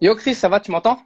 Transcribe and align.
Yo 0.00 0.16
Chris, 0.16 0.34
ça 0.34 0.48
va, 0.48 0.58
tu 0.60 0.70
m'entends? 0.72 1.00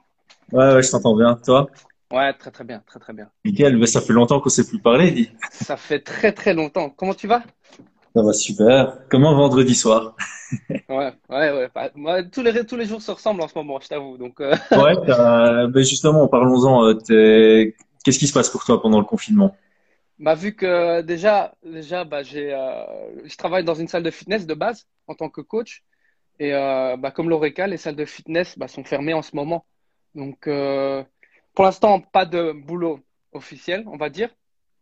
Ouais, 0.53 0.73
ouais, 0.73 0.81
je 0.83 0.89
t'entends 0.91 1.15
bien. 1.17 1.35
Toi? 1.43 1.69
Ouais, 2.11 2.33
très 2.33 2.49
très 2.51 2.63
bien, 2.63 2.79
très 2.87 2.99
très 2.99 3.11
bien. 3.13 3.29
Nickel, 3.45 3.77
mais 3.77 3.87
ça 3.87 4.01
fait 4.01 4.11
longtemps 4.11 4.41
qu'on 4.41 4.49
s'est 4.49 4.67
plus 4.67 4.79
parlé, 4.81 5.11
dis. 5.11 5.29
Ça 5.49 5.77
fait 5.77 6.01
très 6.01 6.33
très 6.33 6.53
longtemps. 6.53 6.89
Comment 6.89 7.13
tu 7.13 7.27
vas? 7.27 7.43
Ça 8.15 8.21
va 8.23 8.33
super. 8.33 8.97
Comment 9.09 9.35
vendredi 9.35 9.75
soir? 9.75 10.15
Ouais, 10.89 11.13
ouais, 11.29 11.51
ouais. 11.51 11.69
Bah, 11.73 11.89
moi, 11.95 12.23
tous 12.23 12.41
les 12.43 12.65
tous 12.65 12.75
les 12.75 12.85
jours 12.85 13.01
se 13.01 13.11
ressemblent 13.11 13.41
en 13.41 13.47
ce 13.47 13.57
moment, 13.57 13.79
je 13.79 13.87
t'avoue. 13.87 14.17
Donc, 14.17 14.41
euh, 14.41 14.53
Ouais, 14.75 14.95
t'as- 15.05 15.67
ben 15.67 15.83
justement, 15.83 16.27
parlons-en. 16.27 16.83
euh, 16.85 17.71
Qu'est-ce 18.03 18.19
qui 18.19 18.27
se 18.27 18.33
passe 18.33 18.49
pour 18.49 18.63
toi 18.65 18.81
pendant 18.81 18.99
le 18.99 19.05
confinement? 19.05 19.55
bah 20.19 20.35
vu 20.35 20.55
que 20.55 21.01
déjà 21.01 21.55
déjà 21.63 22.03
bah 22.05 22.23
j'ai 22.23 22.53
euh, 22.53 23.27
je 23.27 23.35
travaille 23.37 23.63
dans 23.63 23.73
une 23.75 23.87
salle 23.87 24.03
de 24.03 24.11
fitness 24.11 24.45
de 24.45 24.53
base 24.53 24.87
en 25.07 25.15
tant 25.15 25.29
que 25.29 25.41
coach 25.41 25.83
et 26.43 26.53
euh, 26.53 26.97
bah 26.97 27.11
comme 27.11 27.29
l'Oreca, 27.29 27.67
les 27.67 27.77
salles 27.77 27.95
de 27.95 28.05
fitness 28.05 28.57
bah, 28.57 28.67
sont 28.67 28.83
fermées 28.83 29.13
en 29.13 29.21
ce 29.21 29.35
moment. 29.35 29.65
Donc 30.15 30.47
euh, 30.47 31.03
pour 31.55 31.65
l'instant, 31.65 32.01
pas 32.01 32.25
de 32.25 32.51
boulot 32.53 32.99
officiel, 33.33 33.83
on 33.87 33.97
va 33.97 34.09
dire. 34.09 34.29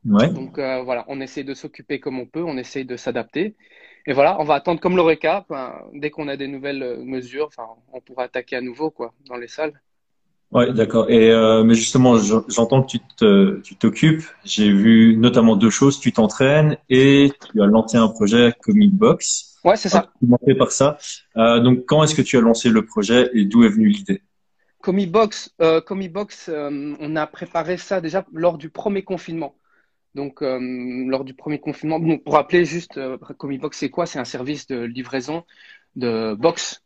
Ouais, 0.06 0.30
Donc 0.30 0.58
euh, 0.60 0.82
voilà, 0.84 1.06
on 1.08 1.22
essaie 1.22 1.44
de 1.44 1.54
s'occuper 1.54 2.00
comme 2.00 2.20
on 2.20 2.26
peut, 2.26 2.44
on 2.44 2.58
essaie 2.58 2.84
de 2.86 2.98
s'adapter. 2.98 3.56
Et 4.08 4.14
voilà, 4.14 4.40
on 4.40 4.44
va 4.46 4.56
attendre 4.56 4.82
comme 4.82 4.96
l'Oreca. 4.98 5.46
Dès 5.94 6.10
qu'on 6.12 6.28
a 6.28 6.38
des 6.38 6.48
nouvelles 6.48 7.00
mesures, 7.04 7.50
on 7.94 8.02
pourra 8.02 8.24
attaquer 8.26 8.56
à 8.58 8.62
nouveau 8.62 8.92
quoi, 8.92 9.14
dans 9.28 9.38
les 9.38 9.48
salles. 9.48 9.82
ouais, 10.52 10.74
d'accord. 10.74 11.10
Et 11.10 11.32
mais 11.64 11.74
justement, 11.76 12.18
j'en- 12.18 12.44
j'entends 12.48 12.84
que 12.84 12.88
tu 12.88 13.00
te, 13.18 13.60
tu 13.62 13.76
t'occupes. 13.76 14.24
J'ai 14.44 14.72
vu 14.72 15.18
notamment 15.18 15.56
deux 15.56 15.70
choses. 15.70 16.00
Tu 16.00 16.12
t'entraînes 16.12 16.78
et 16.90 17.32
tu 17.52 17.62
as 17.62 17.66
lancé 17.66 17.98
un 17.98 18.08
projet 18.08 18.54
Comic 18.62 18.94
Box. 18.94 19.51
Ouais, 19.64 19.76
c'est 19.78 19.90
Ah, 19.90 19.92
ça. 20.04 20.14
commencé 20.20 20.56
par 20.56 20.72
ça. 20.72 20.98
Euh, 21.38 21.60
donc, 21.60 21.86
quand 21.86 22.04
est-ce 22.04 22.16
que 22.16 22.22
tu 22.22 22.38
as 22.38 22.42
lancé 22.42 22.70
le 22.70 22.86
projet 22.86 23.30
et 23.34 23.46
d'où 23.46 23.64
est 23.64 23.70
venue 23.70 23.88
l'idée? 23.90 24.22
Comibox, 24.82 25.54
euh, 25.62 25.80
Comibox, 25.82 26.50
euh, 26.50 26.96
on 27.00 27.16
a 27.16 27.28
préparé 27.28 27.78
ça 27.78 28.02
déjà 28.02 28.26
lors 28.34 28.58
du 28.58 28.70
premier 28.70 29.04
confinement. 29.04 29.56
Donc, 30.16 30.42
euh, 30.42 30.60
lors 31.08 31.24
du 31.24 31.34
premier 31.36 31.60
confinement, 31.60 32.00
bon, 32.00 32.18
pour 32.18 32.34
rappeler 32.34 32.66
juste, 32.66 32.98
euh, 32.98 33.18
Comibox, 33.38 33.78
c'est 33.78 33.90
quoi? 33.90 34.06
C'est 34.08 34.20
un 34.20 34.26
service 34.26 34.66
de 34.68 34.80
livraison 34.80 35.44
de 35.96 36.34
box, 36.34 36.84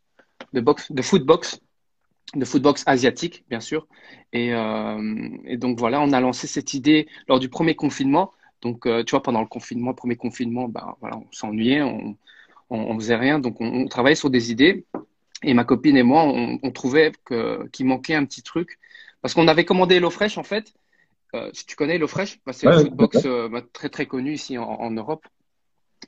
de 0.54 0.60
box, 0.60 0.92
de 0.92 1.02
footbox, 1.02 1.62
de 2.36 2.44
footbox 2.44 2.84
asiatique, 2.86 3.46
bien 3.50 3.62
sûr. 3.62 3.88
Et, 4.34 4.54
euh, 4.54 5.30
et 5.46 5.58
donc 5.58 5.80
voilà, 5.80 6.02
on 6.02 6.12
a 6.12 6.20
lancé 6.20 6.48
cette 6.48 6.74
idée 6.74 7.08
lors 7.30 7.40
du 7.40 7.48
premier 7.50 7.76
confinement. 7.76 8.34
Donc, 8.62 8.86
euh, 8.86 9.04
tu 9.04 9.12
vois, 9.12 9.22
pendant 9.24 9.42
le 9.42 9.48
confinement, 9.48 9.94
premier 9.94 10.18
confinement, 10.18 10.68
bah, 10.68 10.98
voilà, 11.00 11.18
on 11.18 11.28
s'ennuyait, 11.32 11.82
on, 11.82 12.18
on, 12.70 12.80
on 12.80 12.96
faisait 13.00 13.16
rien. 13.16 13.40
Donc, 13.40 13.62
on, 13.62 13.68
on 13.68 13.88
travaillait 13.88 14.16
sur 14.16 14.30
des 14.30 14.52
idées. 14.52 14.86
Et 15.44 15.54
ma 15.54 15.64
copine 15.64 15.98
et 15.98 16.04
moi, 16.04 16.24
on, 16.24 16.60
on 16.62 16.72
trouvait 16.72 17.12
que, 17.26 17.68
qu'il 17.70 17.86
manquait 17.86 18.16
un 18.16 18.26
petit 18.26 18.42
truc. 18.42 18.80
Parce 19.22 19.34
qu'on 19.34 19.48
avait 19.48 19.66
commandé 19.66 19.96
HelloFresh, 19.96 20.38
en 20.38 20.44
fait. 20.44 20.74
Euh, 21.34 21.50
si 21.54 21.66
tu 21.66 21.76
connais 21.76 21.96
HelloFresh, 21.96 22.40
bah, 22.46 22.54
c'est 22.54 22.68
Ouais, 22.68 22.76
une 22.76 22.88
foodbox 22.88 23.26
euh, 23.26 23.50
bah, 23.50 23.62
très, 23.74 23.90
très 23.90 24.06
connue 24.06 24.34
ici 24.34 24.58
en, 24.58 24.64
en 24.66 24.92
Europe. 24.92 25.26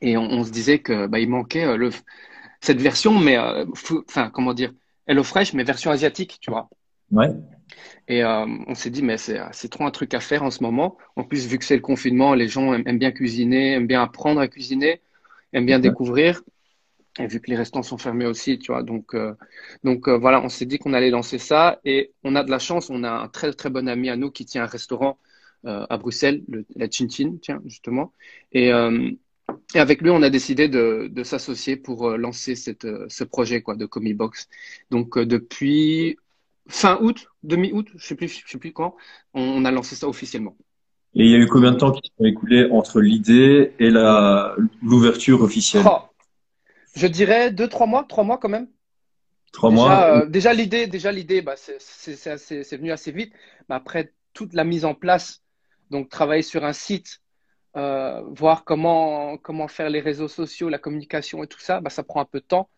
Et 0.02 0.18
on, 0.18 0.44
se 0.44 0.52
disait 0.52 0.80
que 0.80 1.08
bah, 1.08 1.20
il 1.20 1.30
manquait 1.30 1.66
euh, 1.66 1.76
le, 1.78 1.90
cette 2.62 2.82
version, 2.82 3.18
mais 3.18 3.38
euh, 3.38 3.66
enfin, 4.08 4.30
comment 4.30 4.54
dire, 4.54 4.72
HelloFresh, 5.08 5.54
mais 5.54 5.64
version 5.64 5.90
asiatique, 5.92 6.38
tu 6.40 6.52
vois. 6.52 6.70
ouais, 7.12 7.30
Et 8.08 8.24
euh, 8.24 8.46
on 8.68 8.76
s'est 8.76 8.90
dit, 8.92 9.02
mais 9.02 9.18
c'est, 9.18 9.40
c'est 9.54 9.70
trop 9.70 9.86
un 9.86 9.92
truc 9.92 10.14
à 10.14 10.20
faire 10.20 10.44
en 10.44 10.52
ce 10.52 10.62
moment. 10.62 10.98
En 11.16 11.24
plus, 11.24 11.48
vu 11.48 11.58
que 11.58 11.66
c'est 11.66 11.76
le 11.76 11.82
confinement, 11.82 12.34
les 12.34 12.48
gens 12.48 12.74
aiment, 12.74 12.84
aiment 12.86 13.00
bien 13.00 13.12
cuisiner, 13.12 13.74
aiment 13.74 13.88
bien 13.88 14.04
apprendre 14.04 14.40
à 14.40 14.48
cuisiner, 14.48 15.02
aiment 15.54 15.66
bien 15.66 15.78
ouais. 15.78 15.82
découvrir. 15.82 16.42
Et 17.20 17.26
vu 17.26 17.42
que 17.42 17.50
les 17.50 17.58
restaurants 17.58 17.84
sont 17.84 17.98
fermés 17.98 18.28
aussi, 18.28 18.60
tu 18.60 18.72
vois, 18.72 18.84
donc, 18.84 19.16
euh, 19.16 19.34
donc 19.84 20.08
euh, 20.08 20.18
voilà, 20.18 20.40
on 20.44 20.50
s'est 20.50 20.68
dit 20.68 20.78
qu'on 20.78 20.94
allait 20.94 21.10
lancer 21.10 21.40
ça. 21.40 21.80
Et 21.84 22.12
on 22.24 22.36
a 22.36 22.44
de 22.44 22.52
la 22.52 22.60
chance, 22.60 22.90
on 22.92 23.04
a 23.04 23.12
un 23.12 23.28
très 23.28 23.52
très 23.54 23.70
bon 23.72 23.88
ami 23.88 24.10
à 24.10 24.16
nous 24.16 24.30
qui 24.30 24.46
tient 24.46 24.64
un 24.64 24.68
restaurant 24.68 25.18
euh, 25.66 25.86
à 25.90 25.98
Bruxelles, 25.98 26.44
le, 26.48 26.66
la 26.76 26.88
Chin 26.90 27.08
Chin, 27.10 27.38
tiens, 27.42 27.60
justement. 27.66 28.14
Et, 28.52 28.72
et 29.74 29.80
avec 29.80 30.02
lui, 30.02 30.10
on 30.12 30.22
a 30.22 30.30
décidé 30.30 30.68
de, 30.68 31.08
de 31.12 31.24
s'associer 31.24 31.76
pour 31.78 32.18
lancer 32.18 32.56
cette, 32.56 32.88
ce 33.10 33.24
projet 33.24 33.62
quoi, 33.62 33.76
de 33.76 33.86
Comibox. 33.86 34.48
Donc 34.92 35.18
euh, 35.18 35.26
depuis 35.26 36.18
fin 36.68 37.00
août, 37.02 37.28
demi-août, 37.44 37.88
je 37.96 38.06
sais 38.06 38.16
plus, 38.16 38.44
je 38.46 38.52
sais 38.52 38.60
plus 38.60 38.74
quand, 38.74 38.96
on, 39.34 39.42
on 39.42 39.66
a 39.66 39.72
lancé 39.72 39.96
ça 39.96 40.08
officiellement. 40.08 40.56
Et 41.18 41.26
il 41.26 41.32
y 41.32 41.36
a 41.36 41.38
eu 41.40 41.48
combien 41.48 41.74
de 41.74 41.78
temps 41.78 41.92
qui 41.92 42.10
s'est 42.18 42.30
écoulé 42.30 42.70
entre 42.72 43.02
l'idée 43.02 43.74
et 43.78 43.90
la 43.90 44.56
l'ouverture 44.82 45.42
officielle? 45.42 45.84
Oh, 45.86 46.00
je 46.96 47.08
dirais 47.08 47.52
deux, 47.52 47.68
trois 47.70 47.88
mois, 47.88 48.06
trois 48.06 48.24
mois 48.24 48.38
quand 48.40 48.50
même. 48.50 48.70
Trois 49.52 49.72
mois? 49.72 49.92
Déjà, 49.96 50.24
euh, 50.24 50.26
déjà 50.28 50.54
l'idée, 50.54 50.88
déjà 50.88 51.12
l'idée, 51.12 51.42
bah, 51.42 51.56
c'est 51.58 51.82
c'est- 51.82 52.16
c'est 52.16 52.32
assez- 52.32 52.64
c'est 52.64 52.78
venu 52.78 52.92
assez 52.92 53.12
vite. 53.12 53.34
Mais 53.70 53.76
après 53.76 54.14
toute 54.34 54.54
la 54.54 54.64
mise 54.64 54.86
en 54.86 54.96
place, 54.96 55.44
donc 55.92 56.10
travailler 56.10 56.44
sur 56.44 56.66
un 56.66 56.74
site, 56.74 57.22
euh, 57.78 58.22
voir 58.32 58.66
comment 58.66 59.38
comment 59.40 59.68
faire 59.70 59.90
les 59.92 60.02
réseaux 60.02 60.28
sociaux, 60.30 60.70
la 60.70 60.80
communication 60.80 61.44
et 61.44 61.48
tout 61.48 61.60
ça, 61.62 61.82
bah, 61.82 61.90
ça 61.92 62.04
prend 62.04 62.22
un 62.22 62.26
peu 62.26 62.42
de 62.42 62.46
temps. 62.46 62.70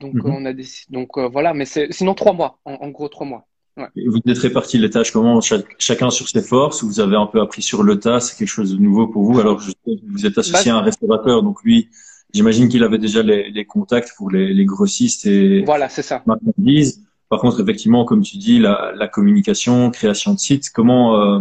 Donc 0.00 0.16
Mhm. 0.16 0.30
on 0.30 0.44
a 0.46 0.52
décidé, 0.54 0.92
donc 0.94 1.18
euh, 1.18 1.28
voilà, 1.28 1.54
mais 1.54 1.66
c'est 1.66 1.92
sinon 1.92 2.14
trois 2.14 2.32
mois, 2.34 2.60
en, 2.66 2.74
en 2.74 2.90
gros 2.90 3.08
trois 3.08 3.26
mois. 3.26 3.48
Ouais. 3.78 3.86
Vous 4.06 4.18
êtes 4.26 4.38
répartis 4.38 4.76
les 4.78 4.90
tâches 4.90 5.12
comment? 5.12 5.40
Chac- 5.40 5.64
chacun 5.78 6.10
sur 6.10 6.28
ses 6.28 6.42
forces, 6.42 6.82
ou 6.82 6.88
vous 6.88 7.00
avez 7.00 7.16
un 7.16 7.26
peu 7.26 7.40
appris 7.40 7.62
sur 7.62 7.82
le 7.84 7.98
tas, 8.00 8.18
c'est 8.20 8.36
quelque 8.36 8.48
chose 8.48 8.72
de 8.76 8.82
nouveau 8.82 9.06
pour 9.06 9.22
vous. 9.24 9.38
Alors, 9.38 9.60
je 9.60 9.70
sais 9.70 9.76
que 9.96 10.00
vous 10.10 10.26
êtes 10.26 10.34
Bah, 10.34 10.40
associé 10.40 10.70
à 10.72 10.76
un 10.76 10.82
restaurateur, 10.82 11.42
donc 11.44 11.62
lui, 11.62 11.88
j'imagine 12.34 12.68
qu'il 12.68 12.82
avait 12.82 12.98
déjà 12.98 13.22
les, 13.22 13.50
les 13.50 13.64
contacts 13.64 14.12
pour 14.16 14.30
les, 14.30 14.52
les 14.52 14.64
grossistes 14.64 15.26
et 15.26 15.62
voilà, 15.64 15.88
c'est 15.88 16.02
ça. 16.02 16.22
marchandises. 16.26 17.04
Par 17.28 17.40
contre, 17.40 17.60
effectivement, 17.60 18.04
comme 18.04 18.22
tu 18.22 18.36
dis, 18.38 18.58
la, 18.58 18.92
la 18.96 19.06
communication, 19.06 19.90
création 19.90 20.32
de 20.34 20.38
site, 20.38 20.70
comment 20.74 21.20
euh, 21.20 21.40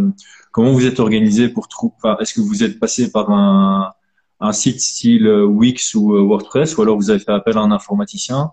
comment 0.52 0.72
vous 0.74 0.86
êtes 0.86 1.00
organisé 1.00 1.50
pour 1.50 1.68
trouver, 1.69 1.96
est-ce 2.19 2.34
que 2.36 2.42
vous 2.42 2.64
êtes 2.64 2.80
passé 2.80 3.12
par 3.12 3.31
un 3.31 3.94
un 4.40 4.52
site 4.52 4.80
style 4.81 5.25
euh, 5.25 5.44
Wix 5.46 5.96
ou 5.96 6.14
euh, 6.16 6.22
WordPress, 6.22 6.78
ou 6.78 6.81
alors 6.84 6.96
vous 6.98 7.09
avez 7.09 7.19
fait 7.19 7.31
appel 7.31 7.58
à 7.58 7.62
un 7.62 7.72
informaticien? 7.72 8.52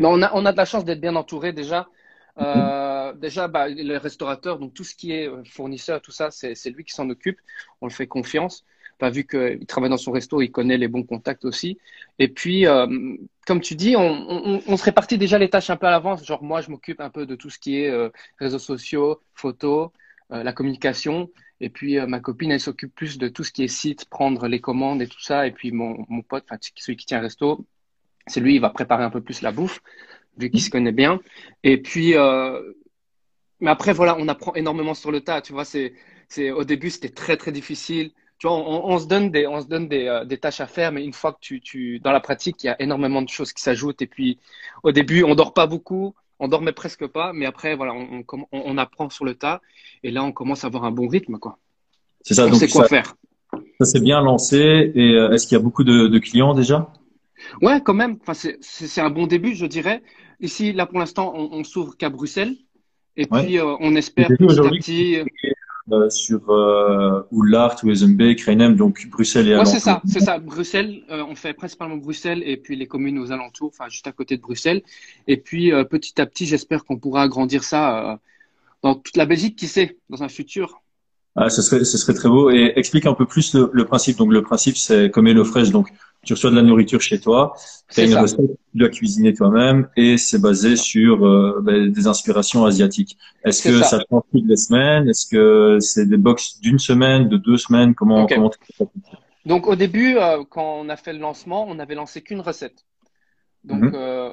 Mais 0.00 0.08
on 0.08 0.20
a, 0.22 0.30
on 0.34 0.44
a 0.44 0.50
de 0.52 0.56
la 0.56 0.64
chance 0.64 0.84
d'être 0.84 1.00
bien 1.00 1.14
entouré 1.14 1.52
déjà. 1.52 1.86
Mhm. 2.38 2.44
Déjà, 3.14 3.48
bah, 3.48 3.68
le 3.68 3.96
restaurateur, 3.96 4.58
donc 4.58 4.74
tout 4.74 4.84
ce 4.84 4.94
qui 4.94 5.12
est 5.12 5.28
euh, 5.28 5.42
fournisseur, 5.44 6.00
tout 6.00 6.12
ça, 6.12 6.30
c'est, 6.30 6.54
lui 6.70 6.84
qui 6.84 6.92
s'en 6.92 7.08
occupe. 7.10 7.38
On 7.80 7.86
le 7.86 7.92
fait 7.92 8.06
confiance. 8.06 8.64
Vu 9.12 9.26
qu'il 9.26 9.66
travaille 9.66 9.90
dans 9.90 9.98
son 9.98 10.10
resto, 10.10 10.40
il 10.40 10.50
connaît 10.50 10.78
les 10.78 10.88
bons 10.88 11.02
contacts 11.02 11.44
aussi. 11.44 11.78
Et 12.18 12.28
puis, 12.28 12.66
euh, 12.66 12.86
comme 13.46 13.60
tu 13.60 13.74
dis, 13.74 13.94
on, 13.94 14.76
se 14.76 14.84
répartit 14.84 15.18
déjà 15.18 15.38
les 15.38 15.50
tâches 15.50 15.68
un 15.68 15.76
peu 15.76 15.86
à 15.86 15.90
l'avance. 15.90 16.24
Genre, 16.24 16.42
moi, 16.42 16.62
je 16.62 16.70
m'occupe 16.70 17.02
un 17.02 17.10
peu 17.10 17.26
de 17.26 17.34
tout 17.34 17.50
ce 17.50 17.58
qui 17.58 17.78
est 17.78 17.90
euh, 17.90 18.08
réseaux 18.38 18.58
sociaux, 18.58 19.20
photos, 19.34 19.90
la 20.30 20.52
communication. 20.54 21.30
Et 21.60 21.68
puis, 21.68 21.98
ma 22.06 22.20
copine, 22.20 22.50
elle 22.52 22.60
s'occupe 22.60 22.94
plus 22.94 23.18
de 23.18 23.28
tout 23.28 23.44
ce 23.44 23.52
qui 23.52 23.64
est 23.64 23.68
site, 23.68 24.06
prendre 24.06 24.48
les 24.48 24.60
commandes 24.60 25.02
et 25.02 25.06
tout 25.06 25.20
ça. 25.20 25.46
Et 25.46 25.52
puis, 25.52 25.72
mon, 25.72 26.06
mon 26.08 26.22
pote, 26.22 26.46
celui 26.76 26.96
qui 26.96 27.04
tient 27.04 27.18
un 27.18 27.22
resto, 27.22 27.66
c'est 28.26 28.40
lui, 28.40 28.54
il 28.54 28.60
va 28.60 28.70
préparer 28.70 29.04
un 29.04 29.10
peu 29.10 29.20
plus 29.20 29.42
la 29.42 29.52
bouffe, 29.52 29.82
vu 30.38 30.50
qu'il 30.50 30.62
se 30.62 30.70
connaît 30.70 30.92
bien. 30.92 31.20
Et 31.62 31.80
puis, 31.80 32.14
mais 33.60 33.70
après, 33.70 33.92
voilà, 33.92 34.16
on 34.18 34.28
apprend 34.28 34.54
énormément 34.54 34.94
sur 34.94 35.10
le 35.10 35.20
tas. 35.20 35.40
Tu 35.40 35.52
vois, 35.52 35.64
c'est, 35.64 35.94
c'est, 36.28 36.50
au 36.50 36.64
début, 36.64 36.90
c'était 36.90 37.08
très, 37.10 37.36
très 37.36 37.52
difficile. 37.52 38.10
Tu 38.38 38.46
vois, 38.46 38.56
on, 38.56 38.86
on 38.86 38.98
se 38.98 39.06
donne 39.06 39.30
des, 39.30 39.46
on 39.46 39.60
se 39.62 39.66
donne 39.66 39.88
des, 39.88 40.06
euh, 40.06 40.24
des 40.24 40.38
tâches 40.38 40.60
à 40.60 40.66
faire, 40.66 40.92
mais 40.92 41.04
une 41.04 41.14
fois 41.14 41.32
que 41.32 41.38
tu, 41.40 41.60
tu, 41.60 42.00
dans 42.00 42.12
la 42.12 42.20
pratique, 42.20 42.62
il 42.64 42.66
y 42.66 42.70
a 42.70 42.80
énormément 42.82 43.22
de 43.22 43.28
choses 43.28 43.52
qui 43.52 43.62
s'ajoutent. 43.62 44.02
Et 44.02 44.06
puis, 44.06 44.38
au 44.82 44.92
début, 44.92 45.24
on 45.24 45.34
dort 45.34 45.54
pas 45.54 45.66
beaucoup, 45.66 46.14
on 46.38 46.48
dormait 46.48 46.72
presque 46.72 47.06
pas, 47.06 47.32
mais 47.32 47.46
après, 47.46 47.74
voilà, 47.76 47.94
on, 47.94 48.24
on, 48.30 48.46
on 48.52 48.78
apprend 48.78 49.08
sur 49.08 49.24
le 49.24 49.34
tas. 49.34 49.62
Et 50.02 50.10
là, 50.10 50.22
on 50.22 50.32
commence 50.32 50.64
à 50.64 50.66
avoir 50.66 50.84
un 50.84 50.90
bon 50.90 51.08
rythme, 51.08 51.38
quoi. 51.38 51.58
C'est 52.22 52.34
ça, 52.34 52.46
On 52.46 52.50
donc 52.50 52.58
sait 52.58 52.68
quoi 52.68 52.82
ça, 52.82 52.88
faire. 52.88 53.14
ça 53.80 53.86
s'est 53.86 54.00
bien 54.00 54.20
lancé. 54.20 54.92
Et 54.94 55.14
euh, 55.14 55.32
est-ce 55.32 55.46
qu'il 55.46 55.56
y 55.56 55.60
a 55.60 55.62
beaucoup 55.62 55.84
de, 55.84 56.08
de 56.08 56.18
clients 56.18 56.52
déjà? 56.52 56.92
Ouais, 57.62 57.80
quand 57.82 57.94
même. 57.94 58.18
Enfin, 58.20 58.34
c'est, 58.34 58.58
c'est 58.60 58.86
c'est 58.86 59.00
un 59.00 59.10
bon 59.10 59.26
début, 59.26 59.54
je 59.54 59.66
dirais. 59.66 60.02
Ici, 60.40 60.72
là, 60.72 60.86
pour 60.86 60.98
l'instant, 60.98 61.32
on, 61.34 61.52
on 61.52 61.64
s'ouvre 61.64 61.96
qu'à 61.96 62.10
Bruxelles. 62.10 62.56
Et 63.16 63.26
Ouais. 63.30 63.42
puis, 63.44 63.58
euh, 63.58 63.76
on 63.80 63.94
espère 63.96 64.28
petit 64.28 64.44
à 64.66 64.70
petit. 64.70 65.18
euh, 65.92 66.10
sur 66.10 66.50
euh, 66.50 67.22
Oulart, 67.30 67.76
Wezenbeek, 67.84 68.38
Kreinem, 68.40 68.74
donc 68.76 69.06
Bruxelles 69.08 69.48
et 69.48 69.54
Ouais, 69.54 69.64
c'est 69.64 69.78
alentours. 69.78 69.82
ça, 69.82 70.02
c'est 70.06 70.20
ça. 70.20 70.38
Bruxelles, 70.38 71.02
euh, 71.10 71.24
on 71.28 71.34
fait 71.34 71.54
principalement 71.54 71.96
Bruxelles 71.96 72.42
et 72.44 72.56
puis 72.56 72.76
les 72.76 72.86
communes 72.86 73.18
aux 73.18 73.32
alentours, 73.32 73.68
enfin 73.68 73.88
juste 73.88 74.06
à 74.06 74.12
côté 74.12 74.36
de 74.36 74.42
Bruxelles. 74.42 74.82
Et 75.28 75.36
puis 75.36 75.72
euh, 75.72 75.84
petit 75.84 76.20
à 76.20 76.26
petit, 76.26 76.46
j'espère 76.46 76.84
qu'on 76.84 76.98
pourra 76.98 77.22
agrandir 77.22 77.64
ça 77.64 78.12
euh, 78.14 78.16
dans 78.82 78.94
toute 78.96 79.16
la 79.16 79.26
Belgique, 79.26 79.56
qui 79.56 79.68
sait, 79.68 79.98
dans 80.10 80.22
un 80.24 80.28
futur. 80.28 80.82
Ah, 81.36 81.50
ce 81.50 81.62
serait, 81.62 81.84
ce 81.84 81.98
serait 81.98 82.14
très 82.14 82.28
beau. 82.28 82.50
Et 82.50 82.72
explique 82.76 83.06
un 83.06 83.14
peu 83.14 83.26
plus 83.26 83.54
le, 83.54 83.70
le 83.72 83.84
principe. 83.84 84.16
Donc, 84.16 84.32
le 84.32 84.42
principe, 84.42 84.76
c'est 84.76 85.10
comme 85.10 85.26
HelloFresh. 85.26 85.70
Donc, 85.70 85.88
tu 86.24 86.32
reçois 86.32 86.50
de 86.50 86.56
la 86.56 86.62
nourriture 86.62 87.00
chez 87.00 87.20
toi, 87.20 87.54
tu 87.92 88.00
as 88.00 88.04
une 88.04 88.12
ça, 88.12 88.22
recette, 88.22 88.40
tu 88.40 88.78
dois 88.78 88.88
cuisiner 88.88 89.32
toi-même 89.32 89.88
et 89.96 90.18
c'est 90.18 90.40
basé 90.40 90.74
sur 90.74 91.24
euh, 91.24 91.60
ben, 91.62 91.92
des 91.92 92.06
inspirations 92.08 92.64
asiatiques. 92.64 93.16
Est-ce 93.44 93.62
que 93.62 93.82
ça. 93.82 94.00
change 94.10 94.22
toutes 94.32 94.46
les 94.46 94.56
semaines? 94.56 95.08
Est-ce 95.08 95.26
que 95.28 95.78
c'est 95.78 96.06
des 96.06 96.16
box 96.16 96.58
d'une 96.60 96.80
semaine, 96.80 97.28
de 97.28 97.36
deux 97.36 97.58
semaines? 97.58 97.94
Comment, 97.94 98.24
Ok. 98.24 98.34
comment 98.34 98.50
Donc 99.44 99.68
au 99.68 99.76
début, 99.76 100.16
euh, 100.16 100.42
quand 100.50 100.80
on 100.80 100.88
a 100.88 100.96
fait 100.96 101.12
le 101.12 101.20
lancement, 101.20 101.64
on 101.68 101.76
n'avait 101.76 101.94
lancé 101.94 102.22
qu'une 102.22 102.40
recette. 102.40 102.84
Donc 103.64 103.82
Mhm. 103.82 103.92
euh, 103.94 104.30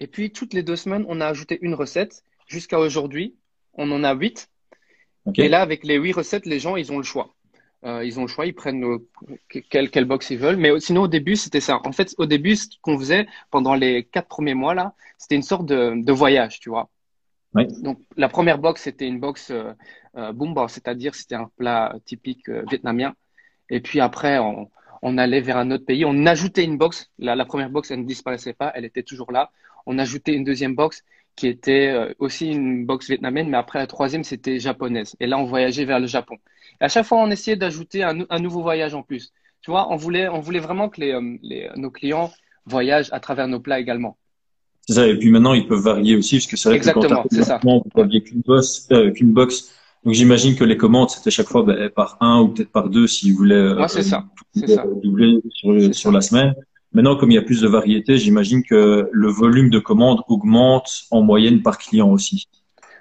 Et 0.00 0.08
puis, 0.08 0.30
toutes 0.30 0.52
les 0.52 0.62
deux 0.62 0.76
semaines, 0.76 1.06
on 1.08 1.20
a 1.20 1.26
ajouté 1.26 1.58
une 1.62 1.72
recette. 1.74 2.22
Jusqu'à 2.48 2.78
aujourd'hui, 2.78 3.36
on 3.72 3.90
en 3.92 4.04
a 4.04 4.12
huit. 4.14 4.50
Et 5.36 5.48
là, 5.48 5.62
avec 5.62 5.84
les 5.84 5.96
huit 5.96 6.12
recettes, 6.12 6.46
les 6.46 6.58
gens, 6.58 6.76
ils 6.76 6.92
ont 6.92 6.98
le 6.98 7.04
choix. 7.04 7.34
Euh, 7.84 8.04
ils 8.04 8.18
ont 8.18 8.22
le 8.22 8.28
choix, 8.28 8.46
ils 8.46 8.54
prennent 8.54 8.84
euh, 8.84 9.08
quelle, 9.70 9.90
quelle 9.90 10.04
box 10.06 10.30
ils 10.30 10.38
veulent. 10.38 10.56
Mais 10.56 10.78
sinon, 10.80 11.02
au 11.02 11.08
début, 11.08 11.36
c'était 11.36 11.60
ça. 11.60 11.80
En 11.84 11.92
fait, 11.92 12.14
au 12.18 12.26
début, 12.26 12.56
ce 12.56 12.68
qu'on 12.80 12.98
faisait 12.98 13.26
pendant 13.50 13.74
les 13.74 14.04
quatre 14.04 14.28
premiers 14.28 14.54
mois, 14.54 14.74
là, 14.74 14.94
c'était 15.18 15.34
une 15.34 15.42
sorte 15.42 15.66
de, 15.66 16.02
de 16.02 16.12
voyage, 16.12 16.60
tu 16.60 16.70
vois. 16.70 16.88
Oui. 17.54 17.66
Donc, 17.82 18.00
la 18.16 18.28
première 18.28 18.58
box, 18.58 18.82
c'était 18.82 19.06
une 19.06 19.20
box 19.20 19.50
euh, 19.50 19.72
euh 20.16 20.32
bumba, 20.32 20.66
c'est-à-dire 20.68 21.14
c'était 21.14 21.36
un 21.36 21.50
plat 21.56 21.94
typique 22.04 22.48
euh, 22.48 22.64
vietnamien. 22.68 23.14
Et 23.70 23.80
puis 23.80 24.00
après, 24.00 24.38
on, 24.38 24.70
on, 25.02 25.18
allait 25.18 25.40
vers 25.40 25.56
un 25.58 25.70
autre 25.70 25.84
pays. 25.84 26.04
On 26.04 26.26
ajoutait 26.26 26.64
une 26.64 26.78
box. 26.78 27.10
La, 27.18 27.36
la, 27.36 27.44
première 27.44 27.70
box, 27.70 27.90
elle 27.90 28.00
ne 28.00 28.06
disparaissait 28.06 28.54
pas, 28.54 28.72
elle 28.74 28.84
était 28.84 29.02
toujours 29.02 29.30
là. 29.30 29.50
On 29.86 29.98
ajoutait 29.98 30.34
une 30.34 30.44
deuxième 30.44 30.74
box 30.74 31.04
qui 31.36 31.48
était 31.48 31.88
euh, 31.88 32.12
aussi 32.18 32.48
une 32.48 32.86
box 32.86 33.08
vietnamienne, 33.08 33.48
mais 33.48 33.56
après 33.56 33.78
la 33.78 33.86
troisième, 33.86 34.24
c'était 34.24 34.58
japonaise. 34.58 35.16
Et 35.20 35.26
là, 35.26 35.38
on 35.38 35.44
voyageait 35.44 35.84
vers 35.84 36.00
le 36.00 36.06
Japon. 36.06 36.36
Et 36.80 36.84
à 36.84 36.88
chaque 36.88 37.06
fois, 37.06 37.18
on 37.18 37.30
essayait 37.30 37.56
d'ajouter 37.56 38.02
un, 38.02 38.20
un, 38.30 38.38
nouveau 38.38 38.62
voyage 38.62 38.94
en 38.94 39.02
plus. 39.02 39.32
Tu 39.62 39.70
vois, 39.70 39.92
on 39.92 39.96
voulait, 39.96 40.28
on 40.28 40.40
voulait 40.40 40.60
vraiment 40.60 40.88
que 40.88 41.00
les, 41.00 41.12
euh, 41.12 41.36
les, 41.42 41.68
nos 41.76 41.90
clients 41.90 42.32
voyagent 42.66 43.08
à 43.12 43.20
travers 43.20 43.48
nos 43.48 43.60
plats 43.60 43.80
également. 43.80 44.16
C'est 44.86 44.94
ça. 44.94 45.06
Et 45.06 45.18
puis 45.18 45.30
maintenant, 45.30 45.54
ils 45.54 45.66
peuvent 45.66 45.82
varier 45.82 46.16
aussi, 46.16 46.36
parce 46.36 46.46
que 46.46 46.56
c'est 46.56 46.68
vrai 46.68 46.76
Exactement, 46.76 47.22
que 47.22 47.42
quand 47.44 47.82
vous 47.94 48.00
n'aviez 48.02 48.22
qu'une 48.22 48.42
box, 48.42 48.88
euh, 48.92 49.10
qu'une 49.10 49.32
box. 49.32 49.72
Donc 50.04 50.12
j'imagine 50.12 50.54
que 50.54 50.64
les 50.64 50.76
commandes, 50.76 51.08
c'était 51.08 51.30
chaque 51.30 51.48
fois 51.48 51.62
ben, 51.62 51.88
par 51.88 52.18
un 52.20 52.42
ou 52.42 52.48
peut-être 52.48 52.70
par 52.70 52.90
deux 52.90 53.06
s'ils 53.06 53.34
voulaient 53.34 53.72
ouais, 53.72 53.88
c'est 53.88 54.02
ça. 54.02 54.26
C'est 54.54 54.68
ça. 54.68 54.84
doubler 55.02 55.40
sur, 55.50 55.94
sur 55.94 56.12
la 56.12 56.20
semaine. 56.20 56.54
Maintenant, 56.94 57.16
comme 57.16 57.32
il 57.32 57.34
y 57.34 57.38
a 57.38 57.42
plus 57.42 57.60
de 57.60 57.68
variété, 57.68 58.16
j'imagine 58.18 58.62
que 58.62 59.08
le 59.10 59.28
volume 59.28 59.68
de 59.68 59.80
commandes 59.80 60.20
augmente 60.28 61.06
en 61.10 61.22
moyenne 61.22 61.60
par 61.60 61.76
client 61.78 62.08
aussi. 62.08 62.46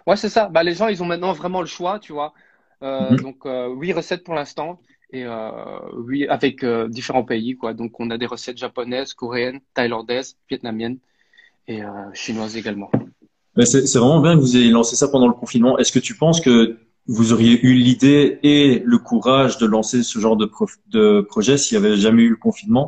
Ouais, 0.08 0.18
c'est 0.18 0.30
ça. 0.30 0.50
Bah, 0.50 0.64
les 0.64 0.74
gens, 0.74 0.88
ils 0.88 1.02
ont 1.04 1.06
maintenant 1.06 1.32
vraiment 1.34 1.62
le 1.62 1.68
choix, 1.68 2.00
tu 2.00 2.12
vois. 2.12 2.34
Euh, 2.82 3.12
mm 3.12 3.16
-hmm. 3.16 3.22
Donc, 3.22 3.38
euh, 3.46 3.70
huit 3.82 3.94
recettes 3.94 4.24
pour 4.24 4.36
l'instant 4.40 4.80
et 5.18 5.24
euh, 5.26 5.98
oui, 6.08 6.20
avec 6.38 6.64
euh, 6.64 6.88
différents 6.98 7.24
pays, 7.34 7.56
quoi. 7.56 7.74
Donc, 7.82 7.92
on 8.04 8.10
a 8.10 8.18
des 8.18 8.30
recettes 8.36 8.60
japonaises, 8.66 9.14
coréennes, 9.14 9.62
thaïlandaises, 9.76 10.30
vietnamiennes 10.50 10.98
et 11.74 11.80
chinoises 12.22 12.56
également. 12.62 12.90
C'est 13.64 14.00
vraiment 14.02 14.22
bien 14.26 14.34
que 14.36 14.42
vous 14.46 14.56
ayez 14.58 14.72
lancé 14.80 14.94
ça 15.02 15.08
pendant 15.14 15.30
le 15.34 15.38
confinement. 15.44 15.74
Est-ce 15.80 15.94
que 15.96 16.04
tu 16.10 16.16
penses 16.24 16.40
que 16.48 16.56
vous 17.16 17.28
auriez 17.34 17.56
eu 17.68 17.74
l'idée 17.86 18.40
et 18.54 18.82
le 18.94 18.98
courage 19.10 19.54
de 19.62 19.68
lancer 19.76 20.00
ce 20.12 20.18
genre 20.24 20.38
de, 20.44 20.48
de 20.98 21.06
projet 21.34 21.56
s'il 21.58 21.74
n'y 21.78 21.86
avait 21.86 21.96
jamais 22.06 22.24
eu 22.24 22.32
le 22.38 22.42
confinement? 22.48 22.88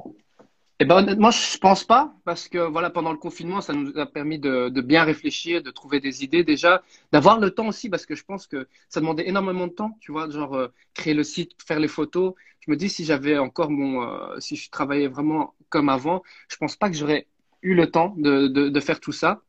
Eh 0.79 0.85
ben 0.85 0.97
honnêtement, 0.97 1.31
je 1.31 1.57
pense 1.57 1.85
pas 1.85 2.13
parce 2.25 2.49
que 2.49 2.57
voilà 2.57 2.89
pendant 2.89 3.11
le 3.13 3.17
confinement, 3.17 3.61
ça 3.61 3.71
nous 3.73 3.97
a 3.97 4.05
permis 4.05 4.39
de, 4.39 4.67
de 4.69 4.81
bien 4.81 5.03
réfléchir, 5.05 5.63
de 5.63 5.71
trouver 5.71 6.01
des 6.01 6.23
idées 6.23 6.43
déjà, 6.43 6.83
d'avoir 7.13 7.39
le 7.39 7.51
temps 7.51 7.67
aussi 7.67 7.89
parce 7.89 8.05
que 8.05 8.13
je 8.15 8.25
pense 8.25 8.45
que 8.47 8.67
ça 8.89 8.99
demandait 8.99 9.27
énormément 9.27 9.67
de 9.67 9.71
temps, 9.73 9.97
tu 10.01 10.11
vois, 10.11 10.29
genre 10.29 10.53
euh, 10.55 10.67
créer 10.93 11.13
le 11.13 11.23
site, 11.23 11.51
faire 11.65 11.79
les 11.79 11.87
photos. 11.87 12.33
Je 12.59 12.71
me 12.71 12.75
dis 12.75 12.89
si 12.89 13.05
j'avais 13.05 13.37
encore 13.37 13.69
mon, 13.71 14.03
euh, 14.03 14.39
si 14.39 14.57
je 14.57 14.69
travaillais 14.69 15.07
vraiment 15.07 15.55
comme 15.69 15.87
avant, 15.89 16.23
je 16.49 16.57
pense 16.57 16.75
pas 16.75 16.89
que 16.89 16.95
j'aurais 16.97 17.27
eu 17.61 17.73
le 17.73 17.89
temps 17.89 18.13
de, 18.17 18.47
de, 18.47 18.67
de, 18.69 18.79
faire 18.81 18.99
tout 18.99 19.13
ça. 19.13 19.41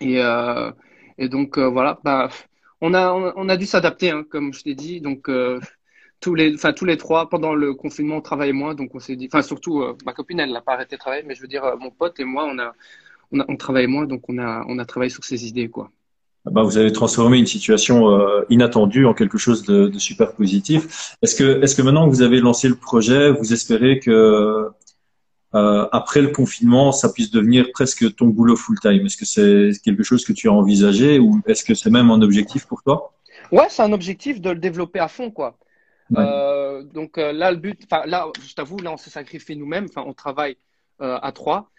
Et, 0.00 0.20
euh, 0.22 0.72
et 1.18 1.28
donc 1.28 1.58
voilà, 1.58 2.00
bah 2.04 2.30
on 2.80 2.94
a 2.94 3.12
on 3.12 3.48
a 3.48 3.56
dû 3.56 3.66
s'adapter, 3.66 4.10
hein, 4.10 4.24
comme 4.30 4.52
je 4.54 4.62
t'ai 4.64 4.74
dit. 4.74 5.00
Donc 5.00 5.28
tous 6.20 6.34
les, 6.34 6.54
enfin 6.54 6.72
tous 6.72 6.84
les 6.84 6.96
trois 6.96 7.28
pendant 7.28 7.54
le 7.54 7.74
confinement 7.74 8.16
on 8.16 8.20
travaillait 8.20 8.52
moins, 8.52 8.74
donc 8.74 8.94
on 8.94 9.00
s'est 9.00 9.16
dit, 9.16 9.28
enfin 9.32 9.42
surtout 9.42 9.80
euh, 9.80 9.96
ma 10.04 10.12
copine 10.12 10.40
elle 10.40 10.52
n'a 10.52 10.60
pas 10.60 10.74
arrêté 10.74 10.96
de 10.96 11.00
travailler, 11.00 11.24
mais 11.26 11.34
je 11.34 11.42
veux 11.42 11.48
dire 11.48 11.64
euh, 11.64 11.76
mon 11.76 11.90
pote 11.90 12.20
et 12.20 12.24
moi 12.24 12.48
on 12.52 12.58
a, 12.58 12.74
on 13.32 13.40
a 13.40 13.44
on 13.48 13.56
travaillait 13.56 13.86
moins, 13.88 14.06
donc 14.06 14.28
on 14.28 14.38
a 14.38 14.64
on 14.68 14.78
a 14.78 14.84
travaillé 14.84 15.10
sur 15.10 15.24
ces 15.24 15.46
idées 15.46 15.68
quoi. 15.68 15.90
Bah, 16.46 16.62
vous 16.62 16.78
avez 16.78 16.90
transformé 16.90 17.38
une 17.38 17.46
situation 17.46 18.10
euh, 18.10 18.42
inattendue 18.48 19.04
en 19.04 19.12
quelque 19.12 19.36
chose 19.36 19.62
de, 19.64 19.88
de 19.88 19.98
super 19.98 20.34
positif. 20.34 21.14
Est-ce 21.20 21.34
que 21.34 21.62
est-ce 21.62 21.74
que 21.76 21.82
maintenant 21.82 22.08
que 22.08 22.14
vous 22.14 22.22
avez 22.22 22.40
lancé 22.40 22.68
le 22.68 22.76
projet, 22.76 23.30
vous 23.30 23.52
espérez 23.52 24.00
que 24.00 24.68
euh, 25.54 25.88
après 25.92 26.22
le 26.22 26.28
confinement, 26.28 26.92
ça 26.92 27.08
puisse 27.12 27.30
devenir 27.30 27.66
presque 27.72 28.14
ton 28.14 28.28
boulot 28.28 28.56
full 28.56 28.78
time 28.78 29.04
Est-ce 29.04 29.16
que 29.16 29.26
c'est 29.26 29.80
quelque 29.82 30.02
chose 30.02 30.24
que 30.24 30.32
tu 30.32 30.48
as 30.48 30.52
envisagé 30.52 31.18
ou 31.18 31.40
est-ce 31.46 31.64
que 31.64 31.74
c'est 31.74 31.90
même 31.90 32.10
un 32.10 32.22
objectif 32.22 32.66
pour 32.66 32.82
toi? 32.82 33.12
Ouais, 33.52 33.66
c'est 33.68 33.82
un 33.82 33.92
objectif 33.92 34.40
de 34.40 34.50
le 34.50 34.58
développer 34.58 35.00
à 35.00 35.08
fond 35.08 35.30
quoi. 35.30 35.58
Ouais. 36.10 36.18
Euh, 36.18 36.82
donc 36.82 37.18
euh, 37.18 37.32
là, 37.32 37.52
le 37.52 37.58
but, 37.58 37.80
enfin 37.84 38.04
là, 38.06 38.28
je 38.46 38.54
t'avoue, 38.54 38.78
là, 38.78 38.92
on 38.92 38.96
se 38.96 39.10
sacrifie 39.10 39.56
nous-mêmes. 39.56 39.86
Enfin, 39.88 40.04
on 40.06 40.12
travaille 40.12 40.56
euh, 41.00 41.18
à 41.22 41.32
trois. 41.32 41.70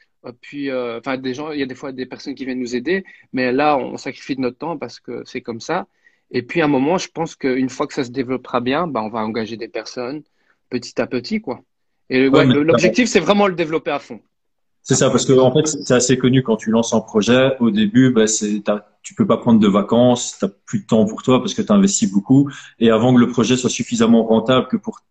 Puis, 0.42 0.70
euh, 0.70 1.00
enfin, 1.00 1.18
des 1.18 1.34
gens, 1.34 1.52
il 1.52 1.60
y 1.60 1.64
a 1.64 1.66
des 1.66 1.76
fois 1.76 1.92
des 1.92 2.06
personnes 2.06 2.36
qui 2.36 2.46
viennent 2.46 2.60
nous 2.60 2.76
aider, 2.76 3.04
mais 3.34 3.52
là, 3.52 3.76
on 3.78 3.98
sacrifie 3.98 4.36
de 4.36 4.42
notre 4.42 4.58
temps 4.58 4.78
parce 4.78 5.00
que 5.00 5.24
c'est 5.26 5.42
comme 5.42 5.60
ça. 5.60 5.88
Et 6.30 6.44
puis, 6.44 6.62
à 6.62 6.66
un 6.66 6.68
moment, 6.68 6.98
je 6.98 7.08
pense 7.08 7.36
qu'une 7.36 7.70
fois 7.70 7.88
que 7.88 7.94
ça 7.94 8.04
se 8.04 8.12
développera 8.12 8.62
bien, 8.62 8.88
bah, 8.88 9.02
on 9.02 9.10
va 9.10 9.20
engager 9.20 9.58
des 9.58 9.68
personnes 9.68 10.22
petit 10.70 11.00
à 11.02 11.08
petit, 11.08 11.42
quoi. 11.42 11.62
Et 12.10 12.28
ouais, 12.28 12.46
ouais 12.46 12.64
l'objectif, 12.64 13.08
c'est 13.10 13.20
vraiment 13.20 13.48
le 13.48 13.56
développer 13.56 13.92
à 13.92 14.00
fond. 14.00 14.22
C'est 14.84 14.96
ça, 14.96 15.10
parce 15.10 15.26
que 15.26 15.34
en 15.34 15.52
fait, 15.54 15.68
c'est 15.68 15.94
assez 15.94 16.18
connu 16.18 16.42
quand 16.42 16.58
tu 16.58 16.72
lances 16.72 16.94
un 16.94 17.02
projet. 17.02 17.56
Au 17.60 17.70
début, 17.70 18.12
bah, 18.12 18.28
c'est, 18.28 18.64
tu 19.04 19.14
peux 19.14 19.28
pas 19.28 19.38
prendre 19.38 19.60
de 19.60 19.68
vacances, 19.68 20.38
tu 20.40 20.46
plus 20.66 20.80
de 20.80 20.86
temps 20.86 21.06
pour 21.06 21.22
toi 21.22 21.40
parce 21.40 21.54
que 21.54 21.62
tu 21.62 21.72
investis 21.72 22.12
beaucoup. 22.12 22.50
Et 22.80 22.90
avant 22.90 23.14
que 23.14 23.20
le 23.20 23.28
projet 23.28 23.58
soit 23.58 23.70
suffisamment 23.70 24.24
rentable 24.24 24.68
que 24.68 24.78
pour 24.78 25.02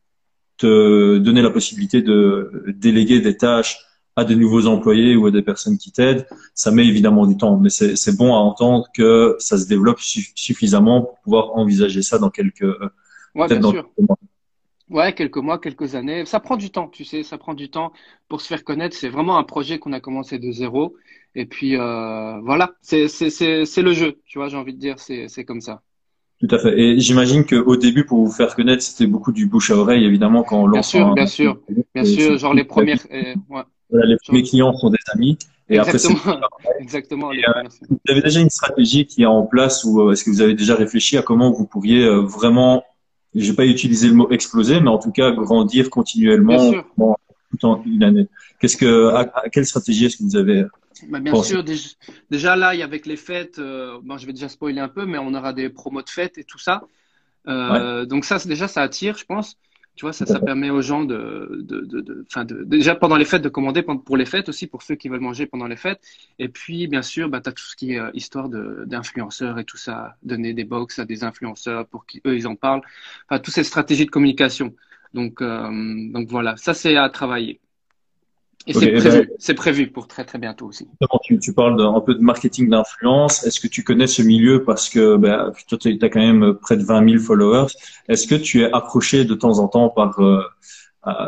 te 0.56 1.18
donner 1.18 1.40
la 1.40 1.50
possibilité 1.50 2.02
de 2.02 2.64
déléguer 2.76 3.20
des 3.20 3.36
tâches 3.36 3.78
à 4.16 4.24
de 4.24 4.34
nouveaux 4.34 4.66
employés 4.66 5.14
ou 5.16 5.26
à 5.26 5.30
des 5.30 5.42
personnes 5.42 5.78
qui 5.78 5.92
t'aident, 5.92 6.26
ça 6.54 6.72
met 6.72 6.86
évidemment 6.86 7.26
du 7.26 7.36
temps. 7.36 7.56
Mais 7.56 7.70
c'est 7.70 8.16
bon 8.16 8.34
à 8.34 8.38
entendre 8.38 8.88
que 8.94 9.36
ça 9.38 9.56
se 9.56 9.66
développe 9.66 10.00
suffisamment 10.00 11.02
pour 11.02 11.18
pouvoir 11.20 11.56
envisager 11.56 12.02
ça 12.02 12.18
dans 12.18 12.30
quelques, 12.30 12.66
ouais, 13.34 13.46
bien 13.46 13.62
sûr. 13.62 13.88
Mois. 13.98 14.18
Ouais, 14.90 15.14
quelques 15.14 15.36
mois, 15.36 15.58
quelques 15.58 15.94
années. 15.94 16.24
Ça 16.26 16.40
prend 16.40 16.56
du 16.56 16.70
temps, 16.70 16.88
tu 16.88 17.04
sais, 17.04 17.22
ça 17.22 17.38
prend 17.38 17.54
du 17.54 17.70
temps 17.70 17.92
pour 18.28 18.40
se 18.40 18.48
faire 18.48 18.64
connaître. 18.64 18.96
C'est 18.96 19.08
vraiment 19.08 19.38
un 19.38 19.44
projet 19.44 19.78
qu'on 19.78 19.92
a 19.92 20.00
commencé 20.00 20.38
de 20.38 20.50
zéro. 20.50 20.96
Et 21.34 21.46
puis, 21.46 21.76
euh, 21.76 22.40
voilà, 22.40 22.72
c'est 22.82 23.06
le 23.06 23.92
jeu, 23.92 24.18
tu 24.26 24.38
vois, 24.38 24.48
j'ai 24.48 24.56
envie 24.56 24.74
de 24.74 24.80
dire, 24.80 24.96
c'est 24.98 25.44
comme 25.44 25.60
ça. 25.60 25.82
Tout 26.40 26.54
à 26.54 26.58
fait. 26.58 26.78
Et 26.78 26.98
j'imagine 26.98 27.44
qu'au 27.44 27.76
début, 27.76 28.04
pour 28.04 28.24
vous 28.24 28.32
faire 28.32 28.54
connaître, 28.56 28.82
c'était 28.82 29.06
beaucoup 29.06 29.30
du 29.30 29.46
bouche 29.46 29.70
à 29.70 29.76
oreille, 29.76 30.04
évidemment, 30.04 30.42
quand 30.42 30.62
on 30.62 30.66
lance. 30.66 30.92
Bien 30.92 31.00
sûr, 31.00 31.06
un... 31.06 31.14
bien 31.14 31.26
sûr, 31.26 31.60
bien 31.94 32.04
sûr. 32.04 32.38
Genre 32.38 32.54
les 32.54 32.64
premières. 32.64 32.98
Euh, 33.12 33.34
ouais. 33.50 33.62
voilà, 33.90 34.06
les 34.06 34.16
premiers 34.24 34.42
clients 34.42 34.72
sont 34.72 34.90
des 34.90 34.98
amis. 35.14 35.36
Et 35.70 35.78
Exactement. 35.78 36.18
après, 36.24 36.70
Exactement. 36.80 37.32
Et, 37.32 37.44
euh, 37.46 37.62
vous 37.88 37.98
avez 38.08 38.22
déjà 38.22 38.40
une 38.40 38.50
stratégie 38.50 39.06
qui 39.06 39.22
est 39.22 39.26
en 39.26 39.44
place 39.44 39.84
ou 39.84 40.00
euh, 40.00 40.12
est-ce 40.12 40.24
que 40.24 40.30
vous 40.30 40.40
avez 40.40 40.54
déjà 40.54 40.74
réfléchi 40.74 41.16
à 41.16 41.22
comment 41.22 41.52
vous 41.52 41.64
pourriez 41.64 42.02
euh, 42.02 42.20
vraiment 42.22 42.82
je 43.34 43.50
vais 43.50 43.56
pas 43.56 43.66
utiliser 43.66 44.08
le 44.08 44.14
mot 44.14 44.30
exploser, 44.30 44.80
mais 44.80 44.88
en 44.88 44.98
tout 44.98 45.12
cas 45.12 45.30
grandir 45.30 45.90
continuellement 45.90 46.72
tout 47.50 47.64
en 47.64 47.82
une 47.84 48.02
année. 48.02 48.28
Qu'est-ce 48.60 48.76
que, 48.76 49.08
à, 49.08 49.30
à 49.34 49.48
quelle 49.48 49.66
stratégie 49.66 50.06
est-ce 50.06 50.18
que 50.18 50.22
vous 50.22 50.36
avez 50.36 50.64
bah, 51.08 51.20
Bien 51.20 51.32
pensé 51.32 51.50
sûr, 51.50 51.64
déjà, 51.64 51.88
déjà, 52.30 52.56
là, 52.56 52.68
avec 52.68 53.06
les 53.06 53.16
fêtes, 53.16 53.58
euh, 53.58 53.98
bon, 54.02 54.18
je 54.18 54.26
vais 54.26 54.32
déjà 54.32 54.48
spoiler 54.48 54.80
un 54.80 54.88
peu, 54.88 55.06
mais 55.06 55.18
on 55.18 55.34
aura 55.34 55.52
des 55.52 55.68
promos 55.68 56.02
de 56.02 56.08
fêtes 56.08 56.38
et 56.38 56.44
tout 56.44 56.58
ça. 56.58 56.82
Euh, 57.48 58.00
ouais. 58.00 58.06
Donc 58.06 58.24
ça, 58.24 58.38
déjà, 58.38 58.68
ça 58.68 58.82
attire, 58.82 59.16
je 59.16 59.24
pense. 59.24 59.56
Tu 60.00 60.06
vois, 60.06 60.14
ça, 60.14 60.24
ça 60.24 60.40
permet 60.40 60.70
aux 60.70 60.80
gens 60.80 61.04
de, 61.04 61.60
de, 61.62 61.82
de, 61.82 62.00
de, 62.00 62.64
déjà 62.64 62.94
pendant 62.94 63.16
les 63.16 63.26
fêtes 63.26 63.42
de 63.42 63.50
commander 63.50 63.82
pour 63.82 64.16
les 64.16 64.24
fêtes 64.24 64.48
aussi, 64.48 64.66
pour 64.66 64.80
ceux 64.80 64.94
qui 64.94 65.10
veulent 65.10 65.20
manger 65.20 65.44
pendant 65.46 65.66
les 65.66 65.76
fêtes. 65.76 66.00
Et 66.38 66.48
puis, 66.48 66.86
bien 66.86 67.02
sûr, 67.02 67.28
bah, 67.28 67.42
tu 67.42 67.50
as 67.50 67.52
tout 67.52 67.62
ce 67.64 67.76
qui 67.76 67.92
est 67.92 67.98
euh, 68.00 68.10
histoire 68.14 68.48
d'influenceurs 68.48 69.58
et 69.58 69.64
tout 69.64 69.76
ça, 69.76 70.16
donner 70.22 70.54
des 70.54 70.64
box 70.64 70.98
à 71.00 71.04
des 71.04 71.22
influenceurs 71.22 71.86
pour 71.86 72.06
qu'eux, 72.06 72.34
ils 72.34 72.46
en 72.48 72.56
parlent. 72.56 72.80
Enfin, 73.28 73.40
toutes 73.40 73.52
ces 73.52 73.62
stratégies 73.64 74.06
de 74.06 74.10
communication. 74.10 74.74
Donc, 75.12 75.42
euh, 75.42 75.68
donc 76.12 76.28
voilà, 76.30 76.56
ça 76.56 76.72
c'est 76.72 76.96
à 76.96 77.10
travailler. 77.10 77.60
Et 78.66 78.76
okay, 78.76 79.00
c'est 79.00 79.00
prévu, 79.00 79.26
ben, 79.48 79.54
prévu, 79.54 79.90
pour 79.90 80.06
très 80.06 80.24
très 80.24 80.38
bientôt 80.38 80.66
aussi. 80.66 80.86
Tu, 81.24 81.38
tu 81.38 81.52
parles 81.54 81.80
un 81.80 82.00
peu 82.00 82.14
de 82.14 82.20
marketing 82.20 82.68
d'influence. 82.68 83.44
Est-ce 83.46 83.58
que 83.58 83.66
tu 83.68 83.82
connais 83.84 84.06
ce 84.06 84.22
milieu 84.22 84.64
parce 84.64 84.88
que 84.90 85.16
ben, 85.16 85.52
toi, 85.66 85.78
tu 85.78 85.98
as 86.00 86.08
quand 86.08 86.20
même 86.20 86.54
près 86.54 86.76
de 86.76 86.84
20 86.84 87.08
000 87.08 87.22
followers. 87.22 87.68
Est-ce 88.08 88.26
que 88.26 88.34
tu 88.34 88.62
es 88.62 88.70
approché 88.72 89.24
de 89.24 89.34
temps 89.34 89.58
en 89.58 89.68
temps 89.68 89.88
par, 89.88 90.20
euh, 90.20 90.42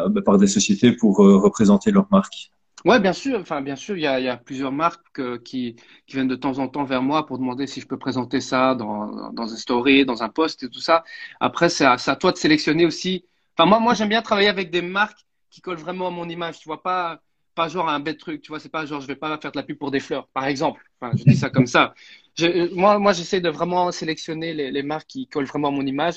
ben, 0.08 0.22
par 0.22 0.36
des 0.36 0.46
sociétés 0.46 0.92
pour 0.92 1.24
euh, 1.24 1.38
représenter 1.38 1.90
leur 1.90 2.06
marque 2.10 2.50
Ouais, 2.84 3.00
bien 3.00 3.12
sûr. 3.12 3.38
Enfin, 3.40 3.62
bien 3.62 3.76
sûr, 3.76 3.96
il 3.96 4.02
y 4.02 4.06
a, 4.06 4.18
il 4.20 4.26
y 4.26 4.28
a 4.28 4.36
plusieurs 4.36 4.72
marques 4.72 5.18
euh, 5.20 5.38
qui, 5.38 5.76
qui 6.06 6.16
viennent 6.16 6.28
de 6.28 6.36
temps 6.36 6.58
en 6.58 6.68
temps 6.68 6.84
vers 6.84 7.02
moi 7.02 7.26
pour 7.26 7.38
demander 7.38 7.66
si 7.66 7.80
je 7.80 7.86
peux 7.86 7.98
présenter 7.98 8.40
ça 8.40 8.74
dans, 8.74 9.32
dans 9.32 9.46
une 9.46 9.56
story, 9.56 10.04
dans 10.04 10.22
un 10.22 10.28
post 10.28 10.64
et 10.64 10.68
tout 10.68 10.80
ça. 10.80 11.04
Après, 11.40 11.68
c'est 11.68 11.84
à, 11.84 11.96
à 12.04 12.16
toi 12.16 12.32
de 12.32 12.36
sélectionner 12.36 12.84
aussi. 12.84 13.24
Enfin, 13.56 13.68
moi, 13.68 13.78
moi, 13.78 13.94
j'aime 13.94 14.08
bien 14.08 14.20
travailler 14.22 14.48
avec 14.48 14.70
des 14.70 14.82
marques 14.82 15.24
qui 15.52 15.60
colle 15.60 15.76
vraiment 15.76 16.08
à 16.08 16.10
mon 16.10 16.28
image. 16.28 16.58
Tu 16.58 16.68
vois, 16.68 16.82
pas, 16.82 17.20
pas 17.54 17.68
genre 17.68 17.88
un 17.88 18.00
bête 18.00 18.18
truc. 18.18 18.42
Tu 18.42 18.48
vois, 18.48 18.58
c'est 18.58 18.70
pas 18.70 18.86
genre 18.86 19.00
je 19.00 19.06
vais 19.06 19.14
pas 19.14 19.38
faire 19.38 19.52
de 19.52 19.58
la 19.58 19.62
pub 19.62 19.78
pour 19.78 19.92
des 19.92 20.00
fleurs, 20.00 20.26
par 20.28 20.46
exemple. 20.46 20.82
Enfin, 21.00 21.14
je 21.16 21.22
dis 21.22 21.36
ça 21.36 21.50
comme 21.50 21.66
ça. 21.66 21.94
Je, 22.36 22.74
moi, 22.74 22.98
moi, 22.98 23.12
j'essaie 23.12 23.40
de 23.40 23.50
vraiment 23.50 23.92
sélectionner 23.92 24.54
les, 24.54 24.70
les, 24.72 24.82
marques 24.82 25.06
qui 25.06 25.28
collent 25.28 25.44
vraiment 25.44 25.68
à 25.68 25.70
mon 25.70 25.86
image 25.86 26.16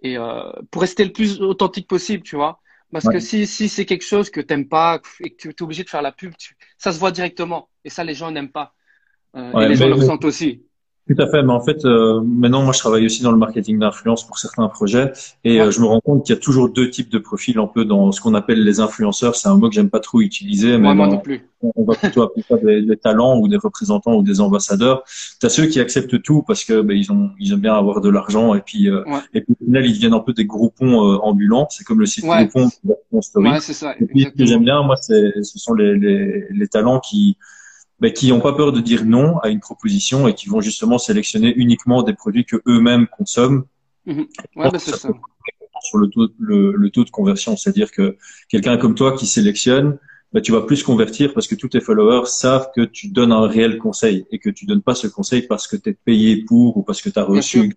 et 0.00 0.16
euh, 0.16 0.50
pour 0.70 0.82
rester 0.82 1.04
le 1.04 1.12
plus 1.12 1.42
authentique 1.42 1.88
possible, 1.88 2.22
tu 2.22 2.36
vois. 2.36 2.60
Parce 2.92 3.04
ouais. 3.04 3.14
que 3.14 3.20
si, 3.20 3.46
si 3.46 3.68
c'est 3.68 3.84
quelque 3.84 4.04
chose 4.04 4.30
que 4.30 4.40
t'aimes 4.40 4.68
pas 4.68 5.02
et 5.20 5.30
que 5.30 5.36
tu 5.36 5.48
es 5.50 5.62
obligé 5.62 5.82
de 5.82 5.90
faire 5.90 6.00
la 6.00 6.12
pub, 6.12 6.34
tu, 6.38 6.56
ça 6.78 6.92
se 6.92 6.98
voit 6.98 7.10
directement. 7.10 7.68
Et 7.84 7.90
ça, 7.90 8.04
les 8.04 8.14
gens 8.14 8.30
n'aiment 8.30 8.52
pas. 8.52 8.74
et 9.36 9.66
les 9.66 9.74
gens 9.74 9.88
le 9.88 9.94
ressentent 9.94 10.24
aussi. 10.24 10.62
Tout 11.08 11.22
à 11.22 11.26
fait, 11.26 11.42
mais 11.42 11.52
en 11.52 11.60
fait, 11.60 11.86
euh, 11.86 12.20
maintenant, 12.20 12.62
moi, 12.62 12.74
je 12.74 12.80
travaille 12.80 13.06
aussi 13.06 13.22
dans 13.22 13.32
le 13.32 13.38
marketing 13.38 13.78
d'influence 13.78 14.26
pour 14.26 14.38
certains 14.38 14.68
projets, 14.68 15.10
et 15.42 15.58
euh, 15.58 15.70
je 15.70 15.80
me 15.80 15.86
rends 15.86 16.00
compte 16.00 16.26
qu'il 16.26 16.34
y 16.34 16.38
a 16.38 16.40
toujours 16.40 16.68
deux 16.68 16.90
types 16.90 17.08
de 17.08 17.18
profils 17.18 17.58
un 17.58 17.66
peu 17.66 17.86
dans 17.86 18.12
ce 18.12 18.20
qu'on 18.20 18.34
appelle 18.34 18.62
les 18.62 18.80
influenceurs. 18.80 19.34
C'est 19.34 19.48
un 19.48 19.56
mot 19.56 19.70
que 19.70 19.74
j'aime 19.74 19.88
pas 19.88 20.00
trop 20.00 20.20
utiliser, 20.20 20.76
mais 20.76 20.94
moi, 20.94 21.06
non 21.06 21.18
plus. 21.18 21.48
on 21.62 21.84
va 21.84 21.94
plutôt 21.94 22.22
appeler 22.22 22.44
ça 22.46 22.56
des, 22.58 22.96
talents 22.98 23.38
ou 23.38 23.48
des 23.48 23.56
représentants 23.56 24.16
ou 24.16 24.22
des 24.22 24.42
ambassadeurs. 24.42 25.02
Tu 25.40 25.46
as 25.46 25.48
ceux 25.48 25.64
qui 25.64 25.80
acceptent 25.80 26.20
tout 26.20 26.42
parce 26.46 26.62
que 26.62 26.82
ben, 26.82 26.94
ils 26.94 27.10
ont 27.10 27.30
ils 27.40 27.54
aiment 27.54 27.60
bien 27.60 27.74
avoir 27.74 28.02
de 28.02 28.10
l'argent 28.10 28.54
et 28.54 28.60
puis 28.60 28.90
euh, 28.90 29.02
et 29.32 29.40
puis 29.40 29.54
au 29.58 29.64
final 29.64 29.86
ils 29.86 29.94
deviennent 29.94 30.14
un 30.14 30.20
peu 30.20 30.34
des 30.34 30.44
groupons 30.44 31.16
ambulants. 31.22 31.68
C'est 31.70 31.84
comme 31.84 32.00
le 32.00 32.06
site 32.06 32.24
ouais. 32.24 32.46
groupon 32.46 32.68
story. 33.22 33.48
Ouais, 33.48 33.60
c'est 33.60 33.72
ça. 33.72 33.94
Et 33.98 34.04
puis, 34.04 34.24
ce 34.24 34.28
que 34.28 34.44
j'aime 34.44 34.64
bien, 34.64 34.82
moi, 34.82 34.96
c'est 34.96 35.42
ce 35.42 35.58
sont 35.58 35.72
les, 35.72 35.96
les, 35.96 36.44
les 36.50 36.68
talents 36.68 37.00
qui 37.00 37.38
ben, 38.00 38.12
qui 38.12 38.28
n'ont 38.28 38.40
pas 38.40 38.52
peur 38.52 38.72
de 38.72 38.80
dire 38.80 39.04
non 39.04 39.38
à 39.38 39.48
une 39.48 39.60
proposition 39.60 40.28
et 40.28 40.34
qui 40.34 40.48
vont 40.48 40.60
justement 40.60 40.98
sélectionner 40.98 41.52
uniquement 41.56 42.02
des 42.02 42.14
produits 42.14 42.44
que 42.44 42.56
eux-mêmes 42.66 43.06
consomment. 43.08 43.64
Mhm. 44.06 44.26
Ouais, 44.56 44.70
c'est 44.78 44.96
ça. 44.96 45.08
Sur 45.80 45.98
le 45.98 46.08
taux, 46.08 46.28
le, 46.38 46.72
le 46.72 46.90
taux 46.90 47.04
de 47.04 47.10
conversion, 47.10 47.56
c'est-à-dire 47.56 47.92
que 47.92 48.16
quelqu'un 48.48 48.78
comme 48.78 48.94
toi 48.94 49.16
qui 49.16 49.26
sélectionne, 49.26 49.98
ben, 50.32 50.42
tu 50.42 50.52
vas 50.52 50.62
plus 50.62 50.82
convertir 50.82 51.32
parce 51.32 51.46
que 51.46 51.54
tous 51.54 51.68
tes 51.68 51.80
followers 51.80 52.26
savent 52.26 52.70
que 52.74 52.82
tu 52.82 53.08
donnes 53.08 53.32
un 53.32 53.46
réel 53.46 53.78
conseil 53.78 54.26
et 54.30 54.38
que 54.38 54.50
tu 54.50 54.66
donnes 54.66 54.82
pas 54.82 54.94
ce 54.94 55.06
conseil 55.06 55.42
parce 55.42 55.66
que 55.66 55.76
tu 55.76 55.90
es 55.90 55.92
payé 55.92 56.44
pour 56.44 56.76
ou 56.76 56.82
parce 56.82 57.00
que 57.00 57.08
tu 57.08 57.18
as 57.18 57.24
reçu 57.24 57.74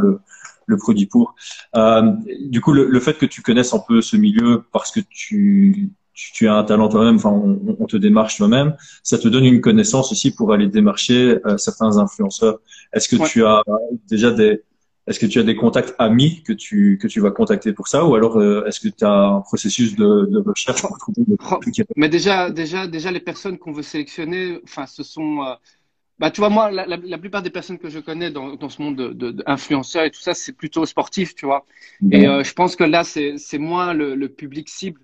le, 0.00 0.20
le 0.66 0.76
produit 0.76 1.06
pour. 1.06 1.34
Euh, 1.76 2.12
du 2.48 2.60
coup, 2.60 2.72
le, 2.72 2.86
le, 2.86 3.00
fait 3.00 3.18
que 3.18 3.26
tu 3.26 3.42
connaisses 3.42 3.74
un 3.74 3.78
peu 3.78 4.00
ce 4.00 4.16
milieu 4.16 4.64
parce 4.72 4.90
que 4.90 5.00
tu 5.00 5.90
tu, 6.14 6.48
as 6.48 6.54
un 6.54 6.64
talent 6.64 6.88
toi-même, 6.88 7.16
enfin, 7.16 7.30
on, 7.30 7.86
te 7.86 7.96
démarche 7.96 8.36
toi-même, 8.36 8.76
ça 9.02 9.18
te 9.18 9.28
donne 9.28 9.44
une 9.44 9.60
connaissance 9.60 10.12
aussi 10.12 10.34
pour 10.34 10.52
aller 10.52 10.68
démarcher 10.68 11.38
euh, 11.46 11.56
certains 11.56 11.98
influenceurs. 11.98 12.60
Est-ce 12.92 13.08
que 13.08 13.26
tu 13.26 13.44
as 13.44 13.62
déjà 14.08 14.30
des, 14.30 14.62
est-ce 15.06 15.18
que 15.18 15.26
tu 15.26 15.38
as 15.38 15.42
des 15.42 15.56
contacts 15.56 15.94
amis 15.98 16.42
que 16.42 16.52
tu 16.52 16.98
que 17.00 17.08
tu 17.08 17.20
vas 17.20 17.30
contacter 17.30 17.72
pour 17.72 17.88
ça, 17.88 18.04
ou 18.04 18.14
alors 18.14 18.38
euh, 18.38 18.64
est-ce 18.66 18.80
que 18.80 18.88
tu 18.88 19.04
as 19.04 19.12
un 19.12 19.40
processus 19.40 19.96
de, 19.96 20.28
de 20.30 20.38
recherche 20.46 20.82
pour 20.82 20.96
trouver 20.98 21.22
des 21.26 21.84
Mais 21.96 22.08
déjà, 22.08 22.50
déjà, 22.50 22.86
déjà, 22.86 23.10
les 23.10 23.20
personnes 23.20 23.58
qu'on 23.58 23.72
veut 23.72 23.82
sélectionner, 23.82 24.60
enfin, 24.64 24.86
ce 24.86 25.02
sont 25.02 25.42
euh, 25.42 25.54
bah, 26.18 26.30
tu 26.30 26.40
vois, 26.40 26.50
moi, 26.50 26.70
la, 26.70 26.86
la, 26.86 27.18
plupart 27.18 27.42
des 27.42 27.50
personnes 27.50 27.78
que 27.78 27.88
je 27.88 27.98
connais 27.98 28.30
dans, 28.30 28.54
dans 28.54 28.68
ce 28.68 28.80
monde 28.80 28.94
d'influenceurs 28.96 30.02
de, 30.02 30.06
de, 30.06 30.08
et 30.08 30.12
tout 30.12 30.20
ça, 30.20 30.34
c'est 30.34 30.52
plutôt 30.52 30.86
sportif, 30.86 31.34
tu 31.34 31.46
vois. 31.46 31.64
Et 32.12 32.22
je 32.22 32.52
pense 32.52 32.76
que 32.76 32.84
là, 32.84 33.02
c'est 33.02 33.58
moins 33.58 33.92
le, 33.92 34.14
le, 34.14 34.28
public 34.28 34.68
cible 34.68 35.00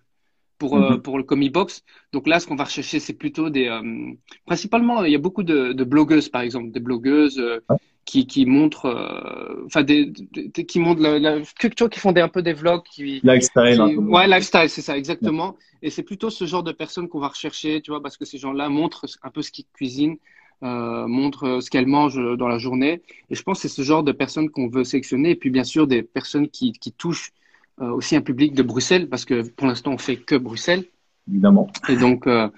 pour, 0.58 0.76
euh, 0.76 0.92
mhm. 0.92 1.02
pour 1.02 1.18
le 1.18 1.24
Comic 1.24 1.52
Box. 1.52 1.84
Donc 2.12 2.26
là, 2.26 2.40
ce 2.40 2.46
qu'on 2.46 2.56
va 2.56 2.64
rechercher, 2.64 3.00
c'est 3.00 3.14
plutôt 3.14 3.50
des. 3.50 3.68
Euh, 3.68 4.12
principalement, 4.46 5.04
il 5.04 5.12
y 5.12 5.14
a 5.14 5.18
beaucoup 5.18 5.42
de, 5.42 5.72
de 5.72 5.84
blogueuses, 5.84 6.28
par 6.28 6.42
exemple, 6.42 6.70
des 6.70 6.80
blogueuses 6.80 7.38
euh, 7.38 7.60
qui, 8.04 8.26
qui 8.26 8.44
montrent. 8.46 9.64
Enfin, 9.66 9.82
des, 9.82 10.12
qui 10.12 10.80
montrent. 10.80 11.02
La, 11.02 11.18
la, 11.18 11.40
qui 11.40 12.00
font 12.00 12.12
des, 12.12 12.20
un 12.20 12.28
peu 12.28 12.42
des 12.42 12.52
vlogs. 12.52 12.82
Qui, 12.82 13.20
lifestyle. 13.22 13.80
ouais, 13.98 14.26
lifestyle, 14.26 14.68
c'est 14.68 14.82
ça, 14.82 14.96
exactement. 14.96 15.56
Et 15.82 15.90
c'est 15.90 16.02
plutôt 16.02 16.30
ce 16.30 16.44
genre 16.44 16.62
de 16.62 16.72
personnes 16.72 17.08
qu'on 17.08 17.20
va 17.20 17.28
rechercher, 17.28 17.80
tu 17.80 17.90
vois, 17.90 18.02
parce 18.02 18.16
que 18.16 18.24
ces 18.24 18.38
gens-là 18.38 18.68
montrent 18.68 19.06
un 19.22 19.30
peu 19.30 19.42
ce 19.42 19.52
qu'ils 19.52 19.66
cuisinent. 19.72 20.18
Euh, 20.64 21.06
montrent 21.06 21.60
ce 21.62 21.70
qu'elles 21.70 21.86
mangent 21.86 22.20
dans 22.36 22.48
la 22.48 22.58
journée. 22.58 23.00
Et 23.30 23.36
je 23.36 23.42
pense 23.44 23.62
que 23.62 23.68
c'est 23.68 23.74
ce 23.76 23.82
genre 23.82 24.02
de 24.02 24.10
personnes 24.10 24.50
qu'on 24.50 24.68
veut 24.68 24.82
sélectionner. 24.82 25.30
Et 25.30 25.36
puis, 25.36 25.50
bien 25.50 25.62
sûr, 25.62 25.86
des 25.86 26.02
personnes 26.02 26.48
qui, 26.48 26.72
qui 26.72 26.90
touchent 26.90 27.30
euh, 27.30 27.37
aussi 27.80 28.16
un 28.16 28.20
public 28.20 28.54
de 28.54 28.62
Bruxelles 28.62 29.08
parce 29.08 29.24
que 29.24 29.48
pour 29.50 29.66
l'instant 29.66 29.92
on 29.92 29.98
fait 29.98 30.16
que 30.16 30.34
Bruxelles. 30.34 30.84
Évidemment. 31.30 31.68
Et 31.88 31.96
donc, 31.96 32.26
euh, 32.26 32.48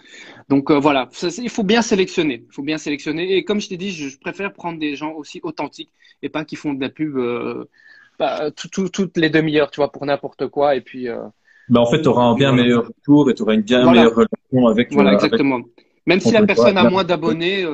donc 0.48 0.70
euh, 0.70 0.78
voilà, 0.78 1.08
il 1.38 1.50
faut 1.50 1.62
bien 1.62 1.82
sélectionner. 1.82 2.44
Il 2.48 2.52
faut 2.54 2.62
bien 2.62 2.78
sélectionner. 2.78 3.36
Et 3.36 3.44
comme 3.44 3.60
je 3.60 3.68
t'ai 3.68 3.76
dit, 3.76 3.90
je, 3.90 4.18
préfère 4.18 4.52
prendre 4.52 4.78
des 4.78 4.94
gens 4.94 5.12
aussi 5.12 5.40
authentiques 5.42 5.90
et 6.22 6.28
pas 6.28 6.44
qui 6.44 6.56
font 6.56 6.74
de 6.74 6.80
la 6.80 6.88
pub 6.88 7.18
bah, 8.18 8.50
toutes 8.52 9.16
les 9.16 9.30
demi-heures, 9.30 9.70
tu 9.70 9.80
vois, 9.80 9.90
pour 9.90 10.04
n'importe 10.06 10.46
quoi. 10.48 10.76
Et 10.76 10.80
puis. 10.80 11.08
Bah, 11.68 11.80
en 11.80 11.86
fait, 11.86 12.02
tu 12.02 12.08
auras 12.08 12.24
un 12.24 12.34
bien 12.34 12.52
meilleur 12.52 12.86
retour 12.86 13.30
et 13.30 13.34
tu 13.34 13.42
auras 13.42 13.54
une 13.54 13.62
bien 13.62 13.90
meilleure 13.90 14.14
relation 14.14 14.68
avec. 14.68 14.92
Voilà, 14.92 15.14
exactement. 15.14 15.60
Même 16.06 16.20
si 16.20 16.32
la 16.32 16.44
personne 16.44 16.76
a 16.76 16.88
moins 16.88 17.04
d'abonnés, 17.04 17.66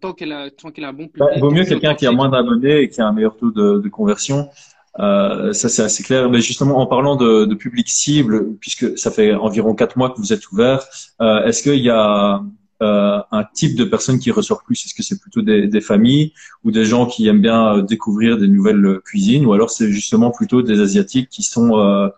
tant 0.00 0.12
qu'elle 0.12 0.32
a, 0.32 0.44
a, 0.44 0.88
un 0.88 0.92
bon 0.92 1.06
public. 1.06 1.18
Bah, 1.18 1.38
vaut 1.38 1.50
mieux 1.50 1.64
quelqu'un 1.64 1.94
qui 1.94 2.06
a 2.06 2.12
moins 2.12 2.28
d'abonnés 2.28 2.80
et 2.80 2.88
qui 2.88 3.00
a 3.00 3.06
un 3.06 3.12
meilleur 3.12 3.36
taux 3.36 3.50
de, 3.50 3.78
de 3.78 3.88
conversion 3.88 4.48
euh, 5.00 5.52
ça 5.52 5.68
c'est 5.68 5.82
assez 5.82 6.02
clair. 6.02 6.30
Mais 6.30 6.40
justement, 6.40 6.78
en 6.78 6.86
parlant 6.86 7.16
de, 7.16 7.44
de, 7.44 7.54
public 7.54 7.88
cible, 7.88 8.54
puisque 8.60 8.96
ça 8.98 9.10
fait 9.10 9.34
environ 9.34 9.74
quatre 9.74 9.96
mois 9.96 10.10
que 10.10 10.18
vous 10.18 10.32
êtes 10.32 10.50
ouvert, 10.52 10.84
euh, 11.20 11.44
est-ce 11.44 11.62
qu'il 11.62 11.82
y 11.82 11.90
a 11.90 12.42
euh, 12.82 13.20
un 13.30 13.44
type 13.44 13.76
de 13.76 13.84
personnes 13.84 14.18
qui 14.18 14.30
ressort 14.30 14.62
plus? 14.62 14.84
Est-ce 14.84 14.94
que 14.94 15.02
c'est 15.02 15.20
plutôt 15.20 15.42
des, 15.42 15.68
des, 15.68 15.80
familles 15.80 16.32
ou 16.64 16.70
des 16.70 16.84
gens 16.84 17.06
qui 17.06 17.26
aiment 17.28 17.40
bien 17.40 17.76
euh, 17.76 17.82
découvrir 17.82 18.36
des 18.36 18.48
nouvelles 18.48 19.00
cuisines, 19.04 19.46
ou 19.46 19.52
alors 19.52 19.70
c'est 19.70 19.90
justement 19.90 20.30
plutôt 20.30 20.60
des 20.60 20.80
asiatiques 20.80 21.28
qui 21.28 21.42
sont 21.42 21.78
euh, 21.78 22.08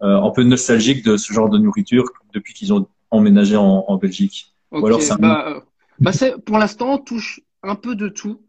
un 0.00 0.30
peu 0.30 0.42
nostalgiques 0.42 1.04
de 1.04 1.16
ce 1.16 1.32
genre 1.32 1.48
de 1.48 1.58
nourriture 1.58 2.04
depuis 2.34 2.54
qu'ils 2.54 2.72
ont 2.72 2.86
emménagé 3.10 3.56
en, 3.56 3.84
en 3.86 3.96
Belgique? 3.96 4.52
Ou 4.72 4.86
alors 4.86 5.00
bah, 5.18 5.62
bah 5.98 6.10
pour 6.44 6.58
l'instant, 6.58 6.94
on 6.94 6.98
touche 6.98 7.40
un 7.62 7.74
peu 7.74 7.94
de 7.94 8.08
tout, 8.08 8.40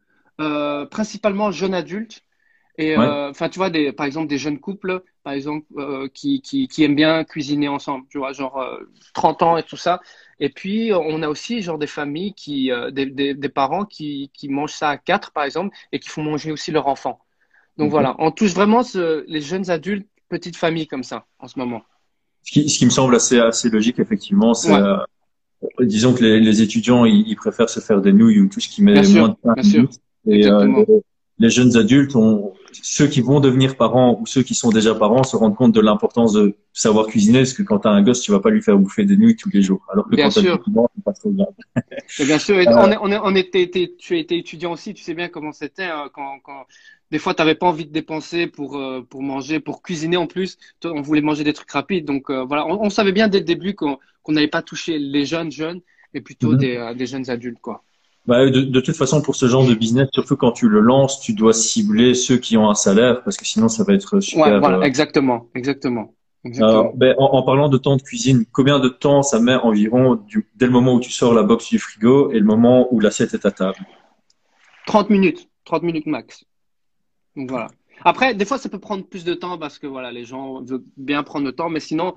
principalement 0.90 1.52
jeunes 1.52 1.74
adultes 1.74 2.24
et 2.78 2.98
euh, 2.98 3.30
enfin, 3.30 3.50
tu 3.50 3.60
vois, 3.60 3.70
des, 3.70 3.92
par 3.92 4.06
exemple, 4.06 4.28
des 4.28 4.38
jeunes 4.38 4.60
couples, 4.60 5.04
par 5.24 5.34
exemple, 5.34 5.66
euh, 5.78 6.08
qui, 6.14 6.42
qui, 6.42 6.68
qui, 6.68 6.84
aiment 6.84 6.96
bien 6.96 7.24
cuisiner 7.24 7.68
ensemble, 7.68 8.06
tu 8.10 8.18
vois, 8.18 8.32
genre 8.34 8.64
30 9.14 9.42
euh, 9.42 9.46
ans 9.46 9.58
et 9.58 9.64
tout 9.64 9.78
ça. 9.78 10.00
Et 10.40 10.50
puis, 10.50 10.92
on 10.94 11.22
a 11.22 11.28
aussi 11.28 11.62
genre 11.62 11.78
des 11.78 11.88
familles 11.88 12.34
qui, 12.34 12.72
des, 12.92 13.06
des, 13.06 13.34
des, 13.34 13.50
parents 13.50 13.86
qui, 13.86 14.32
qui 14.34 14.50
mangent 14.50 14.74
ça 14.74 14.90
à 14.90 14.98
quatre, 14.98 15.32
par 15.32 15.44
exemple, 15.44 15.76
et 15.92 16.00
qui 16.00 16.10
font 16.10 16.24
manger 16.24 16.52
aussi 16.52 16.72
leurs 16.72 16.88
enfants. 16.88 17.20
Donc 17.78 17.88
mhm. 17.88 17.92
voilà, 17.92 18.16
on 18.20 18.32
touche 18.32 18.54
vraiment 18.54 18.84
ce, 18.84 19.24
les 19.28 19.42
jeunes 19.42 19.70
adultes, 19.70 20.08
petites 20.30 20.56
familles 20.56 20.88
comme 20.88 21.04
ça 21.04 21.26
en 21.40 21.48
ce 21.48 21.60
moment. 21.60 21.84
Ce 22.44 22.52
qui, 22.52 22.70
ce 22.70 22.80
qui 22.80 22.86
me 22.86 22.90
semble 22.90 23.16
assez, 23.16 23.40
assez 23.40 23.70
logique, 23.70 24.00
effectivement, 24.00 24.54
c'est 24.54 24.74
disons 25.80 26.14
que 26.14 26.24
les, 26.24 26.40
les 26.40 26.62
étudiants, 26.64 27.06
ils, 27.06 27.36
préfèrent 27.36 27.70
se 27.70 27.80
faire 27.80 28.02
des 28.02 28.14
nouilles 28.14 28.40
ou 28.40 28.48
tout 28.48 28.60
ce 28.60 28.68
qui 28.68 28.82
met 28.82 28.94
moins 29.10 29.30
de 29.30 29.34
temps. 29.34 29.54
Bien 29.54 29.64
sûr. 29.64 29.90
Et 30.26 30.48
les 31.42 31.50
jeunes 31.50 31.76
adultes, 31.76 32.16
ont, 32.16 32.54
ceux 32.72 33.08
qui 33.08 33.22
vont 33.22 33.40
devenir 33.40 33.76
parents 33.76 34.18
ou 34.20 34.26
ceux 34.26 34.44
qui 34.44 34.56
sont 34.56 34.70
déjà 34.70 34.96
parents 34.96 35.24
se 35.24 35.36
rendent 35.36 35.56
compte 35.56 35.74
de 35.74 35.82
l'importance 35.82 36.34
de 36.34 36.56
savoir 36.74 37.08
cuisiner, 37.08 37.40
parce 37.40 37.54
que 37.54 37.64
quand 37.64 37.80
tu 37.80 37.88
as 37.88 37.92
un 37.92 38.02
gosse, 38.02 38.22
tu 38.22 38.32
vas 38.32 38.40
pas 38.40 38.50
lui 38.50 38.62
faire 38.62 38.78
bouffer 38.78 39.06
des 39.06 39.18
nuits 39.18 39.36
tous 39.36 39.50
les 39.50 39.62
jours. 39.62 39.86
Alors 39.92 40.08
que 40.08 40.16
bien 40.16 40.26
quand 40.26 40.42
sûr. 40.42 40.64
c'est 40.64 41.04
pas 41.04 41.14
trop 41.14 41.32
bien. 41.32 41.46
bien 42.26 42.40
sûr. 42.40 42.56
on, 42.56 42.92
est, 42.92 42.98
on, 43.02 43.12
est, 43.12 43.20
on 43.22 43.36
était, 43.36 43.70
tu 43.98 44.16
as 44.16 44.18
été 44.18 44.38
étudiant 44.38 44.74
aussi, 44.74 44.94
tu 44.94 45.04
sais 45.04 45.14
bien 45.14 45.30
comment 45.30 45.52
c'était 45.52 45.84
hein, 45.84 46.10
quand, 46.14 46.40
quand 46.44 46.66
des 47.12 47.20
fois 47.20 47.34
tu 47.34 47.42
n'avais 47.42 47.56
pas 47.56 47.68
envie 47.68 47.86
de 47.86 47.92
dépenser 47.92 48.48
pour 48.48 48.78
euh, 48.78 49.06
pour 49.08 49.22
manger, 49.22 49.60
pour 49.60 49.82
cuisiner 49.82 50.18
en 50.18 50.28
plus. 50.28 50.58
On 50.84 51.02
voulait 51.02 51.22
manger 51.22 51.44
des 51.44 51.54
trucs 51.54 51.72
rapides, 51.72 52.06
donc 52.06 52.30
euh, 52.30 52.44
voilà. 52.44 52.66
On, 52.66 52.90
savait 52.90 53.12
bien 53.12 53.28
dès 53.28 53.40
le 53.40 53.46
début 53.46 53.76
qu'on 53.76 53.98
n'allait 54.28 54.48
pas 54.48 54.62
toucher 54.62 54.98
les 54.98 55.26
jeunes 55.26 55.52
jeunes, 55.52 55.82
mais 56.14 56.22
plutôt 56.22 56.54
mm-hmm. 56.54 56.58
des, 56.58 56.78
euh, 56.78 56.94
des 56.94 57.06
jeunes 57.06 57.30
adultes, 57.30 57.60
quoi. 57.62 57.84
Bah, 58.26 58.46
de, 58.50 58.62
de, 58.62 58.80
toute 58.82 58.96
façon, 58.96 59.22
pour 59.22 59.36
ce 59.36 59.48
genre 59.48 59.66
de 59.66 59.74
business, 59.74 60.08
surtout 60.14 60.38
quand 60.38 60.52
tu 60.52 60.70
le 60.70 60.80
lances, 60.80 61.20
tu 61.22 61.34
dois 61.34 61.54
cibler 61.54 62.14
ceux 62.14 62.38
qui 62.38 62.56
ont 62.56 62.70
un 62.70 62.76
salaire 62.76 63.24
parce 63.24 63.36
que 63.36 63.46
sinon, 63.46 63.68
ça 63.68 63.84
va 63.84 63.94
être 63.94 64.20
super. 64.20 64.46
Ouais, 64.46 64.60
voilà, 64.60 64.78
euh, 64.78 64.82
exactement, 64.84 65.50
exactement. 65.56 66.14
Ben, 66.44 67.16
en, 67.20 67.26
en, 67.26 67.44
parlant 67.44 67.70
de 67.70 67.78
temps 67.78 67.98
de 67.98 68.02
cuisine, 68.02 68.46
combien 68.52 68.80
de 68.80 68.90
temps 68.90 69.22
ça 69.22 69.40
met 69.40 69.56
environ 69.56 70.16
du, 70.16 70.48
dès 70.56 70.66
le 70.66 70.72
moment 70.72 70.96
où 70.96 71.00
tu 71.00 71.12
sors 71.12 71.34
la 71.34 71.44
box 71.44 71.70
du 71.70 71.78
frigo 71.78 72.32
et 72.32 72.40
le 72.40 72.46
moment 72.46 72.88
où 72.92 73.00
l'assiette 73.00 73.34
est 73.34 73.46
à 73.46 73.52
table? 73.52 73.78
30 74.88 75.10
minutes, 75.10 75.50
30 75.66 75.84
minutes 75.84 76.08
max. 76.08 76.44
Donc 77.36 77.50
voilà. 77.50 77.68
Après, 78.04 78.34
des 78.34 78.46
fois, 78.46 78.58
ça 78.58 78.70
peut 78.70 78.80
prendre 78.80 79.06
plus 79.06 79.24
de 79.24 79.36
temps 79.36 79.58
parce 79.58 79.78
que 79.78 79.86
voilà, 79.86 80.12
les 80.12 80.26
gens 80.26 80.64
veulent 80.64 80.84
bien 80.98 81.22
prendre 81.24 81.46
le 81.46 81.52
temps, 81.52 81.70
mais 81.70 81.80
sinon, 81.80 82.16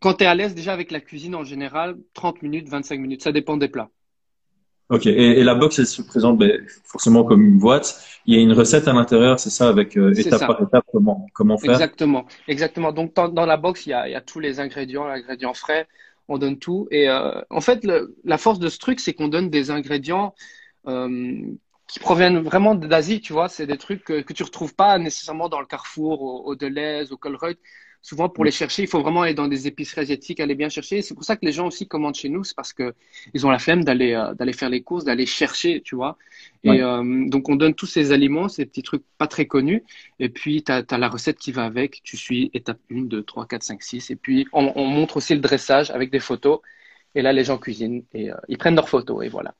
quand 0.00 0.14
tu 0.14 0.24
es 0.24 0.26
à 0.26 0.34
l'aise 0.34 0.54
déjà 0.54 0.72
avec 0.72 0.90
la 0.90 1.00
cuisine 1.00 1.34
en 1.36 1.44
général, 1.44 1.96
30 2.14 2.42
minutes, 2.42 2.68
25 2.68 2.98
minutes, 2.98 3.22
ça 3.22 3.32
dépend 3.32 3.56
des 3.56 3.68
plats. 3.68 3.90
Ok, 4.90 5.06
et, 5.06 5.38
et, 5.38 5.44
la 5.44 5.54
box, 5.54 5.78
elle 5.78 5.86
se 5.86 6.02
présente 6.02 6.36
ben, 6.36 6.66
forcément 6.84 7.22
comme 7.22 7.42
une 7.42 7.58
boîte. 7.60 8.04
Il 8.26 8.34
y 8.34 8.38
a 8.38 8.40
une 8.40 8.52
recette 8.52 8.88
à 8.88 8.92
l'intérieur, 8.92 9.38
c'est 9.38 9.50
ça, 9.50 9.68
avec 9.68 9.96
euh, 9.96 10.12
étape 10.14 10.40
par 10.40 10.60
étape 10.60 10.84
comment 10.90 11.26
comment 11.32 11.56
faire? 11.58 11.70
Exactement, 11.70 12.26
exactement. 12.48 12.90
Donc 12.90 13.14
dans, 13.14 13.28
dans 13.28 13.46
la 13.46 13.56
box, 13.56 13.86
il 13.86 13.90
y, 13.90 13.92
a, 13.92 14.08
il 14.08 14.12
y, 14.12 14.16
a, 14.16 14.20
tous 14.20 14.40
les 14.40 14.58
ingrédients, 14.58 15.06
l'ingrédient 15.06 15.54
frais, 15.54 15.86
on 16.26 16.38
donne 16.38 16.58
tout. 16.58 16.88
Et 16.90 17.08
euh, 17.08 17.40
en 17.50 17.60
fait, 17.60 17.84
le, 17.84 18.16
la 18.24 18.36
force 18.36 18.58
de 18.58 18.68
ce 18.68 18.78
truc, 18.78 18.98
c'est 18.98 19.14
qu'on 19.14 19.28
donne 19.28 19.48
des 19.48 19.70
ingrédients 19.70 20.34
euh, 20.88 21.40
qui 21.86 22.00
proviennent 22.00 22.40
vraiment 22.40 22.74
d'Asie, 22.74 23.20
tu 23.20 23.32
vois. 23.32 23.48
C'est 23.48 23.66
des 23.68 23.78
trucs 23.78 24.02
que, 24.02 24.22
que 24.22 24.32
tu 24.32 24.42
retrouves 24.42 24.74
pas 24.74 24.98
nécessairement 24.98 25.48
dans 25.48 25.60
le 25.60 25.66
Carrefour, 25.66 26.20
au, 26.20 26.44
au 26.46 26.56
Deleuze, 26.56 27.12
au 27.12 27.16
Colruyt 27.16 27.58
souvent 28.02 28.28
pour 28.28 28.44
les 28.44 28.50
chercher, 28.50 28.82
il 28.82 28.88
faut 28.88 29.00
vraiment 29.00 29.22
aller 29.22 29.34
dans 29.34 29.48
des 29.48 29.66
épiceries 29.66 30.02
asiatiques, 30.02 30.40
aller 30.40 30.54
bien 30.54 30.68
chercher. 30.68 31.02
C'est 31.02 31.14
pour 31.14 31.24
ça 31.24 31.36
que 31.36 31.44
les 31.44 31.52
gens 31.52 31.66
aussi 31.66 31.86
commandent 31.86 32.14
chez 32.14 32.28
nous, 32.28 32.44
c'est 32.44 32.56
parce 32.56 32.72
que 32.72 32.94
ils 33.34 33.46
ont 33.46 33.50
la 33.50 33.58
flemme 33.58 33.84
d'aller 33.84 34.14
euh, 34.14 34.34
d'aller 34.34 34.52
faire 34.52 34.70
les 34.70 34.82
courses, 34.82 35.04
d'aller 35.04 35.26
chercher, 35.26 35.82
tu 35.82 35.94
vois. 35.94 36.16
Et 36.64 36.82
euh, 36.82 37.28
donc 37.28 37.48
on 37.48 37.56
donne 37.56 37.74
tous 37.74 37.86
ces 37.86 38.12
aliments, 38.12 38.48
ces 38.48 38.66
petits 38.66 38.82
trucs 38.82 39.04
pas 39.18 39.26
très 39.26 39.46
connus, 39.46 39.84
et 40.18 40.28
puis 40.28 40.62
tu 40.62 40.72
as, 40.72 40.98
la 40.98 41.08
recette 41.08 41.38
qui 41.38 41.52
va 41.52 41.64
avec. 41.64 42.00
Tu 42.02 42.16
suis 42.16 42.50
étape 42.54 42.78
1, 42.90 43.02
2, 43.02 43.22
3, 43.22 43.46
4, 43.46 43.62
5, 43.62 43.82
6, 43.82 44.10
et 44.10 44.16
puis 44.16 44.46
on, 44.52 44.72
on 44.76 44.86
montre 44.86 45.18
aussi 45.18 45.34
le 45.34 45.40
dressage 45.40 45.90
avec 45.90 46.10
des 46.10 46.20
photos 46.20 46.60
Et 47.14 47.22
là, 47.22 47.32
les 47.32 47.44
gens 47.44 47.58
cuisinent 47.58 48.04
et 48.14 48.30
ils 48.48 48.56
prennent 48.56 48.76
leurs 48.76 48.88
photos 48.88 49.24
et 49.24 49.28
voilà. 49.28 49.54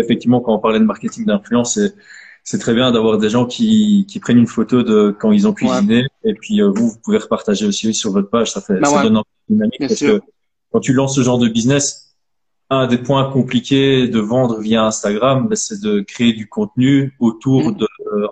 effectivement, 0.00 0.40
quand 0.40 0.54
on 0.54 0.58
parlait 0.58 0.80
de 0.80 0.84
marketing 0.84 1.26
d'influence, 1.26 1.78
c'est 2.50 2.58
très 2.58 2.72
bien 2.72 2.90
d'avoir 2.92 3.18
des 3.18 3.28
gens 3.28 3.44
qui, 3.44 4.06
qui 4.08 4.20
prennent 4.20 4.38
une 4.38 4.46
photo 4.46 4.82
de 4.82 5.14
quand 5.20 5.32
ils 5.32 5.46
ont 5.46 5.52
cuisiné 5.52 6.06
et 6.24 6.32
puis 6.32 6.62
vous, 6.62 6.88
vous 6.88 6.98
pouvez 7.04 7.18
repartager 7.18 7.66
aussi 7.66 7.92
sur 7.92 8.10
votre 8.10 8.30
page. 8.30 8.52
Ça 8.52 8.62
fait, 8.62 8.80
bah 8.80 8.88
ça 8.88 9.02
donne 9.02 9.16
une 9.50 9.56
dynamique 9.56 9.80
parce 9.80 10.00
que 10.00 10.22
quand 10.72 10.80
tu 10.80 10.94
lances 10.94 11.14
ce 11.14 11.20
genre 11.20 11.38
de 11.38 11.46
business, 11.46 12.16
un 12.70 12.86
des 12.86 12.96
points 12.96 13.30
compliqués 13.30 14.08
de 14.08 14.18
vendre 14.18 14.60
via 14.60 14.86
Instagram, 14.86 15.46
ben, 15.46 15.56
c'est 15.56 15.82
de 15.82 16.00
créer 16.00 16.32
du 16.32 16.48
contenu 16.48 17.14
autour 17.20 17.72
mm. 17.72 17.76
de 17.76 17.88
euh, 18.14 18.28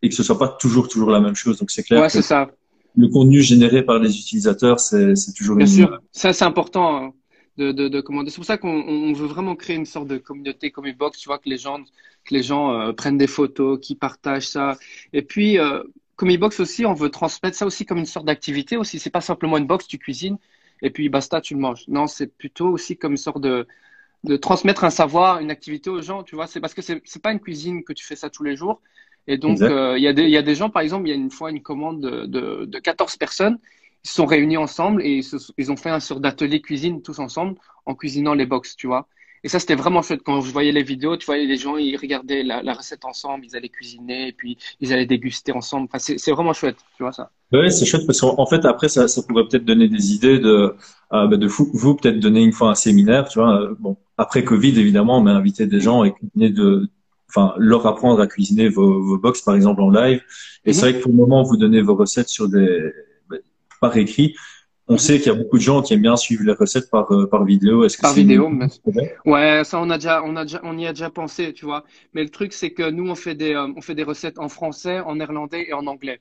et 0.00 0.10
que 0.10 0.14
ce 0.14 0.22
soit 0.22 0.38
pas 0.38 0.46
toujours 0.46 0.86
toujours 0.86 1.10
la 1.10 1.18
même 1.18 1.34
chose. 1.34 1.58
Donc 1.58 1.72
c'est 1.72 1.82
clair. 1.82 2.02
Ouais, 2.02 2.08
c'est 2.08 2.22
ça. 2.22 2.48
Le 2.96 3.08
contenu 3.08 3.42
généré 3.42 3.82
par 3.82 3.98
les 3.98 4.16
utilisateurs, 4.16 4.78
c'est 4.78 5.16
toujours. 5.36 5.56
Bien 5.56 5.66
sûr, 5.66 6.00
ça 6.12 6.32
c'est 6.32 6.44
important. 6.44 7.14
De, 7.56 7.72
de, 7.72 7.88
de 7.88 8.00
commander. 8.02 8.30
C'est 8.30 8.36
pour 8.36 8.44
ça 8.44 8.58
qu'on 8.58 8.68
on 8.68 9.14
veut 9.14 9.26
vraiment 9.26 9.56
créer 9.56 9.76
une 9.76 9.86
sorte 9.86 10.08
de 10.08 10.18
communauté 10.18 10.70
comme 10.70 10.92
box, 10.92 11.18
tu 11.18 11.28
vois, 11.30 11.38
que 11.38 11.48
les 11.48 11.56
gens, 11.56 11.82
que 11.82 12.34
les 12.34 12.42
gens 12.42 12.70
euh, 12.78 12.92
prennent 12.92 13.16
des 13.16 13.26
photos, 13.26 13.78
qui 13.80 13.94
partagent 13.94 14.48
ça. 14.48 14.76
Et 15.14 15.22
puis, 15.22 15.58
euh, 15.58 15.82
box 16.18 16.60
aussi, 16.60 16.84
on 16.84 16.92
veut 16.92 17.10
transmettre 17.10 17.56
ça 17.56 17.64
aussi 17.64 17.86
comme 17.86 17.96
une 17.98 18.04
sorte 18.06 18.26
d'activité 18.26 18.76
aussi. 18.76 18.98
C'est 18.98 19.10
pas 19.10 19.22
simplement 19.22 19.56
une 19.56 19.66
box, 19.66 19.86
tu 19.86 19.98
cuisines, 19.98 20.36
et 20.82 20.90
puis 20.90 21.08
basta, 21.08 21.40
tu 21.40 21.54
le 21.54 21.60
manges. 21.60 21.84
Non, 21.88 22.06
c'est 22.06 22.26
plutôt 22.26 22.68
aussi 22.68 22.98
comme 22.98 23.12
une 23.12 23.16
sorte 23.16 23.40
de, 23.40 23.66
de 24.24 24.36
transmettre 24.36 24.84
un 24.84 24.90
savoir, 24.90 25.40
une 25.40 25.50
activité 25.50 25.90
aux 25.90 26.02
gens, 26.02 26.22
tu 26.22 26.34
vois. 26.34 26.46
C'est 26.46 26.60
parce 26.60 26.74
que 26.74 26.82
c'est, 26.82 27.00
c'est 27.04 27.22
pas 27.22 27.32
une 27.32 27.40
cuisine 27.40 27.84
que 27.84 27.92
tu 27.92 28.04
fais 28.04 28.16
ça 28.16 28.30
tous 28.30 28.42
les 28.44 28.56
jours. 28.56 28.82
Et 29.28 29.38
donc, 29.38 29.60
euh, 29.60 29.96
il 29.98 30.02
y, 30.02 30.08
a 30.08 30.12
des, 30.12 30.28
y 30.28 30.36
a 30.36 30.42
des 30.42 30.54
gens, 30.54 30.70
par 30.70 30.82
exemple, 30.82 31.08
il 31.08 31.10
y 31.10 31.12
a 31.12 31.16
une 31.16 31.30
fois 31.30 31.50
une 31.50 31.62
commande 31.62 32.00
de, 32.00 32.26
de, 32.26 32.64
de 32.66 32.78
14 32.78 33.16
personnes. 33.16 33.58
Ils 34.06 34.08
se 34.08 34.14
sont 34.14 34.26
réunis 34.26 34.56
ensemble 34.56 35.02
et 35.02 35.18
ils, 35.18 35.38
ils 35.58 35.72
ont 35.72 35.76
fait 35.76 35.90
un 35.90 35.98
sorte 35.98 36.20
d'atelier 36.20 36.60
cuisine 36.60 37.02
tous 37.02 37.18
ensemble 37.18 37.56
en 37.86 37.96
cuisinant 37.96 38.34
les 38.34 38.46
box, 38.46 38.76
tu 38.76 38.86
vois. 38.86 39.08
Et 39.42 39.48
ça, 39.48 39.58
c'était 39.58 39.74
vraiment 39.74 40.00
chouette. 40.00 40.22
Quand 40.24 40.40
je 40.42 40.52
voyais 40.52 40.70
les 40.70 40.84
vidéos, 40.84 41.16
tu 41.16 41.26
voyais 41.26 41.44
les 41.44 41.56
gens, 41.56 41.76
ils 41.76 41.96
regardaient 41.96 42.44
la, 42.44 42.62
la 42.62 42.72
recette 42.72 43.04
ensemble, 43.04 43.44
ils 43.44 43.56
allaient 43.56 43.68
cuisiner 43.68 44.28
et 44.28 44.32
puis 44.32 44.58
ils 44.80 44.92
allaient 44.92 45.06
déguster 45.06 45.50
ensemble. 45.50 45.86
Enfin, 45.88 45.98
c'est, 45.98 46.18
c'est 46.18 46.30
vraiment 46.30 46.52
chouette, 46.52 46.76
tu 46.96 47.02
vois 47.02 47.10
ça. 47.10 47.32
Oui, 47.52 47.72
c'est 47.72 47.84
chouette 47.84 48.06
parce 48.06 48.20
qu'en 48.20 48.46
fait, 48.46 48.64
après, 48.64 48.88
ça, 48.88 49.08
ça 49.08 49.22
pourrait 49.24 49.48
peut-être 49.48 49.64
donner 49.64 49.88
des 49.88 50.14
idées 50.14 50.38
de, 50.38 50.76
euh, 51.12 51.26
bah, 51.26 51.36
de 51.36 51.46
vous, 51.48 51.68
vous 51.74 51.96
peut-être 51.96 52.20
donner 52.20 52.44
une 52.44 52.52
fois 52.52 52.70
un 52.70 52.74
séminaire, 52.76 53.28
tu 53.28 53.40
vois. 53.40 53.60
Euh, 53.60 53.74
bon, 53.80 53.96
après 54.16 54.44
Covid, 54.44 54.78
évidemment, 54.80 55.18
on 55.18 55.26
a 55.26 55.32
invité 55.32 55.66
des 55.66 55.80
gens 55.80 56.04
et 56.04 56.14
de, 56.36 56.88
enfin, 57.28 57.54
leur 57.58 57.84
apprendre 57.88 58.20
à 58.20 58.28
cuisiner 58.28 58.68
vos, 58.68 59.02
vos 59.02 59.18
box, 59.18 59.42
par 59.42 59.56
exemple, 59.56 59.80
en 59.82 59.90
live. 59.90 60.22
Et 60.64 60.72
c'est 60.72 60.86
mhm. 60.86 60.90
vrai 60.90 60.98
que 60.98 61.02
pour 61.02 61.10
le 61.10 61.18
moment, 61.18 61.42
vous 61.42 61.56
donnez 61.56 61.82
vos 61.82 61.96
recettes 61.96 62.28
sur 62.28 62.48
des, 62.48 62.92
par 63.88 63.96
écrit. 63.96 64.34
On 64.88 64.94
mhm. 64.94 64.98
sait 64.98 65.18
qu'il 65.18 65.32
y 65.32 65.34
a 65.34 65.38
beaucoup 65.38 65.58
de 65.58 65.62
gens 65.62 65.82
qui 65.82 65.94
aiment 65.94 66.02
bien 66.02 66.16
suivre 66.16 66.44
les 66.44 66.52
recettes 66.52 66.90
par 66.90 67.10
euh, 67.12 67.28
par 67.28 67.44
vidéo. 67.44 67.84
Est-ce 67.84 67.96
que 67.96 68.02
par 68.02 68.14
vidéo, 68.14 68.50
ouais, 69.24 69.62
ça 69.64 69.80
on 69.80 69.90
a 69.90 69.98
déjà 69.98 70.22
on 70.24 70.36
a 70.36 70.44
déjà 70.44 70.60
on 70.62 70.78
y 70.78 70.86
a 70.86 70.92
déjà 70.92 71.10
pensé, 71.10 71.52
tu 71.52 71.64
vois. 71.64 71.84
Mais 72.14 72.22
le 72.22 72.30
truc 72.30 72.52
c'est 72.52 72.70
que 72.70 72.88
nous 72.90 73.08
on 73.08 73.16
fait 73.16 73.34
des 73.34 73.56
on 73.56 73.80
fait 73.80 73.94
des 73.94 74.04
recettes 74.04 74.38
en 74.38 74.48
français, 74.48 75.00
en 75.00 75.16
néerlandais 75.16 75.66
et 75.68 75.72
en 75.72 75.86
anglais. 75.86 76.20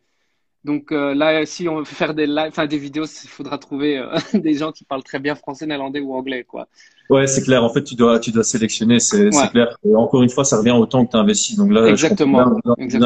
Donc 0.65 0.91
euh, 0.91 1.13
là, 1.13 1.45
si 1.45 1.69
on 1.69 1.77
veut 1.77 1.86
faire 1.86 2.15
des 2.15 2.25
live, 2.25 2.48
enfin 2.50 2.65
des 2.65 2.79
vidéos, 2.79 3.05
il 3.05 3.29
faudra 3.29 3.60
trouver 3.60 4.00
euh, 4.00 4.17
des 4.34 4.55
gens 4.55 4.72
qui 4.72 4.84
parlent 4.84 5.03
très 5.03 5.19
bien 5.19 5.36
français, 5.36 5.67
néerlandais 5.67 6.00
ou 6.00 6.15
anglais, 6.15 6.43
quoi. 6.43 6.67
Ouais, 7.07 7.27
c'est 7.27 7.43
clair. 7.43 7.63
En 7.63 7.69
fait, 7.72 7.84
tu 7.84 7.93
dois, 7.93 8.19
tu 8.19 8.31
dois 8.31 8.43
sélectionner. 8.43 9.00
C'est 9.00 9.29
clair. 9.51 9.77
Et 9.86 9.95
encore 9.95 10.24
une 10.24 10.29
fois, 10.29 10.43
ça 10.43 10.57
revient 10.57 10.72
au 10.72 10.88
temps 10.88 11.05
que 11.05 11.12
tu 11.12 11.17
investis. 11.17 11.55
Donc 11.55 11.72
là, 11.72 11.86
exactement. 11.86 12.57
Je 12.79 12.98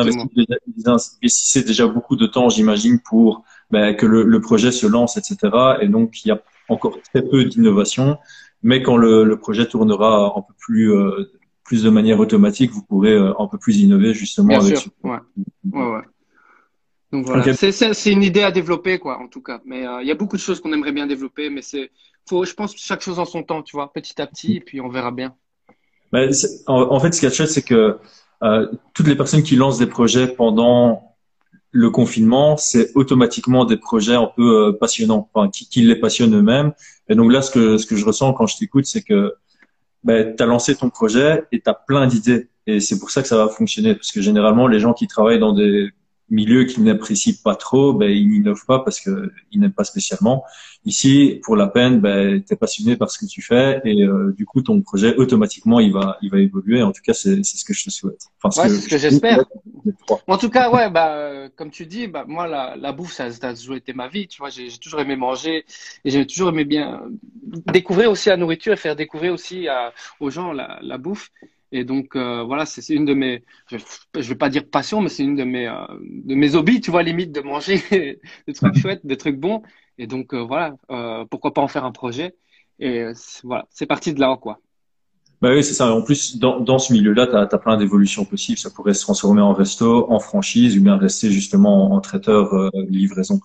déjà 1.66 1.86
beaucoup 1.86 2.16
de 2.16 2.28
temps, 2.28 2.48
j'imagine, 2.48 3.02
pour 3.02 3.44
ben, 3.72 3.96
que 3.96 4.06
le, 4.06 4.24
le, 4.24 4.42
projet 4.42 4.72
se 4.72 4.88
lance, 4.88 5.18
etc. 5.18 5.38
Et 5.82 5.88
donc, 5.88 6.26
il 6.26 6.30
y 6.30 6.32
a 6.32 6.42
encore 6.70 6.98
très 7.02 7.22
peu 7.22 7.46
d'innovation. 7.46 8.18
Mais 8.64 8.82
quand 8.82 8.98
le, 8.98 9.24
le, 9.24 9.38
projet 9.38 9.68
tournera 9.68 10.34
un 10.36 10.42
peu 10.42 10.54
plus, 10.58 10.92
euh, 10.92 11.32
plus 11.64 11.84
de 11.84 11.90
manière 11.90 12.20
automatique, 12.20 12.72
vous 12.72 12.84
pourrez 12.84 13.16
un 13.16 13.48
peu 13.48 13.58
plus 13.58 13.80
innover 13.80 14.14
justement 14.14 14.50
bien 14.50 14.60
avec. 14.60 14.78
Sûr. 14.78 14.92
Ouais. 15.04 15.18
ouais, 15.72 15.92
ouais. 15.92 16.02
Donc 17.12 17.26
voilà, 17.26 17.54
c'est 17.54 18.12
une 18.12 18.22
idée 18.22 18.44
à 18.44 18.52
développer, 18.52 19.00
quoi, 19.00 19.20
en 19.20 19.28
tout 19.28 19.42
cas. 19.42 19.62
Mais 19.66 19.86
euh, 19.88 20.02
il 20.02 20.08
y 20.08 20.12
a 20.12 20.16
beaucoup 20.16 20.36
de 20.36 20.42
choses 20.42 20.60
qu'on 20.62 20.72
aimerait 20.74 20.92
bien 20.92 21.08
développer, 21.08 21.50
mais 21.50 21.62
c'est, 21.62 21.90
faut, 22.28 22.46
je 22.46 22.54
pense, 22.54 22.76
chaque 22.76 23.02
chose 23.02 23.18
en 23.18 23.26
son 23.26 23.42
temps, 23.42 23.64
tu 23.64 23.76
vois, 23.76 23.92
petit 23.92 24.22
à 24.22 24.28
petit, 24.28 24.58
et 24.58 24.60
puis 24.60 24.80
on 24.80 24.90
verra 24.90 25.12
bien. 25.12 25.34
en, 26.14 26.24
en, 26.68 27.00
fait, 27.00 27.14
ce 27.14 27.20
qui 27.20 27.26
est 27.26 27.34
chouette, 27.34 27.50
c'est 27.50 27.64
que 27.64 27.98
euh, 28.44 28.68
toutes 28.94 29.08
les 29.08 29.16
personnes 29.16 29.42
qui 29.42 29.56
lancent 29.56 29.80
des 29.80 29.88
projets 29.88 30.28
pendant 30.28 31.09
le 31.72 31.90
confinement, 31.90 32.58
c'est 32.58 32.92
automatiquement 32.96 33.66
des 33.66 33.78
projets 33.78 34.16
un 34.16 34.30
peu 34.36 34.68
euh, 34.68 34.72
passionnants, 34.74 35.30
enfin, 35.34 35.50
qui, 35.50 35.68
qui 35.68 35.82
les 35.82 35.96
passionnent 35.96 36.36
eux-mêmes. 36.36 36.74
Et 37.10 37.16
donc 37.16 37.32
là, 37.32 37.42
ce 37.42 37.52
que, 37.52 37.78
ce 37.78 37.86
que 37.86 37.96
je 37.96 38.06
ressens 38.06 38.34
quand 38.34 38.48
je 38.48 38.58
t'écoute, 38.58 38.86
c'est 38.86 39.04
que 39.04 39.34
ben, 40.04 40.36
tu 40.36 40.42
as 40.42 40.46
lancé 40.46 40.76
ton 40.76 40.90
projet 40.90 41.44
et 41.52 41.62
tu 41.62 41.70
as 41.70 41.74
plein 41.74 42.08
d'idées. 42.08 42.50
Et 42.66 42.80
c'est 42.80 43.00
pour 43.00 43.12
ça 43.12 43.22
que 43.22 43.28
ça 43.28 43.38
va 43.38 43.48
fonctionner. 43.50 43.96
Parce 43.96 44.12
que 44.12 44.22
généralement, 44.22 44.68
les 44.68 44.80
gens 44.80 44.94
qui 44.94 45.08
travaillent 45.08 45.40
dans 45.40 45.54
des 45.54 45.90
milieu 46.30 46.64
qu'ils 46.66 46.84
n'apprécient 46.84 47.36
pas 47.44 47.56
trop, 47.56 47.94
ben, 47.94 48.10
ils 48.10 48.30
n'innovent 48.30 48.66
pas 48.66 48.80
parce 48.80 49.00
qu'ils 49.00 49.60
n'aiment 49.60 49.74
pas 49.74 49.84
spécialement. 49.84 50.44
Ici, 50.86 51.42
pour 51.44 51.56
la 51.56 51.68
peine, 51.68 52.00
ben, 52.00 52.42
tu 52.42 52.54
es 52.54 52.56
passionné 52.56 52.96
par 52.96 53.12
ce 53.12 53.20
que 53.20 53.26
tu 53.26 53.42
fais 53.42 53.82
et 53.84 54.04
euh, 54.04 54.34
du 54.38 54.46
coup, 54.46 54.62
ton 54.62 54.82
projet, 54.82 55.16
automatiquement, 55.18 55.80
il 55.80 55.92
va, 55.92 56.18
il 56.22 56.30
va 56.32 56.40
évoluer. 56.40 56.82
En 56.82 56.92
tout 56.92 57.02
cas, 57.04 57.14
c'est 57.14 57.44
ce 57.44 57.66
que 57.66 57.74
je 57.74 57.84
te 57.86 57.90
souhaite. 57.90 58.22
Enfin, 58.42 58.64
ouais, 58.64 58.70
c'est 58.70 58.82
ce 58.82 58.90
que 58.90 58.98
j'espère. 58.98 59.44
En 60.28 60.38
tout 60.38 60.50
cas, 60.50 60.72
ouais, 60.72 60.90
bah, 60.90 61.16
euh, 61.16 61.50
comme 61.56 61.70
tu 61.70 61.86
dis, 61.86 62.08
bah, 62.08 62.26
moi, 62.28 62.48
la, 62.48 62.76
la 62.76 62.92
bouffe, 62.92 63.14
ça, 63.14 63.30
ça 63.32 63.50
a 63.50 63.54
toujours 63.54 63.76
été 63.76 63.94
ma 63.94 64.08
vie. 64.08 64.28
Tu 64.28 64.40
vois, 64.40 64.50
j'ai 64.50 64.70
toujours 64.78 65.02
aimé 65.02 65.16
manger 65.16 65.66
et 66.06 66.10
j'ai 66.10 66.26
toujours 66.26 66.50
aimé 66.50 66.64
bien 66.64 67.02
découvrir 67.68 68.12
aussi 68.12 68.30
la 68.30 68.38
nourriture 68.38 68.74
et 68.74 68.78
faire 68.78 68.96
découvrir 68.96 69.34
aussi 69.34 69.68
à, 69.68 69.94
aux 70.20 70.30
gens 70.30 70.54
la, 70.54 70.80
la 70.82 70.98
bouffe. 70.98 71.32
Et 71.72 71.84
donc 71.84 72.16
euh, 72.16 72.44
voilà, 72.44 72.66
c'est 72.66 72.88
une 72.94 73.06
de 73.06 73.14
mes, 73.14 73.44
je, 73.68 73.78
je 74.16 74.30
vais 74.30 74.36
pas 74.36 74.50
dire 74.50 74.68
passion, 74.70 75.02
mais 75.02 75.10
c'est 75.10 75.24
une 75.24 75.36
de 75.36 75.44
mes, 75.44 75.68
euh, 75.68 75.86
de 76.02 76.36
mes 76.36 76.56
hobbies, 76.56 76.82
tu 76.82 76.92
vois, 76.92 77.04
limite 77.04 77.32
de 77.32 77.42
manger 77.42 77.82
des 78.48 78.54
trucs 78.54 78.78
chouettes, 78.78 79.06
des 79.06 79.18
trucs 79.18 79.38
bons. 79.38 79.62
Et 79.98 80.08
donc 80.08 80.34
euh, 80.34 80.42
voilà, 80.42 80.76
pourquoi 81.30 81.54
pas 81.54 81.62
en 81.62 81.68
faire 81.68 81.86
un 81.86 81.92
projet. 81.92 82.36
Et 82.80 83.06
voilà, 83.44 83.68
c'est 83.72 83.86
parti 83.86 84.14
de 84.14 84.20
là, 84.20 84.38
quoi. 84.42 84.60
Bah 85.42 85.52
oui, 85.54 85.64
c'est 85.64 85.74
ça. 85.74 85.94
En 85.94 86.02
plus, 86.02 86.38
dans, 86.38 86.60
dans 86.60 86.80
ce 86.80 86.92
milieu-là, 86.92 87.26
tu 87.26 87.36
as, 87.36 87.58
plein 87.60 87.78
d'évolutions 87.78 88.26
possibles. 88.26 88.58
Ça 88.58 88.70
pourrait 88.70 88.94
se 88.94 89.02
transformer 89.04 89.42
en 89.42 89.54
resto, 89.54 90.12
en 90.12 90.20
franchise, 90.20 90.78
ou 90.78 90.82
bien 90.82 90.98
rester 90.98 91.32
justement 91.32 91.94
en, 91.94 92.02
traiteur 92.02 92.54
euh, 92.54 92.70
livraison. 92.90 93.40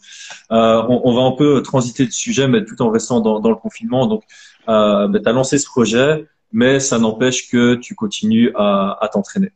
Euh, 0.51 0.83
on, 0.89 1.03
on, 1.05 1.15
va 1.15 1.23
un 1.23 1.33
peu 1.33 1.63
transiter 1.63 2.05
le 2.05 2.11
sujet, 2.11 2.49
mais 2.49 2.65
tout 2.65 2.83
en 2.83 2.91
restant 2.91 3.21
dans, 3.21 3.39
dans 3.39 3.51
le 3.51 3.55
confinement. 3.55 4.07
Donc, 4.09 4.25
euh, 4.69 5.07
bah, 5.07 5.21
tu 5.21 5.29
as 5.29 5.33
lancé 5.33 5.57
ce 5.57 5.67
projet 5.67 6.27
mais 6.55 6.79
ça 6.79 6.99
n'empêche 7.01 7.51
que 7.51 7.75
tu 7.75 7.95
continues 7.97 8.53
à, 8.55 8.97
à 9.01 9.09
t'entraîner. 9.09 9.51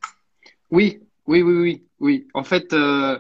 Oui, 0.71 1.01
oui, 1.27 1.43
oui, 1.43 1.55
oui, 1.55 1.85
oui. 2.01 2.29
En 2.35 2.43
fait, 2.43 2.73
euh, 2.73 3.19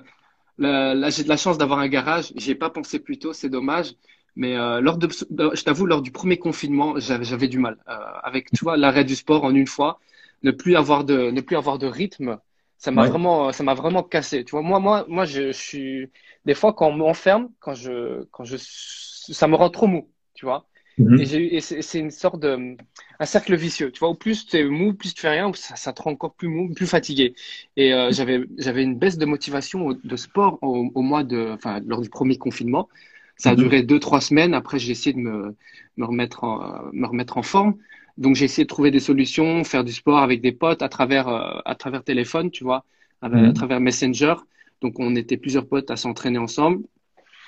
là, 0.59 1.11
j'ai 1.11 1.23
de 1.23 1.29
la 1.29 1.37
chance 1.37 1.59
d'avoir 1.59 1.79
un 1.79 1.89
garage. 1.89 2.33
J'ai 2.35 2.57
pas 2.57 2.71
pensé 2.71 2.99
plus 2.99 3.19
tôt, 3.19 3.33
c'est 3.33 3.49
dommage. 3.49 3.95
Mais 4.35 4.57
euh, 4.57 4.81
lors 4.81 4.99
de, 4.99 5.09
je 5.09 5.63
t'avoue, 5.63 5.87
lors 5.87 6.03
du 6.03 6.11
premier 6.11 6.39
confinement, 6.39 6.99
j'avais 6.99 7.49
du 7.49 7.59
mal 7.61 7.79
euh, 7.89 7.97
avec, 8.25 8.51
tu 8.51 8.65
vois, 8.65 8.77
l'arrêt 8.77 9.05
du 9.05 9.15
sport 9.15 9.45
en 9.45 9.55
une 9.55 9.67
fois, 9.69 10.01
ne 10.43 10.51
plus 10.51 10.75
avoir 10.77 11.05
de, 11.05 11.31
ne 11.31 11.41
plus 11.41 11.57
avoir 11.57 11.79
de 11.79 11.87
rythme. 11.87 12.39
Ça 12.79 12.91
m'a 12.91 13.05
vraiment, 13.05 13.53
ça 13.53 13.63
m'a 13.63 13.75
vraiment 13.75 14.03
cassé. 14.03 14.45
Tu 14.45 14.53
vois, 14.53 14.63
moi, 14.63 14.81
moi, 14.81 15.05
moi, 15.09 15.25
je, 15.25 15.53
je 15.53 15.59
suis 15.59 16.11
des 16.45 16.55
fois 16.55 16.73
quand 16.73 16.89
on 16.89 16.93
m'enferme, 16.97 17.49
quand 17.61 17.75
je, 17.75 18.25
quand 18.33 18.45
je, 18.45 18.57
ça 18.59 19.47
me 19.47 19.55
rend 19.55 19.71
trop 19.71 19.87
mou. 19.87 20.11
Tu 20.35 20.45
vois. 20.47 20.67
Mhm. 20.99 21.21
Et, 21.21 21.61
c'est 21.61 21.99
une 21.99 22.11
sorte 22.11 22.41
de 22.41 22.77
un 23.21 23.25
cercle 23.25 23.55
vicieux. 23.55 23.91
Tu 23.93 24.01
vois, 24.01 24.09
au 24.09 24.15
plus 24.15 24.47
tu 24.47 24.57
es 24.57 24.65
mou, 24.65 24.95
plus 24.95 25.15
tu 25.15 25.23
fais 25.23 25.31
rien, 25.31 25.53
ça, 25.55 25.77
ça 25.77 25.93
te 25.93 26.03
rend 26.03 26.13
encore 26.13 26.35
plus 26.35 26.49
mou, 26.49 26.73
plus 26.75 26.87
fatigué. 26.87 27.35
Et 27.77 27.93
euh, 27.95 28.11
j'avais 28.11 28.45
j'avais 28.59 28.83
une 28.83 28.99
baisse 28.99 29.19
de 29.19 29.27
motivation 29.27 29.97
de 30.03 30.17
sport 30.17 30.59
au, 30.63 30.91
au, 30.95 31.03
mois 31.03 31.25
de, 31.25 31.51
enfin 31.53 31.81
lors 31.87 32.01
du 32.01 32.09
premier 32.09 32.37
confinement. 32.37 32.89
Ça 33.37 33.51
a 33.51 33.53
mhm. 33.53 33.59
duré 33.59 33.83
deux 33.83 34.01
trois 34.01 34.21
semaines. 34.21 34.55
Après, 34.55 34.79
j'ai 34.79 34.93
essayé 34.93 35.13
de 35.13 35.21
me 35.21 35.55
me 35.97 36.05
remettre 36.05 36.45
en 36.45 36.91
me 36.93 37.07
remettre 37.07 37.37
en 37.39 37.43
forme. 37.43 37.77
Donc 38.17 38.35
j'ai 38.35 38.47
essayé 38.47 38.65
de 38.65 38.69
trouver 38.69 38.91
des 38.91 39.01
solutions, 39.01 39.63
faire 39.63 39.85
du 39.85 39.93
sport 39.93 40.19
avec 40.19 40.41
des 40.41 40.53
potes 40.53 40.83
à 40.83 40.89
travers 40.89 41.29
euh, 41.29 41.61
à 41.65 41.75
travers 41.77 42.03
téléphone, 42.03 42.51
tu 42.51 42.65
vois, 42.65 42.85
à, 43.23 43.29
mhm. 43.29 43.51
à 43.51 43.53
travers 43.53 43.81
Messenger. 43.81 44.35
Donc 44.81 44.99
on 44.99 45.15
était 45.15 45.37
plusieurs 45.37 45.67
potes 45.69 45.91
à 45.91 45.97
s'entraîner 45.97 46.39
ensemble. 46.39 46.83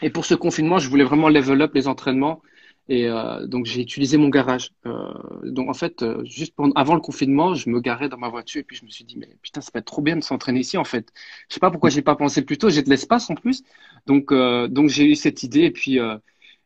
Et 0.03 0.11
pour 0.11 0.25
ce 0.25 0.35
confinement, 0.35 0.79
je 0.79 0.89
voulais 0.89 1.05
vraiment 1.05 1.29
level 1.29 1.61
up 1.63 1.75
les 1.75 1.89
entraînements 1.89 2.41
et 2.91 3.09
euh, 3.09 3.47
donc 3.47 3.67
j'ai 3.67 3.81
utilisé 3.81 4.17
mon 4.17 4.29
garage. 4.29 4.73
Euh, 4.85 5.13
donc 5.45 5.71
en 5.71 5.75
fait, 5.75 6.03
euh, 6.03 6.25
juste 6.25 6.55
avant 6.75 6.95
le 6.95 7.01
confinement, 7.01 7.55
je 7.55 7.71
me 7.71 7.81
garais 7.81 8.09
dans 8.09 8.19
ma 8.19 8.29
voiture 8.29 8.61
et 8.61 8.65
puis 8.65 8.77
je 8.77 8.85
me 8.85 8.91
suis 8.91 9.05
dit 9.05 9.17
mais 9.17 9.29
putain 9.43 9.61
ça 9.61 9.71
va 9.73 9.79
être 9.79 9.87
trop 9.87 10.03
bien 10.03 10.17
de 10.17 10.25
s'entraîner 10.25 10.59
ici 10.61 10.77
en 10.77 10.85
fait. 10.85 11.09
Je 11.49 11.55
sais 11.55 11.61
pas 11.61 11.71
pourquoi 11.71 11.89
j'ai 11.89 12.03
pas 12.03 12.17
pensé 12.17 12.43
plus 12.43 12.59
tôt. 12.59 12.69
J'ai 12.69 12.83
de 12.83 12.91
l'espace 12.91 13.31
en 13.31 13.37
plus, 13.37 13.63
donc 14.07 14.33
euh, 14.33 14.67
donc 14.67 14.89
j'ai 14.89 15.07
eu 15.07 15.15
cette 15.15 15.45
idée 15.45 15.61
et 15.61 15.71
puis 15.71 16.01
euh, 16.01 16.19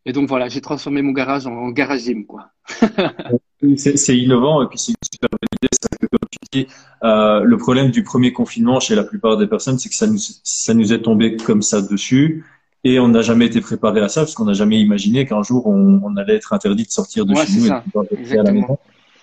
et 0.07 0.13
donc 0.13 0.27
voilà 0.27 0.49
j'ai 0.49 0.63
transformé 0.63 1.03
mon 1.03 1.13
garage 1.13 1.47
en, 1.47 1.53
en 1.53 1.71
garage 1.71 2.05
gym 2.05 2.25
quoi. 2.25 2.49
c'est 3.77 4.17
innovant 4.17 4.63
et 4.63 4.69
puis 4.69 4.79
c'est 4.79 4.93
une 4.93 4.97
super 5.13 5.29
bonne 5.31 5.49
idée. 5.61 5.69
Ça, 5.79 5.89
que, 6.01 6.07
comme 6.07 6.29
tu 6.31 6.39
dis, 6.53 6.67
le 7.03 7.57
problème 7.57 7.91
du 7.91 8.03
premier 8.03 8.33
confinement 8.33 8.81
chez 8.81 8.95
la 8.95 9.05
plupart 9.05 9.37
des 9.37 9.47
personnes, 9.47 9.79
c'est 9.79 9.91
que 9.91 9.95
ça 9.95 10.07
nous 10.07 10.19
ça 10.19 10.73
nous 10.73 10.95
est 10.95 11.03
tombé 11.03 11.37
comme 11.37 11.61
ça 11.61 11.83
dessus 11.83 12.45
Et 12.85 13.01
on 13.01 13.09
n'a 13.09 13.23
jamais 13.23 13.47
été 13.47 13.61
préparé 13.61 14.01
à 14.01 14.09
ça 14.09 14.21
parce 14.21 14.35
qu'on 14.35 14.45
n'a 14.45 14.53
jamais 14.53 14.79
imaginé 14.79 15.27
qu'un 15.27 15.43
jour 15.43 15.67
on, 15.67 16.17
allait 16.17 16.37
être 16.37 16.53
interdit 16.53 16.85
de 16.85 16.91
sortir 16.91 17.25
de 17.25 17.35
chez 17.35 17.53
nous 17.53 17.67
et 17.67 18.39
à 18.39 18.43
la 18.43 18.53
maison. 18.53 18.79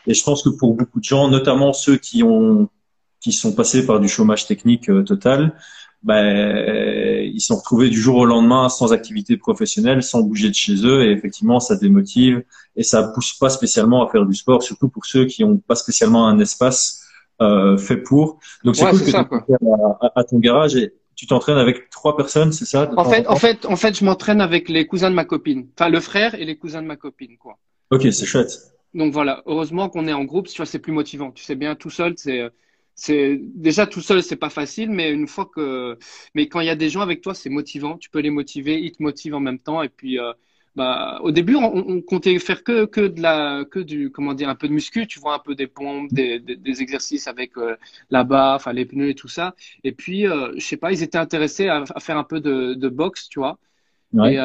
Et 0.08 0.15
je 0.15 0.24
pense 0.24 0.41
que 0.41 0.50
pour 0.50 0.74
beaucoup 0.74 1.00
de 1.00 1.06
gens, 1.06 1.30
notamment 1.30 1.74
ceux 1.74 1.97
qui 1.97 2.24
ont 2.24 2.69
qui 3.19 3.32
sont 3.32 3.54
passés 3.54 3.86
par 3.86 4.00
du 4.00 4.08
chômage 4.08 4.47
technique 4.47 4.89
euh, 4.89 5.04
total, 5.04 5.54
ben, 6.02 7.24
ils 7.24 7.39
sont 7.39 7.58
retrouvés 7.58 7.89
du 7.89 8.02
jour 8.02 8.15
au 8.17 8.26
lendemain 8.26 8.67
sans 8.69 8.93
activité 8.93 9.38
professionnelle, 9.38 10.02
sans 10.02 10.21
bouger 10.21 10.50
de 10.50 10.56
chez 10.56 10.74
eux, 10.84 11.04
et 11.04 11.12
effectivement, 11.12 11.60
ça 11.60 11.76
démotive 11.76 12.43
et 12.76 12.82
ça 12.82 13.04
pousse 13.04 13.34
pas 13.34 13.50
spécialement 13.50 14.04
à 14.04 14.12
faire 14.12 14.26
du 14.26 14.34
sport, 14.34 14.63
surtout 14.63 14.89
pour 14.89 15.06
ceux 15.06 15.26
qui 15.26 15.45
n'ont 15.45 15.58
pas 15.58 15.76
spécialement 15.76 16.28
un 16.28 16.39
espace 16.39 17.04
euh, 17.41 17.78
fait 17.78 17.97
pour. 17.97 18.39
Donc 18.63 18.76
c'est 18.76 18.89
cool 18.89 19.00
que 19.00 19.12
tu 19.12 19.15
à, 19.15 20.12
à, 20.15 20.24
ton 20.24 20.39
garage 20.39 20.76
et 20.76 20.93
tu 21.15 21.28
t'entraînes 21.28 21.58
avec 21.58 21.89
trois 21.89 22.17
personnes, 22.17 22.52
c'est 22.52 22.65
ça? 22.65 22.89
En 22.97 23.06
fait, 23.06 23.28
en 23.28 23.36
fait, 23.36 23.65
en 23.65 23.76
fait, 23.76 23.97
je 23.97 24.06
m'entraîne 24.06 24.41
avec 24.41 24.69
les 24.69 24.86
cousins 24.88 25.10
de 25.10 25.15
ma 25.15 25.26
copine, 25.26 25.67
enfin 25.78 25.89
le 25.89 26.00
frère 26.00 26.36
et 26.36 26.45
les 26.45 26.58
cousins 26.58 26.82
de 26.82 26.88
ma 26.88 26.95
copine, 26.95 27.38
quoi. 27.38 27.58
Ok, 27.91 28.02
c'est 28.12 28.26
chouette. 28.26 28.52
Donc 28.93 29.13
voilà, 29.13 29.41
heureusement 29.45 29.89
qu'on 29.89 30.08
est 30.08 30.13
en 30.13 30.24
groupe, 30.24 30.47
tu 30.47 30.58
vois, 30.58 30.65
c'est 30.65 30.80
plus 30.80 30.91
motivant. 30.91 31.32
Tu 31.32 31.43
sais 31.43 31.56
bien, 31.56 31.76
tout 31.76 31.89
seul, 31.89 32.13
c'est 32.17 32.50
c'est 32.95 33.39
déjà 33.41 33.88
tout 33.88 34.02
seul, 34.02 34.21
c'est 34.21 34.36
pas 34.36 34.50
facile, 34.50 34.91
mais 34.91 35.12
une 35.12 35.28
fois 35.28 35.50
que, 35.54 35.97
mais 36.36 36.47
quand 36.47 36.60
il 36.60 36.67
y 36.67 36.69
a 36.69 36.76
des 36.76 36.89
gens 36.89 37.02
avec 37.02 37.21
toi, 37.21 37.34
c'est 37.34 37.50
motivant. 37.50 37.97
Tu 37.97 38.10
peux 38.10 38.19
les 38.19 38.30
motiver, 38.30 38.80
ils 38.80 38.91
te 38.91 39.02
motivent 39.02 39.36
en 39.36 39.39
même 39.39 39.60
temps. 39.60 39.82
Et 39.82 39.89
puis, 39.89 40.19
euh, 40.19 40.34
bah, 40.75 41.19
au 41.21 41.31
début, 41.31 41.55
on, 41.55 41.75
on, 41.75 42.01
comptait 42.01 42.38
faire 42.39 42.63
que 42.63 42.86
que 42.86 43.01
de 43.01 43.21
la, 43.21 43.65
que 43.69 43.79
du, 43.79 44.12
comment 44.12 44.34
dire, 44.34 44.47
un 44.49 44.55
peu 44.55 44.67
de 44.67 44.73
muscu. 44.73 45.05
Tu 45.07 45.19
vois, 45.19 45.36
un 45.36 45.39
peu 45.39 45.53
des 45.55 45.67
pompes, 45.67 46.12
des, 46.12 46.39
des, 46.39 46.81
exercices 46.81 47.27
avec 47.27 47.57
euh, 47.57 47.75
la 48.10 48.23
barre, 48.23 48.55
enfin 48.55 48.71
les 48.73 48.86
pneus 48.86 49.10
et 49.10 49.15
tout 49.15 49.27
ça. 49.27 49.55
Et 49.84 49.91
puis, 49.91 50.27
euh, 50.27 50.51
je 50.55 50.65
sais 50.65 50.77
pas, 50.77 50.91
ils 50.91 51.03
étaient 51.03 51.17
intéressés 51.17 51.67
à, 51.67 51.84
faire 51.99 52.17
un 52.17 52.23
peu 52.23 52.39
de, 52.39 52.73
de 52.73 52.89
boxe, 52.89 53.27
tu 53.29 53.39
vois. 53.39 53.60
Et, 54.25 54.38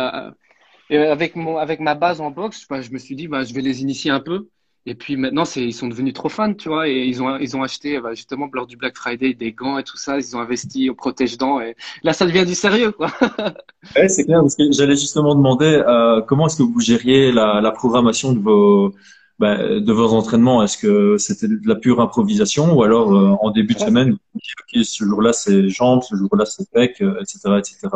et, 0.90 0.96
avec 0.98 1.36
mon, 1.36 1.58
avec 1.58 1.80
ma 1.80 1.94
base 1.94 2.20
en 2.20 2.30
boxe, 2.30 2.66
bah, 2.68 2.80
je 2.80 2.90
me 2.90 2.98
suis 2.98 3.14
dit, 3.16 3.28
bah, 3.28 3.44
je 3.44 3.54
vais 3.54 3.62
les 3.62 3.82
initier 3.82 4.10
un 4.10 4.20
peu. 4.20 4.48
Et 4.88 4.94
puis 4.94 5.16
maintenant, 5.16 5.44
c'est, 5.44 5.62
ils 5.62 5.74
sont 5.74 5.88
devenus 5.88 6.14
trop 6.14 6.28
fans, 6.28 6.54
tu 6.54 6.68
vois, 6.68 6.88
et 6.88 7.06
ils 7.06 7.20
ont, 7.20 7.36
ils 7.38 7.56
ont 7.56 7.62
acheté 7.64 8.00
bah, 8.00 8.14
justement 8.14 8.48
lors 8.52 8.68
du 8.68 8.76
Black 8.76 8.96
Friday 8.96 9.34
des 9.34 9.52
gants 9.52 9.78
et 9.78 9.82
tout 9.82 9.96
ça. 9.96 10.16
Ils 10.16 10.36
ont 10.36 10.40
investi 10.40 10.88
au 10.88 10.94
protège-dents 10.94 11.60
et 11.60 11.74
là, 12.04 12.12
ça 12.12 12.24
devient 12.24 12.46
du 12.46 12.54
sérieux, 12.54 12.92
quoi. 12.92 13.08
ouais, 13.96 14.08
c'est 14.08 14.24
clair 14.24 14.40
parce 14.42 14.54
que 14.54 14.70
j'allais 14.70 14.94
justement 14.94 15.34
demander 15.34 15.82
euh, 15.86 16.22
comment 16.22 16.46
est-ce 16.46 16.58
que 16.58 16.62
vous 16.62 16.80
gériez 16.80 17.32
la, 17.32 17.60
la 17.60 17.72
programmation 17.72 18.32
de 18.32 18.38
vos 18.38 18.94
bah, 19.40 19.56
de 19.58 19.92
vos 19.92 20.14
entraînements? 20.14 20.62
Est-ce 20.62 20.78
que 20.78 21.16
c'était 21.18 21.48
de 21.48 21.66
la 21.66 21.74
pure 21.74 22.00
improvisation 22.00 22.72
ou 22.72 22.84
alors 22.84 23.12
euh, 23.12 23.34
en 23.42 23.50
début 23.50 23.74
de 23.74 23.80
semaine, 23.80 24.10
vous 24.12 24.40
ok, 24.40 24.84
ce 24.84 25.04
jour-là 25.04 25.32
c'est 25.32 25.68
jambes, 25.68 26.02
ce 26.04 26.14
jour-là 26.14 26.44
c'est 26.44 26.70
pec, 26.70 27.00
etc., 27.00 27.40
euh, 27.46 27.58
etc. 27.58 27.88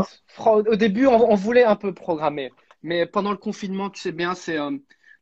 Au 0.45 0.75
début, 0.75 1.07
on, 1.07 1.31
on, 1.31 1.37
voulait 1.37 1.65
un 1.65 1.77
peu 1.77 1.95
programmer, 1.95 2.51
mais 2.83 3.07
pendant 3.07 3.31
le 3.31 3.37
confinement, 3.37 3.91
tu 3.91 4.01
sais 4.01 4.13
bien, 4.13 4.35
c'est 4.35 4.59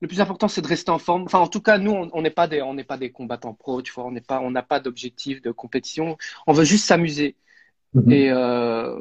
le 0.00 0.08
plus 0.08 0.20
important, 0.20 0.48
c'est 0.48 0.62
de 0.62 0.68
rester 0.68 0.90
en 0.90 0.98
forme. 0.98 1.22
Enfin, 1.24 1.40
en 1.40 1.48
tout 1.48 1.60
cas, 1.60 1.78
nous, 1.78 1.92
on 2.12 2.22
n'est 2.22 2.30
pas 2.30 2.46
des, 2.46 2.62
on 2.62 2.74
n'est 2.74 2.84
pas 2.84 2.96
des 2.96 3.10
combattants 3.10 3.54
pro, 3.54 3.82
tu 3.82 3.92
vois. 3.92 4.04
On 4.06 4.12
n'est 4.12 4.20
pas, 4.20 4.40
on 4.40 4.50
n'a 4.50 4.62
pas 4.62 4.80
d'objectif 4.80 5.42
de 5.42 5.50
compétition. 5.50 6.16
On 6.46 6.52
veut 6.52 6.64
juste 6.64 6.86
s'amuser 6.86 7.36
mhm. 7.94 8.12
et 8.12 8.30
euh, 8.30 8.98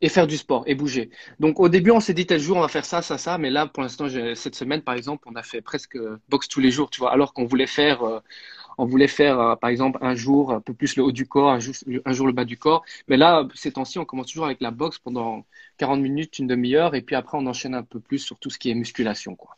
et 0.00 0.10
faire 0.10 0.26
du 0.26 0.36
sport 0.36 0.64
et 0.66 0.74
bouger. 0.74 1.08
Donc, 1.40 1.58
au 1.60 1.70
début, 1.70 1.90
on 1.90 2.00
s'est 2.00 2.12
dit 2.12 2.26
tel 2.26 2.38
jour, 2.38 2.58
on 2.58 2.60
va 2.60 2.68
faire 2.68 2.84
ça, 2.84 3.00
ça, 3.00 3.16
ça. 3.16 3.38
Mais 3.38 3.48
là, 3.48 3.66
pour 3.66 3.82
l'instant, 3.82 4.06
cette 4.34 4.54
semaine, 4.54 4.82
par 4.82 4.94
exemple, 4.94 5.26
on 5.30 5.34
a 5.34 5.42
fait 5.42 5.62
presque 5.62 5.96
boxe 6.28 6.48
tous 6.48 6.60
les 6.60 6.70
jours, 6.70 6.90
tu 6.90 7.00
vois. 7.00 7.10
Alors 7.10 7.32
qu'on 7.32 7.46
voulait 7.46 7.66
faire, 7.66 8.02
euh, 8.02 8.20
on 8.76 8.84
voulait 8.84 9.08
faire, 9.08 9.40
euh, 9.40 9.56
par 9.56 9.70
exemple, 9.70 9.98
un 10.02 10.14
jour 10.14 10.52
un 10.52 10.60
peu 10.60 10.74
plus 10.74 10.96
le 10.96 11.04
haut 11.04 11.12
du 11.12 11.26
corps, 11.26 11.50
un 11.50 11.60
jour, 11.60 11.74
un 12.04 12.12
jour 12.12 12.26
le 12.26 12.34
bas 12.34 12.44
du 12.44 12.58
corps. 12.58 12.84
Mais 13.08 13.16
là, 13.16 13.48
ces 13.54 13.72
temps-ci, 13.72 13.98
on 13.98 14.04
commence 14.04 14.26
toujours 14.26 14.44
avec 14.44 14.60
la 14.60 14.70
boxe 14.72 14.98
pendant 14.98 15.46
40 15.78 16.00
minutes, 16.02 16.38
une 16.38 16.48
demi-heure, 16.48 16.94
et 16.94 17.00
puis 17.00 17.16
après, 17.16 17.38
on 17.38 17.46
enchaîne 17.46 17.74
un 17.74 17.82
peu 17.82 17.98
plus 18.00 18.18
sur 18.18 18.38
tout 18.38 18.50
ce 18.50 18.58
qui 18.58 18.70
est 18.70 18.74
musculation, 18.74 19.36
quoi. 19.36 19.56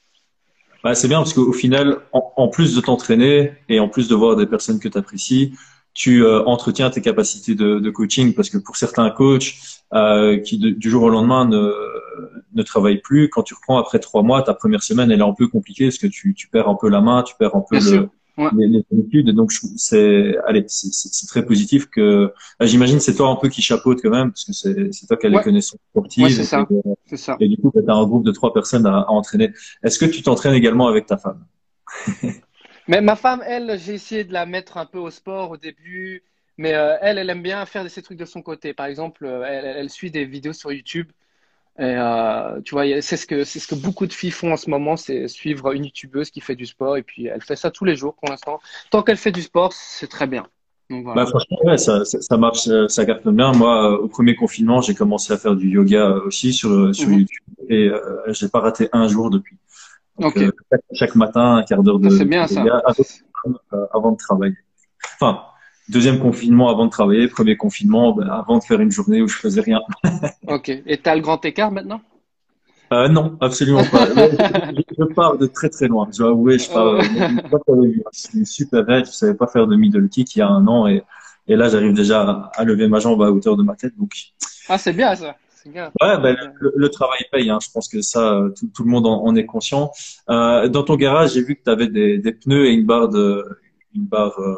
Bah, 0.86 0.94
c'est 0.94 1.08
bien 1.08 1.18
parce 1.18 1.32
qu'au 1.32 1.52
final, 1.52 1.96
en, 2.12 2.46
plus 2.46 2.76
de 2.76 2.80
t'entraîner 2.80 3.54
et 3.68 3.80
en 3.80 3.88
plus 3.88 4.06
de 4.06 4.14
voir 4.14 4.36
des 4.36 4.46
personnes 4.46 4.78
que 4.78 4.86
tu 4.86 4.96
apprécies, 4.96 5.52
tu 5.94 6.22
euh, 6.24 6.44
entretiens 6.44 6.90
tes 6.90 7.00
capacités 7.00 7.56
de, 7.56 7.80
de, 7.80 7.90
coaching 7.90 8.34
parce 8.34 8.50
que 8.50 8.58
pour 8.58 8.76
certains 8.76 9.10
coachs 9.10 9.54
euh, 9.94 10.38
qui 10.38 10.58
du 10.58 10.88
jour 10.88 11.02
au 11.02 11.08
lendemain 11.08 11.44
ne, 11.44 11.72
ne 12.54 12.62
travaillent 12.62 13.00
plus, 13.00 13.28
quand 13.28 13.42
tu 13.42 13.54
reprends 13.54 13.78
après 13.78 13.98
trois 13.98 14.22
mois, 14.22 14.42
ta 14.42 14.54
première 14.54 14.84
semaine 14.84 15.10
elle 15.10 15.18
est 15.18 15.24
un 15.24 15.34
peu 15.34 15.48
compliquée 15.48 15.86
parce 15.86 15.98
que 15.98 16.06
tu, 16.06 16.34
tu 16.34 16.46
perds 16.46 16.68
un 16.68 16.76
peu 16.76 16.88
la 16.88 17.00
main, 17.00 17.24
tu 17.24 17.34
perds 17.36 17.56
un 17.56 17.64
peu 17.68 17.80
le, 17.80 18.08
les, 18.36 18.68
les 18.68 18.84
habitudes. 18.92 19.30
Donc 19.30 19.52
c'est, 19.52 20.36
allez, 20.46 20.64
c'est 20.68 21.26
très 21.26 21.44
positif 21.44 21.86
que. 21.86 22.32
Bah, 22.58 22.66
j'imagine 22.66 23.00
c'est 23.00 23.14
toi 23.14 23.28
un 23.28 23.36
peu 23.36 23.48
qui 23.48 23.62
chapeaute 23.62 24.00
quand 24.02 24.10
même 24.10 24.30
parce 24.30 24.44
que 24.44 24.52
c'est 24.52 25.06
toi 25.06 25.16
qui 25.16 25.26
as 25.26 25.30
les 25.30 25.40
connaissances 25.40 25.80
sportives. 25.90 26.28
c'est 26.28 26.44
ça. 26.44 26.66
Et, 27.10 27.16
ça. 27.16 27.36
et 27.40 27.48
du 27.48 27.56
coup, 27.56 27.72
tu 27.72 27.78
as 27.88 27.94
un 27.94 28.06
groupe 28.06 28.24
de 28.24 28.32
trois 28.32 28.52
personnes 28.52 28.86
à, 28.86 29.00
à 29.00 29.10
entraîner. 29.10 29.52
Est-ce 29.82 29.98
que 29.98 30.06
tu 30.06 30.22
t'entraînes 30.22 30.54
également 30.54 30.88
avec 30.88 31.06
ta 31.06 31.16
femme? 31.16 31.44
Mais 32.88 33.00
ma 33.00 33.16
femme, 33.16 33.42
elle, 33.44 33.78
j'ai 33.80 33.94
essayé 33.94 34.24
de 34.24 34.32
la 34.32 34.46
mettre 34.46 34.76
un 34.76 34.86
peu 34.86 34.98
au 34.98 35.10
sport 35.10 35.50
au 35.50 35.56
début. 35.56 36.22
Mais 36.58 36.74
euh, 36.74 36.96
elle, 37.02 37.18
elle 37.18 37.28
aime 37.28 37.42
bien 37.42 37.64
faire 37.66 37.88
ces 37.90 38.00
trucs 38.02 38.18
de 38.18 38.24
son 38.24 38.42
côté. 38.42 38.72
Par 38.72 38.86
exemple, 38.86 39.26
euh, 39.26 39.44
elle, 39.46 39.64
elle 39.64 39.90
suit 39.90 40.10
des 40.10 40.24
vidéos 40.24 40.52
sur 40.52 40.72
YouTube 40.72 41.10
et 41.78 41.82
euh, 41.82 42.60
tu 42.62 42.74
vois, 42.74 42.84
c'est 43.02 43.18
ce 43.18 43.26
que 43.26 43.44
c'est 43.44 43.58
ce 43.58 43.66
que 43.66 43.74
beaucoup 43.74 44.06
de 44.06 44.12
filles 44.12 44.30
font 44.30 44.52
en 44.52 44.56
ce 44.56 44.70
moment, 44.70 44.96
c'est 44.96 45.28
suivre 45.28 45.72
une 45.72 45.84
youtubeuse 45.84 46.30
qui 46.30 46.40
fait 46.40 46.54
du 46.54 46.64
sport 46.64 46.96
et 46.96 47.02
puis 47.02 47.26
elle 47.26 47.42
fait 47.42 47.56
ça 47.56 47.70
tous 47.70 47.84
les 47.84 47.96
jours 47.96 48.14
pour 48.14 48.30
l'instant. 48.30 48.60
Tant 48.90 49.02
qu'elle 49.02 49.18
fait 49.18 49.32
du 49.32 49.42
sport, 49.42 49.72
c'est 49.74 50.06
très 50.06 50.26
bien. 50.26 50.46
Donc, 50.88 51.04
voilà. 51.04 51.24
bah, 51.24 51.30
franchement, 51.30 51.58
ouais, 51.64 51.76
ça, 51.76 52.04
ça, 52.04 52.36
marche, 52.36 52.68
ça 52.88 53.04
cartonne 53.04 53.36
bien. 53.36 53.52
Moi, 53.52 53.92
euh, 53.92 53.98
au 53.98 54.08
premier 54.08 54.36
confinement, 54.36 54.80
j'ai 54.80 54.94
commencé 54.94 55.32
à 55.32 55.36
faire 55.36 55.56
du 55.56 55.68
yoga 55.68 56.12
aussi 56.24 56.52
sur 56.52 56.94
sur 56.94 57.08
mhm. 57.08 57.18
YouTube 57.18 57.44
et 57.68 57.88
euh, 57.88 58.32
j'ai 58.32 58.48
pas 58.48 58.60
raté 58.60 58.88
un 58.92 59.08
jour 59.08 59.28
depuis. 59.28 59.58
Donc, 60.18 60.36
euh, 60.38 60.50
chaque, 60.92 61.14
matin, 61.14 61.56
un 61.56 61.62
quart 61.64 61.82
d'heure 61.82 61.98
de, 61.98 62.24
bien, 62.24 62.46
yoga 62.46 62.82
avant 63.92 64.12
de 64.12 64.16
travailler. 64.16 64.56
Enfin, 65.20 65.42
Deuxième 65.88 66.18
confinement 66.18 66.68
avant 66.68 66.86
de 66.86 66.90
travailler, 66.90 67.28
premier 67.28 67.56
confinement 67.56 68.12
ben, 68.12 68.26
avant 68.28 68.58
de 68.58 68.64
faire 68.64 68.80
une 68.80 68.90
journée 68.90 69.22
où 69.22 69.28
je 69.28 69.36
faisais 69.36 69.60
rien. 69.60 69.80
ok. 70.48 70.68
Et 70.68 70.98
t'as 70.98 71.14
le 71.14 71.20
grand 71.20 71.44
écart 71.44 71.70
maintenant? 71.70 72.00
Euh, 72.92 73.08
Non, 73.08 73.36
absolument 73.40 73.84
pas. 73.84 74.06
je, 74.14 75.14
pars 75.14 75.38
de 75.38 75.46
très 75.46 75.68
très 75.68 75.86
loin. 75.86 76.08
Je 76.12 76.18
dois 76.18 76.30
avouer, 76.30 76.58
je 76.58 76.68
pars. 76.68 76.94
Euh, 76.94 77.02
je 78.12 78.18
suis 78.18 78.46
super 78.46 78.84
raide. 78.84 79.06
Je 79.06 79.12
savais 79.12 79.34
pas 79.34 79.46
faire 79.46 79.66
de 79.68 79.76
middle 79.76 80.08
kick 80.08 80.34
il 80.34 80.40
y 80.40 80.42
a 80.42 80.48
un 80.48 80.66
an 80.66 80.88
et, 80.88 81.02
et 81.46 81.54
là 81.54 81.68
j'arrive 81.68 81.94
déjà 81.94 82.50
à, 82.52 82.64
lever 82.64 82.88
ma 82.88 82.98
jambe 82.98 83.22
à 83.22 83.30
hauteur 83.30 83.56
de 83.56 83.62
ma 83.62 83.76
tête. 83.76 83.96
Donc. 83.96 84.12
Ah, 84.68 84.78
c'est 84.78 84.92
bien 84.92 85.14
ça. 85.14 85.36
Bien. 85.66 85.90
Ouais, 86.00 86.16
ben, 86.20 86.36
le, 86.60 86.88
travail 86.90 87.18
paye. 87.32 87.50
Hein. 87.50 87.58
Je 87.60 87.68
pense 87.72 87.88
que 87.88 88.00
ça, 88.00 88.40
tout, 88.56 88.68
tout 88.72 88.84
le 88.84 88.90
monde 88.90 89.04
en, 89.04 89.24
en 89.24 89.34
est 89.34 89.46
conscient. 89.46 89.90
Euh, 90.30 90.68
dans 90.68 90.84
ton 90.84 90.94
garage, 90.94 91.32
j'ai 91.34 91.42
vu 91.42 91.56
que 91.56 91.64
tu 91.64 91.70
avais 91.70 91.88
des, 91.88 92.18
des, 92.18 92.32
pneus 92.32 92.66
et 92.66 92.72
une 92.72 92.86
barre 92.86 93.08
de, 93.08 93.44
une 93.94 94.04
barre. 94.04 94.38
Euh, 94.38 94.54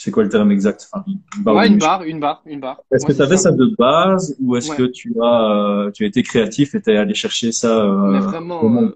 c'est 0.00 0.12
quoi 0.12 0.22
le 0.22 0.28
terme 0.28 0.52
exact? 0.52 0.88
Enfin, 0.92 1.04
une 1.08 1.42
barre, 1.42 1.56
ouais, 1.56 1.66
une 1.66 1.78
barre, 1.78 2.02
une 2.04 2.20
barre, 2.20 2.42
une 2.46 2.60
barre. 2.60 2.80
Est-ce 2.92 3.04
que 3.04 3.12
tu 3.12 3.20
avais 3.20 3.36
ça. 3.36 3.50
de 3.50 3.74
base 3.76 4.36
ou 4.38 4.54
est-ce 4.54 4.70
que 4.70 4.84
tu 4.84 5.12
as, 5.20 5.50
euh, 5.50 5.90
tu 5.90 6.04
as 6.04 6.06
été 6.06 6.22
créatif 6.22 6.76
et 6.76 6.80
tu 6.80 6.92
es 6.92 6.96
allé 6.96 7.14
chercher 7.14 7.50
ça 7.50 7.84
euh, 7.84 8.20
vraiment, 8.20 8.62
euh, 8.64 8.94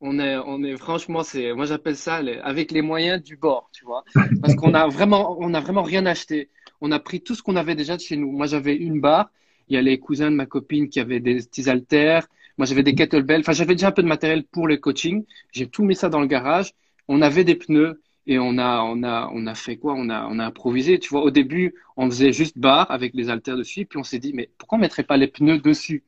on 0.00 0.18
est, 0.18 0.36
on 0.38 0.64
est 0.64 0.76
franchement, 0.76 1.22
c'est, 1.22 1.52
moi 1.52 1.64
j'appelle 1.64 1.94
ça 1.94 2.20
avec 2.42 2.72
les 2.72 2.82
moyens 2.82 3.22
du 3.22 3.36
bord, 3.36 3.70
tu 3.72 3.84
vois, 3.84 4.02
parce 4.40 4.56
qu'on 4.56 4.74
a 4.74 4.88
vraiment, 4.88 5.36
on 5.38 5.54
a 5.54 5.60
vraiment 5.60 5.84
rien 5.84 6.06
acheté. 6.06 6.48
On 6.80 6.90
a 6.90 6.98
pris 6.98 7.20
tout 7.20 7.36
ce 7.36 7.42
qu'on 7.44 7.54
avait 7.54 7.76
déjà 7.76 7.94
de 7.96 8.00
chez 8.00 8.16
nous. 8.16 8.32
Moi 8.32 8.46
j'avais 8.46 8.74
une 8.74 9.00
barre, 9.00 9.30
il 9.68 9.76
y 9.76 9.78
a 9.78 9.82
les 9.82 10.00
cousins 10.00 10.32
de 10.32 10.34
ma 10.34 10.46
copine 10.46 10.88
qui 10.88 10.98
avaient 10.98 11.20
des 11.20 11.36
petits 11.36 11.70
haltères, 11.70 12.26
moi 12.58 12.66
j'avais 12.66 12.82
des 12.82 12.96
kettlebells, 12.96 13.42
enfin 13.42 13.52
j'avais 13.52 13.76
déjà 13.76 13.88
un 13.88 13.92
peu 13.92 14.02
de 14.02 14.08
matériel 14.08 14.42
pour 14.42 14.66
le 14.66 14.76
coaching. 14.76 15.24
J'ai 15.52 15.68
tout 15.68 15.84
mis 15.84 15.94
ça 15.94 16.08
dans 16.08 16.20
le 16.20 16.26
garage. 16.26 16.72
On 17.06 17.22
avait 17.22 17.44
des 17.44 17.54
pneus 17.54 18.00
et 18.26 18.38
on 18.38 18.58
a, 18.58 18.82
on 18.82 19.02
a, 19.02 19.30
on 19.32 19.46
a 19.46 19.54
fait 19.54 19.76
quoi? 19.76 19.94
On 19.96 20.08
a, 20.10 20.26
on 20.28 20.38
a 20.38 20.46
improvisé. 20.46 20.98
Tu 20.98 21.10
vois, 21.10 21.22
au 21.22 21.30
début, 21.30 21.74
on 21.96 22.06
faisait 22.10 22.32
juste 22.32 22.58
barre 22.58 22.90
avec 22.90 23.14
les 23.14 23.30
haltères 23.30 23.56
dessus, 23.56 23.86
puis 23.86 23.98
on 23.98 24.04
s'est 24.04 24.18
dit, 24.18 24.32
mais 24.34 24.50
pourquoi 24.58 24.78
on 24.78 24.80
mettrait 24.80 25.02
pas 25.04 25.16
les 25.16 25.28
pneus 25.28 25.58
dessus? 25.58 26.04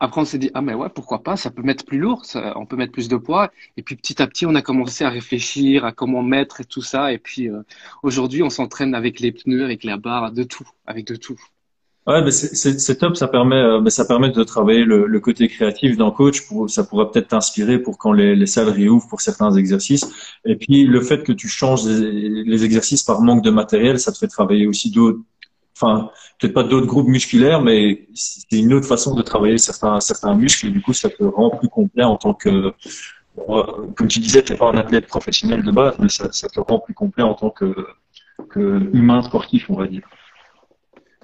Après, 0.00 0.20
on 0.20 0.24
s'est 0.24 0.38
dit, 0.38 0.50
ah 0.54 0.60
mais 0.60 0.74
ouais, 0.74 0.88
pourquoi 0.94 1.22
pas? 1.22 1.36
Ça 1.36 1.50
peut 1.50 1.62
mettre 1.62 1.84
plus 1.84 1.98
lourd, 1.98 2.24
ça, 2.24 2.52
on 2.58 2.66
peut 2.66 2.76
mettre 2.76 2.92
plus 2.92 3.08
de 3.08 3.16
poids. 3.16 3.50
Et 3.76 3.82
puis 3.82 3.96
petit 3.96 4.20
à 4.20 4.26
petit, 4.26 4.44
on 4.46 4.54
a 4.54 4.62
commencé 4.62 5.04
à 5.04 5.08
réfléchir 5.08 5.84
à 5.84 5.92
comment 5.92 6.22
mettre 6.22 6.60
et 6.60 6.64
tout 6.64 6.82
ça. 6.82 7.12
Et 7.12 7.18
puis 7.18 7.48
euh, 7.48 7.62
aujourd'hui, 8.02 8.42
on 8.42 8.50
s'entraîne 8.50 8.94
avec 8.94 9.20
les 9.20 9.32
pneus, 9.32 9.64
avec 9.64 9.84
la 9.84 9.96
barre, 9.96 10.32
de 10.32 10.42
tout, 10.42 10.68
avec 10.86 11.06
de 11.06 11.16
tout. 11.16 11.40
Ouais, 12.06 12.22
mais 12.22 12.30
c'est 12.32 12.96
top, 12.98 13.16
ça 13.16 13.28
permet, 13.28 13.56
euh, 13.56 13.80
mais 13.80 13.88
ça 13.88 14.04
permet 14.04 14.30
de 14.30 14.42
travailler 14.44 14.84
le, 14.84 15.06
le 15.06 15.20
côté 15.20 15.48
créatif 15.48 15.96
d'un 15.96 16.10
coach. 16.10 16.46
Pour, 16.46 16.68
ça 16.68 16.84
pourra 16.84 17.10
peut-être 17.10 17.28
t'inspirer 17.28 17.78
pour 17.78 17.96
quand 17.96 18.12
les, 18.12 18.36
les, 18.36 18.46
salles 18.46 18.68
réouvrent 18.68 19.08
pour 19.08 19.22
certains 19.22 19.50
exercices. 19.56 20.06
Et 20.44 20.56
puis 20.56 20.84
le 20.84 21.00
fait 21.00 21.22
que 21.24 21.32
tu 21.32 21.48
changes 21.48 21.86
les, 21.86 22.44
les 22.44 22.64
exercices 22.64 23.02
par 23.04 23.22
manque 23.22 23.42
de 23.42 23.50
matériel, 23.50 23.98
ça 23.98 24.12
te 24.12 24.18
fait 24.18 24.28
travailler 24.28 24.66
aussi 24.66 24.90
d'autres, 24.90 25.20
enfin 25.74 26.10
peut-être 26.38 26.52
pas 26.52 26.62
d'autres 26.64 26.86
groupes 26.86 27.08
musculaires, 27.08 27.62
mais 27.62 28.06
c'est 28.14 28.58
une 28.58 28.74
autre 28.74 28.86
façon 28.86 29.14
de 29.14 29.22
travailler 29.22 29.56
certains 29.56 29.98
certains 30.00 30.34
muscles. 30.34 30.66
Et 30.66 30.70
du 30.70 30.82
coup, 30.82 30.92
ça 30.92 31.08
te 31.08 31.24
rend 31.24 31.50
plus 31.56 31.68
complet 31.70 32.04
en 32.04 32.16
tant 32.18 32.34
que, 32.34 32.50
euh, 33.48 33.62
comme 33.96 34.08
tu 34.08 34.20
disais, 34.20 34.42
t'es 34.42 34.56
pas 34.56 34.70
un 34.70 34.76
athlète 34.76 35.06
professionnel 35.06 35.62
de 35.62 35.70
base, 35.70 35.94
mais 35.98 36.10
ça, 36.10 36.30
ça 36.32 36.48
te 36.48 36.60
rend 36.60 36.80
plus 36.80 36.94
complet 36.94 37.22
en 37.24 37.34
tant 37.34 37.50
que, 37.50 37.74
que 38.50 38.90
humain 38.92 39.22
sportif, 39.22 39.70
on 39.70 39.76
va 39.76 39.86
dire. 39.86 40.02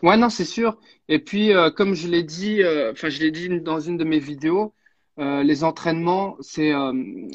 Ouais, 0.02 0.16
non, 0.16 0.30
c'est 0.30 0.44
sûr. 0.44 0.78
Et 1.08 1.18
puis, 1.18 1.52
euh, 1.52 1.70
comme 1.70 1.94
je 1.94 2.08
l'ai 2.08 2.22
dit, 2.22 2.62
euh, 2.62 2.92
enfin, 2.92 3.08
je 3.10 3.20
l'ai 3.20 3.30
dit 3.30 3.48
dans 3.60 3.80
une 3.80 3.96
de 3.96 4.04
mes 4.04 4.18
vidéos, 4.18 4.74
euh, 5.18 5.42
les 5.42 5.64
entraînements, 5.64 6.36
c'est, 6.40 6.72
euh, 6.72 6.92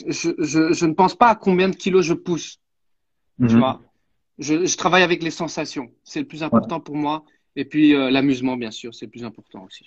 je, 0.08 0.32
je, 0.40 0.74
je 0.74 0.86
ne 0.86 0.94
pense 0.94 1.16
pas 1.16 1.28
à 1.30 1.36
combien 1.36 1.70
de 1.70 1.76
kilos 1.76 2.06
je 2.06 2.14
pousse. 2.14 2.58
Tu 3.48 3.58
Mhm. 3.58 3.60
vois, 3.60 3.82
je, 4.40 4.66
je 4.66 4.78
travaille 4.78 5.04
avec 5.04 5.22
les 5.24 5.32
sensations. 5.32 5.92
C'est 6.04 6.20
le 6.22 6.28
plus 6.28 6.42
Ouais. 6.42 6.48
important 6.48 6.80
pour 6.80 6.96
moi. 6.96 7.24
Et 7.56 7.66
puis, 7.66 7.94
l'amusement, 7.94 8.58
bien 8.58 8.72
sûr, 8.72 8.94
c'est 8.94 9.06
le 9.06 9.12
plus 9.12 9.24
important 9.24 9.64
aussi. 9.64 9.86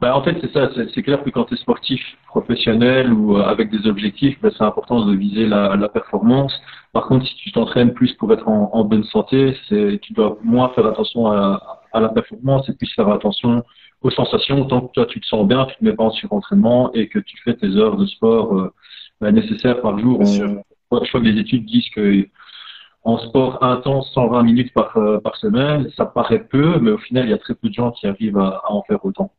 Bah, 0.00 0.16
en 0.16 0.22
fait, 0.22 0.36
c'est 0.40 0.52
ça. 0.52 0.70
C'est 0.94 1.02
clair 1.02 1.22
que 1.24 1.30
quand 1.30 1.44
tu 1.46 1.54
es 1.54 1.56
sportif 1.56 2.00
professionnel 2.26 3.12
ou 3.12 3.36
avec 3.36 3.70
des 3.70 3.86
objectifs, 3.88 4.38
bah, 4.40 4.50
c'est 4.56 4.64
important 4.64 5.04
de 5.06 5.14
viser 5.16 5.46
la, 5.46 5.76
la 5.76 5.88
performance. 5.88 6.52
Par 6.92 7.06
contre, 7.06 7.26
si 7.26 7.34
tu 7.36 7.52
t'entraînes 7.52 7.92
plus 7.92 8.12
pour 8.14 8.32
être 8.32 8.46
en, 8.48 8.70
en 8.72 8.84
bonne 8.84 9.04
santé, 9.04 9.56
tu 10.02 10.12
dois 10.12 10.38
moins 10.42 10.68
faire 10.70 10.86
attention 10.86 11.26
à, 11.28 11.81
à 11.92 12.00
la 12.00 12.08
performance 12.08 12.68
et 12.68 12.74
plus 12.74 12.92
faire 12.94 13.08
attention 13.08 13.64
aux 14.02 14.10
sensations. 14.10 14.64
Tant 14.66 14.82
que 14.82 14.92
toi, 14.92 15.06
tu 15.06 15.20
te 15.20 15.26
sens 15.26 15.46
bien, 15.46 15.66
tu 15.66 15.76
te 15.76 15.84
mets 15.84 15.94
pas 15.94 16.04
en 16.04 16.10
surentraînement 16.10 16.92
et 16.92 17.08
que 17.08 17.18
tu 17.18 17.36
fais 17.44 17.54
tes 17.54 17.68
heures 17.76 17.96
de 17.96 18.06
sport 18.06 18.58
euh, 18.58 18.72
bah, 19.20 19.32
nécessaires 19.32 19.80
par 19.80 19.98
jour. 19.98 20.20
On- 20.20 20.62
je 21.04 21.08
crois 21.08 21.20
que 21.20 21.26
les 21.26 21.40
études 21.40 21.64
disent 21.64 21.88
que 21.90 22.26
en 23.04 23.18
sport 23.18 23.62
intense, 23.64 24.10
120 24.12 24.42
minutes 24.42 24.72
par, 24.74 24.96
euh, 24.96 25.18
par 25.18 25.36
semaine, 25.36 25.90
ça 25.96 26.06
paraît 26.06 26.44
peu, 26.44 26.78
mais 26.78 26.92
au 26.92 26.98
final, 26.98 27.26
il 27.26 27.30
y 27.30 27.34
a 27.34 27.38
très 27.38 27.54
peu 27.54 27.68
de 27.68 27.74
gens 27.74 27.90
qui 27.90 28.06
arrivent 28.06 28.38
à, 28.38 28.60
à 28.64 28.70
en 28.70 28.82
faire 28.82 29.04
autant. 29.04 29.32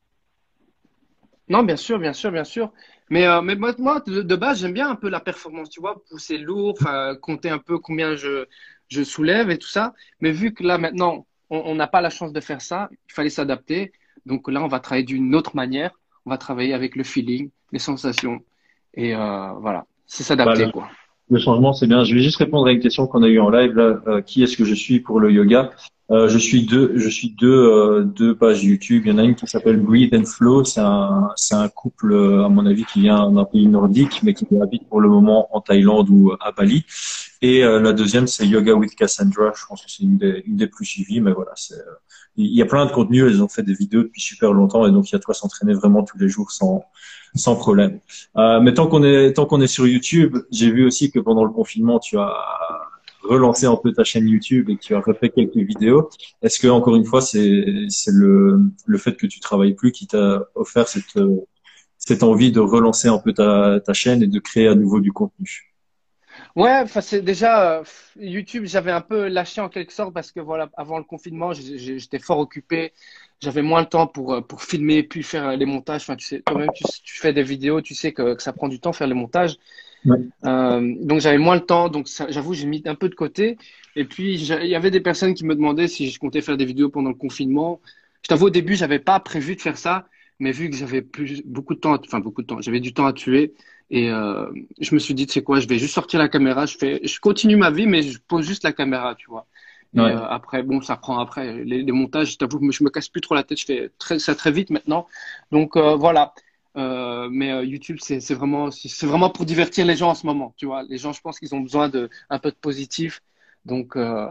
Non, 1.50 1.64
bien 1.64 1.76
sûr, 1.76 2.00
bien 2.00 2.14
sûr, 2.14 2.32
bien 2.32 2.44
sûr. 2.44 2.72
Mais, 3.10 3.28
euh, 3.28 3.42
mais 3.42 3.56
moi, 3.56 3.74
moi, 3.78 4.02
de, 4.06 4.36
base, 4.36 4.62
j'aime 4.62 4.74
bien 4.74 4.90
un 4.90 4.96
peu 4.96 5.10
la 5.10 5.20
performance, 5.20 5.70
tu 5.70 5.80
vois, 5.82 6.02
pousser 6.10 6.38
lourd, 6.38 6.78
compter 7.22 7.50
un 7.50 7.60
peu 7.60 7.78
combien 7.80 8.16
je, 8.16 8.46
je 8.90 9.04
soulève 9.04 9.50
et 9.50 9.58
tout 9.58 9.68
ça. 9.68 9.94
Mais 10.20 10.32
vu 10.32 10.54
que 10.54 10.64
là, 10.64 10.78
maintenant, 10.78 11.26
on 11.50 11.76
n'a 11.76 11.88
pas 11.88 12.02
la 12.02 12.10
chance 12.10 12.34
de 12.34 12.40
faire 12.40 12.62
ça, 12.62 12.90
il 13.10 13.14
fallait 13.14 13.30
s'adapter. 13.30 13.92
Donc 14.26 14.50
là, 14.50 14.64
on 14.64 14.68
va 14.68 14.80
travailler 14.80 15.06
d'une 15.06 15.36
autre 15.36 15.56
manière. 15.56 15.92
On 16.26 16.30
va 16.30 16.38
travailler 16.38 16.74
avec 16.74 16.96
le 16.96 17.04
feeling, 17.04 17.50
les 17.72 17.80
sensations. 17.80 18.40
Et 18.96 19.14
euh, 19.16 19.52
voilà, 19.60 19.86
c'est 20.08 20.24
s'adapter, 20.24 20.62
Voilà. 20.62 20.72
quoi. 20.72 20.90
Le 21.30 21.40
changement, 21.40 21.74
c'est 21.74 21.88
bien. 21.88 22.04
Je 22.04 22.14
vais 22.16 22.22
juste 22.22 22.38
répondre 22.38 22.68
à 22.68 22.72
une 22.72 22.80
question 22.80 23.08
qu'on 23.08 23.24
a 23.24 23.28
eue 23.28 23.40
en 23.40 23.50
live. 23.50 23.74
Là, 23.74 24.02
Euh, 24.08 24.22
qui 24.22 24.44
est-ce 24.44 24.56
que 24.58 24.66
je 24.66 24.74
suis 24.74 25.00
pour 25.00 25.20
le 25.20 25.32
yoga? 25.32 25.72
Euh, 26.12 26.28
Je 26.28 26.38
suis 26.38 26.66
deux, 26.66 26.94
je 26.96 27.10
suis 27.10 27.30
deux, 27.30 27.50
euh, 27.50 28.04
deux 28.04 28.36
pages 28.36 28.64
YouTube. 28.64 29.04
Il 29.06 29.12
y 29.12 29.16
en 29.16 29.18
a 29.18 29.24
une 29.24 29.36
qui 29.36 29.48
s'appelle 29.48 29.80
Breathe 29.80 30.14
and 30.14 30.26
Flow. 30.26 30.64
C'est 30.64 30.82
un, 30.82 31.30
c'est 31.36 31.56
un 31.56 31.70
couple, 31.70 32.12
euh, 32.12 32.46
à 32.46 32.50
mon 32.50 32.66
avis, 32.66 32.86
qui 32.86 33.02
vient 33.02 33.32
d'un 33.32 33.46
pays 33.46 33.68
nordique, 33.68 34.22
mais 34.24 34.34
qui 34.34 34.46
habite 34.62 34.88
pour 34.90 35.02
le 35.02 35.10
moment 35.10 35.56
en 35.56 35.62
Thaïlande 35.62 36.10
ou 36.10 36.34
à 36.40 36.52
Bali. 36.52 36.86
Et 37.42 37.64
euh, 37.64 37.80
la 37.80 37.94
deuxième, 37.94 38.28
c'est 38.28 38.46
Yoga 38.48 38.74
with 38.74 38.96
Cassandra. 38.96 39.52
Je 39.56 39.66
pense 39.68 39.84
que 39.84 39.92
c'est 39.92 40.04
une 40.04 40.18
des, 40.18 40.44
une 40.46 40.58
des 40.58 40.68
plus 40.68 40.86
suivies, 40.86 41.22
mais 41.22 41.32
voilà, 41.32 41.52
c'est, 41.56 41.76
euh, 41.76 41.96
il 42.38 42.54
y 42.54 42.62
a 42.62 42.66
plein 42.66 42.86
de 42.86 42.92
contenus. 42.92 43.26
Elles 43.28 43.42
ont 43.44 43.50
fait 43.50 43.64
des 43.64 43.74
vidéos 43.74 44.04
depuis 44.04 44.22
super 44.22 44.54
longtemps, 44.54 44.86
et 44.88 44.92
donc 44.92 45.10
il 45.10 45.14
y 45.14 45.16
a 45.16 45.20
de 45.20 45.26
quoi 45.26 45.34
s'entraîner 45.34 45.74
vraiment 45.74 46.04
tous 46.04 46.18
les 46.18 46.30
jours 46.30 46.52
sans, 46.52 46.84
sans 47.36 47.56
problème. 47.56 48.00
Euh, 48.38 48.60
mais 48.62 48.74
tant 48.74 48.88
qu'on 48.88 49.04
est 49.04 49.34
tant 49.34 49.46
qu'on 49.46 49.62
est 49.62 49.68
sur 49.68 49.88
YouTube, 49.88 50.38
j'ai 50.52 50.72
vu 50.72 50.86
aussi 50.86 51.12
que 51.12 51.20
pendant 51.20 51.44
le 51.44 51.52
confinement, 51.52 52.00
tu 52.00 52.18
as 52.18 52.34
relancé 53.24 53.66
un 53.66 53.76
peu 53.76 53.92
ta 53.94 54.04
chaîne 54.04 54.28
YouTube 54.28 54.70
et 54.70 54.76
que 54.76 54.82
tu 54.82 54.96
as 54.96 55.00
refait 55.00 55.30
quelques 55.30 55.56
vidéos. 55.56 56.10
Est-ce 56.42 56.60
que 56.60 56.68
encore 56.68 56.96
une 56.96 57.06
fois, 57.06 57.22
c'est 57.22 57.66
le 58.08 58.60
le 58.86 58.98
fait 58.98 59.16
que 59.16 59.28
tu 59.28 59.40
travailles 59.40 59.74
plus 59.74 59.92
qui 59.92 60.08
t'a 60.08 60.44
offert 60.56 60.88
cette 60.88 61.20
cette 61.98 62.24
envie 62.24 62.52
de 62.52 62.60
relancer 62.60 63.08
un 63.08 63.20
peu 63.20 63.34
ta 63.34 63.80
ta 63.80 63.94
chaîne 63.94 64.24
et 64.24 64.28
de 64.28 64.40
créer 64.40 64.68
à 64.68 64.76
nouveau 64.76 65.00
du 65.00 65.12
contenu? 65.12 65.74
Ouais, 66.56 66.82
enfin 66.84 67.02
c'est 67.02 67.22
déjà 67.22 67.82
YouTube, 68.16 68.66
j'avais 68.66 68.92
un 68.92 69.02
peu 69.02 69.28
lâché 69.28 69.60
en 69.62 69.70
quelque 69.70 69.92
sorte 69.92 70.14
parce 70.14 70.32
que 70.32 70.40
voilà, 70.40 70.70
avant 70.78 71.00
le 71.00 71.04
confinement, 71.04 71.52
j'étais 71.54 72.20
fort 72.20 72.38
occupé, 72.40 72.94
j'avais 73.42 73.64
moins 73.64 73.82
le 73.82 73.88
temps 73.88 74.08
pour 74.08 74.46
pour 74.46 74.62
filmer 74.62 75.04
puis 75.04 75.24
faire 75.24 75.56
les 75.58 75.66
montages. 75.66 76.04
Enfin, 76.04 76.16
tu 76.16 76.26
sais, 76.26 76.42
toi-même 76.42 76.70
tu, 76.76 77.20
fais 77.20 77.34
des 77.34 77.44
vidéos, 77.44 77.82
tu 77.82 77.96
sais 77.96 78.14
que 78.14 78.38
ça 78.40 78.54
prend 78.54 78.68
du 78.68 78.80
temps 78.80 78.94
faire 78.94 79.08
les 79.08 79.14
montages. 79.16 79.58
Ouais. 80.06 80.34
Euh, 80.46 80.96
donc 81.02 81.22
j'avais 81.22 81.38
moins 81.38 81.56
le 81.56 81.62
temps, 81.66 81.90
donc 81.90 82.08
j'avoue 82.30 82.54
j'ai 82.54 82.66
mis 82.68 82.82
un 82.86 82.96
peu 82.96 83.10
de 83.10 83.16
côté. 83.16 83.58
Et 83.96 84.06
puis 84.06 84.36
il 84.36 84.68
y 84.68 84.76
avait 84.76 84.92
des 84.92 85.00
personnes 85.02 85.34
qui 85.34 85.46
me 85.46 85.56
demandaient 85.56 85.88
si 85.88 86.10
je 86.12 86.20
comptais 86.20 86.42
faire 86.42 86.58
des 86.58 86.66
vidéos 86.66 86.90
pendant 86.90 87.10
le 87.10 87.16
confinement. 87.16 87.82
Je 88.24 88.28
t'avoue 88.30 88.48
au 88.48 88.50
début 88.50 88.76
j'avais 88.76 89.00
pas 89.00 89.20
prévu 89.20 89.56
de 89.56 89.62
faire 89.62 89.78
ça, 89.78 90.08
mais 90.40 90.52
vu 90.52 90.70
que 90.70 90.76
j'avais 90.76 91.02
plus 91.02 91.42
beaucoup 91.46 91.76
de 91.76 91.80
temps, 91.80 91.96
enfin 92.06 92.20
beaucoup 92.20 92.42
de 92.42 92.48
temps, 92.48 92.62
j'avais 92.62 92.80
du 92.82 92.94
temps 92.94 93.06
à 93.06 93.14
tuer. 93.14 93.54
Et 93.90 94.10
euh, 94.12 94.52
je 94.80 94.94
me 94.96 95.00
suis 95.00 95.14
dit, 95.14 95.28
tu 95.28 95.34
sais 95.34 95.44
quoi, 95.44 95.60
je 95.60 95.68
vais 95.68 95.78
juste 95.78 95.94
sortir 95.94 96.20
la 96.20 96.28
caméra, 96.30 96.66
je 96.66 96.78
fais, 96.78 97.00
je 97.06 97.20
continue 97.20 97.58
ma 97.58 97.70
vie, 97.70 97.86
mais 97.86 98.02
je 98.02 98.18
pose 98.20 98.46
juste 98.48 98.64
la 98.64 98.74
caméra, 98.74 99.14
tu 99.16 99.30
vois. 99.30 99.46
Et 99.96 100.00
Ouais. 100.02 100.12
euh, 100.12 100.26
après, 100.28 100.64
bon, 100.64 100.82
ça 100.82 100.96
prend 100.98 101.20
après. 101.20 101.64
Les, 101.64 101.84
les 101.84 101.92
montages, 101.92 102.32
je 102.32 102.38
t'avoue, 102.38 102.72
je 102.72 102.84
me 102.84 102.90
casse 102.90 103.10
plus 103.10 103.22
trop 103.22 103.36
la 103.36 103.44
tête, 103.44 103.60
je 103.60 103.66
fais 103.66 103.92
très, 104.00 104.18
ça 104.20 104.34
très 104.36 104.52
vite 104.52 104.70
maintenant. 104.72 105.08
Donc 105.52 105.76
euh, 105.78 105.96
voilà. 105.96 106.34
Euh, 106.76 107.30
mais 107.32 107.52
euh, 107.52 107.64
YouTube, 107.64 107.98
c'est 108.00 108.34
vraiment, 108.34 108.72
c'est 108.72 109.06
vraiment 109.06 109.30
pour 109.30 109.46
divertir 109.46 109.86
les 109.86 109.96
gens 109.96 110.10
en 110.10 110.16
ce 110.16 110.26
moment, 110.26 110.54
tu 110.58 110.66
vois. 110.66 110.84
Les 110.84 110.98
gens, 110.98 111.14
je 111.14 111.22
pense 111.22 111.40
qu'ils 111.40 111.54
ont 111.56 111.62
besoin 111.62 111.90
de 111.90 112.10
un 112.30 112.40
peu 112.40 112.50
de 112.52 112.56
positif. 112.56 113.22
Donc, 113.66 113.96
euh, 113.96 114.28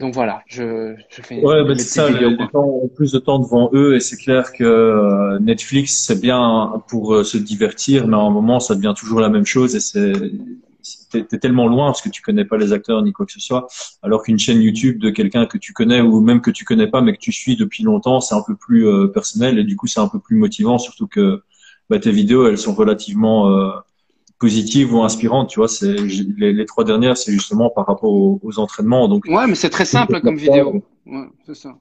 donc 0.00 0.14
voilà, 0.14 0.42
je, 0.46 0.94
je 1.10 1.20
fais 1.22 1.44
Ouais, 1.44 1.62
bah, 1.62 1.74
c'est 1.76 1.84
ça, 1.84 2.08
les, 2.08 2.14
vidéos, 2.14 2.30
les 2.30 2.36
quoi. 2.36 2.48
gens 2.54 2.64
ont 2.64 2.88
plus 2.88 3.12
de 3.12 3.18
temps 3.18 3.38
devant 3.38 3.70
eux 3.74 3.94
et 3.94 4.00
c'est 4.00 4.16
clair 4.16 4.52
que 4.54 4.64
euh, 4.64 5.38
Netflix, 5.40 6.04
c'est 6.06 6.18
bien 6.20 6.82
pour 6.88 7.14
euh, 7.14 7.22
se 7.24 7.36
divertir, 7.36 8.06
mais 8.08 8.16
à 8.16 8.20
un 8.20 8.30
moment, 8.30 8.60
ça 8.60 8.74
devient 8.74 8.94
toujours 8.96 9.20
la 9.20 9.28
même 9.28 9.44
chose 9.44 9.76
et 9.76 9.80
c'est, 9.80 10.12
t'es 11.10 11.38
tellement 11.38 11.66
loin 11.68 11.86
parce 11.86 12.00
que 12.00 12.08
tu 12.08 12.22
connais 12.22 12.46
pas 12.46 12.56
les 12.56 12.72
acteurs 12.72 13.02
ni 13.02 13.12
quoi 13.12 13.26
que 13.26 13.32
ce 13.32 13.40
soit, 13.40 13.66
alors 14.02 14.22
qu'une 14.22 14.38
chaîne 14.38 14.62
YouTube 14.62 14.98
de 14.98 15.10
quelqu'un 15.10 15.44
que 15.44 15.58
tu 15.58 15.74
connais 15.74 16.00
ou 16.00 16.20
même 16.20 16.40
que 16.40 16.50
tu 16.50 16.64
connais 16.64 16.86
pas 16.86 17.02
mais 17.02 17.12
que 17.12 17.18
tu 17.20 17.32
suis 17.32 17.56
depuis 17.56 17.82
longtemps, 17.82 18.20
c'est 18.20 18.34
un 18.34 18.42
peu 18.42 18.56
plus 18.56 18.86
euh, 18.88 19.08
personnel 19.08 19.58
et 19.58 19.64
du 19.64 19.76
coup, 19.76 19.86
c'est 19.86 20.00
un 20.00 20.08
peu 20.08 20.18
plus 20.18 20.36
motivant, 20.36 20.78
surtout 20.78 21.08
que 21.08 21.42
bah, 21.90 21.98
tes 21.98 22.12
vidéos, 22.12 22.46
elles 22.46 22.58
sont 22.58 22.74
relativement 22.74 23.50
euh, 23.50 23.70
positives 24.38 24.94
ou 24.94 25.02
inspirantes, 25.02 25.50
tu 25.50 25.58
vois. 25.60 25.68
C'est 25.68 25.92
les, 25.92 26.52
les 26.52 26.66
trois 26.66 26.84
dernières, 26.84 27.16
c'est 27.18 27.32
justement 27.32 27.68
par 27.68 27.86
rapport 27.86 28.12
aux, 28.12 28.40
aux 28.42 28.58
entraînements, 28.58 29.08
donc 29.08 29.24
Ouais, 29.28 29.46
mais 29.46 29.56
c'est 29.56 29.70
très 29.70 29.84
simple 29.84 30.20
comme 30.22 30.36
vidéo. 30.36 30.82
Ouais, 31.06 31.26
c'est 31.46 31.54
ça. 31.56 31.76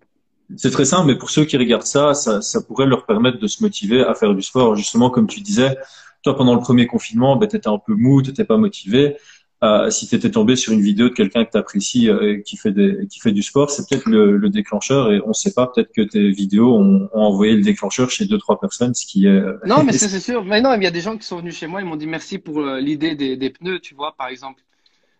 c'est 0.57 0.71
très 0.71 0.85
simple, 0.85 1.07
mais 1.07 1.17
pour 1.17 1.29
ceux 1.29 1.45
qui 1.45 1.57
regardent 1.57 1.83
ça, 1.83 2.13
ça, 2.13 2.41
ça 2.41 2.61
pourrait 2.61 2.87
leur 2.87 3.05
permettre 3.05 3.39
de 3.39 3.47
se 3.47 3.63
motiver 3.63 4.01
à 4.01 4.15
faire 4.15 4.33
du 4.33 4.41
sport. 4.41 4.75
Justement, 4.75 5.09
comme 5.09 5.27
tu 5.27 5.41
disais, 5.41 5.77
toi, 6.23 6.35
pendant 6.35 6.55
le 6.55 6.59
premier 6.59 6.87
confinement, 6.87 7.35
ben, 7.37 7.47
tu 7.47 7.55
étais 7.55 7.69
un 7.69 7.77
peu 7.77 7.93
mou, 7.93 8.21
tu 8.21 8.33
pas 8.45 8.57
motivé. 8.57 9.15
Euh, 9.63 9.89
si 9.89 10.07
tu 10.07 10.15
étais 10.15 10.31
tombé 10.31 10.55
sur 10.55 10.71
une 10.73 10.81
vidéo 10.81 11.09
de 11.09 11.13
quelqu'un 11.13 11.43
que 11.45 11.51
tu 11.51 11.57
apprécies 11.57 12.09
euh, 12.09 12.39
qui 12.41 12.55
fait 12.57 12.71
des, 12.71 13.07
qui 13.09 13.19
fait 13.19 13.33
du 13.33 13.43
sport, 13.43 13.69
c'est 13.69 13.87
peut-être 13.89 14.05
le, 14.09 14.37
le 14.37 14.49
déclencheur 14.49 15.11
et 15.11 15.21
on 15.25 15.33
sait 15.33 15.53
pas, 15.53 15.67
peut-être 15.67 15.91
que 15.93 16.01
tes 16.01 16.31
vidéos 16.31 16.73
ont, 16.77 17.09
ont 17.13 17.21
envoyé 17.21 17.55
le 17.55 17.61
déclencheur 17.63 18.09
chez 18.09 18.25
deux, 18.25 18.37
trois 18.37 18.59
personnes, 18.59 18.93
ce 18.95 19.05
qui 19.05 19.27
est... 19.27 19.41
Non, 19.63 19.83
mais 19.83 19.93
c'est 19.93 20.07
c'est 20.07 20.19
sûr. 20.21 20.45
Mais 20.45 20.61
non, 20.61 20.73
il 20.75 20.83
y 20.83 20.87
a 20.87 20.91
des 20.91 21.01
gens 21.01 21.17
qui 21.17 21.25
sont 21.25 21.37
venus 21.37 21.55
chez 21.57 21.67
moi, 21.67 21.81
ils 21.81 21.85
m'ont 21.87 21.97
dit 21.97 22.07
merci 22.07 22.39
pour 22.39 22.59
euh, 22.61 22.79
l'idée 22.79 23.15
des, 23.15 23.35
des 23.35 23.49
pneus, 23.49 23.79
tu 23.81 23.93
vois, 23.93 24.15
par 24.15 24.27
exemple. 24.29 24.63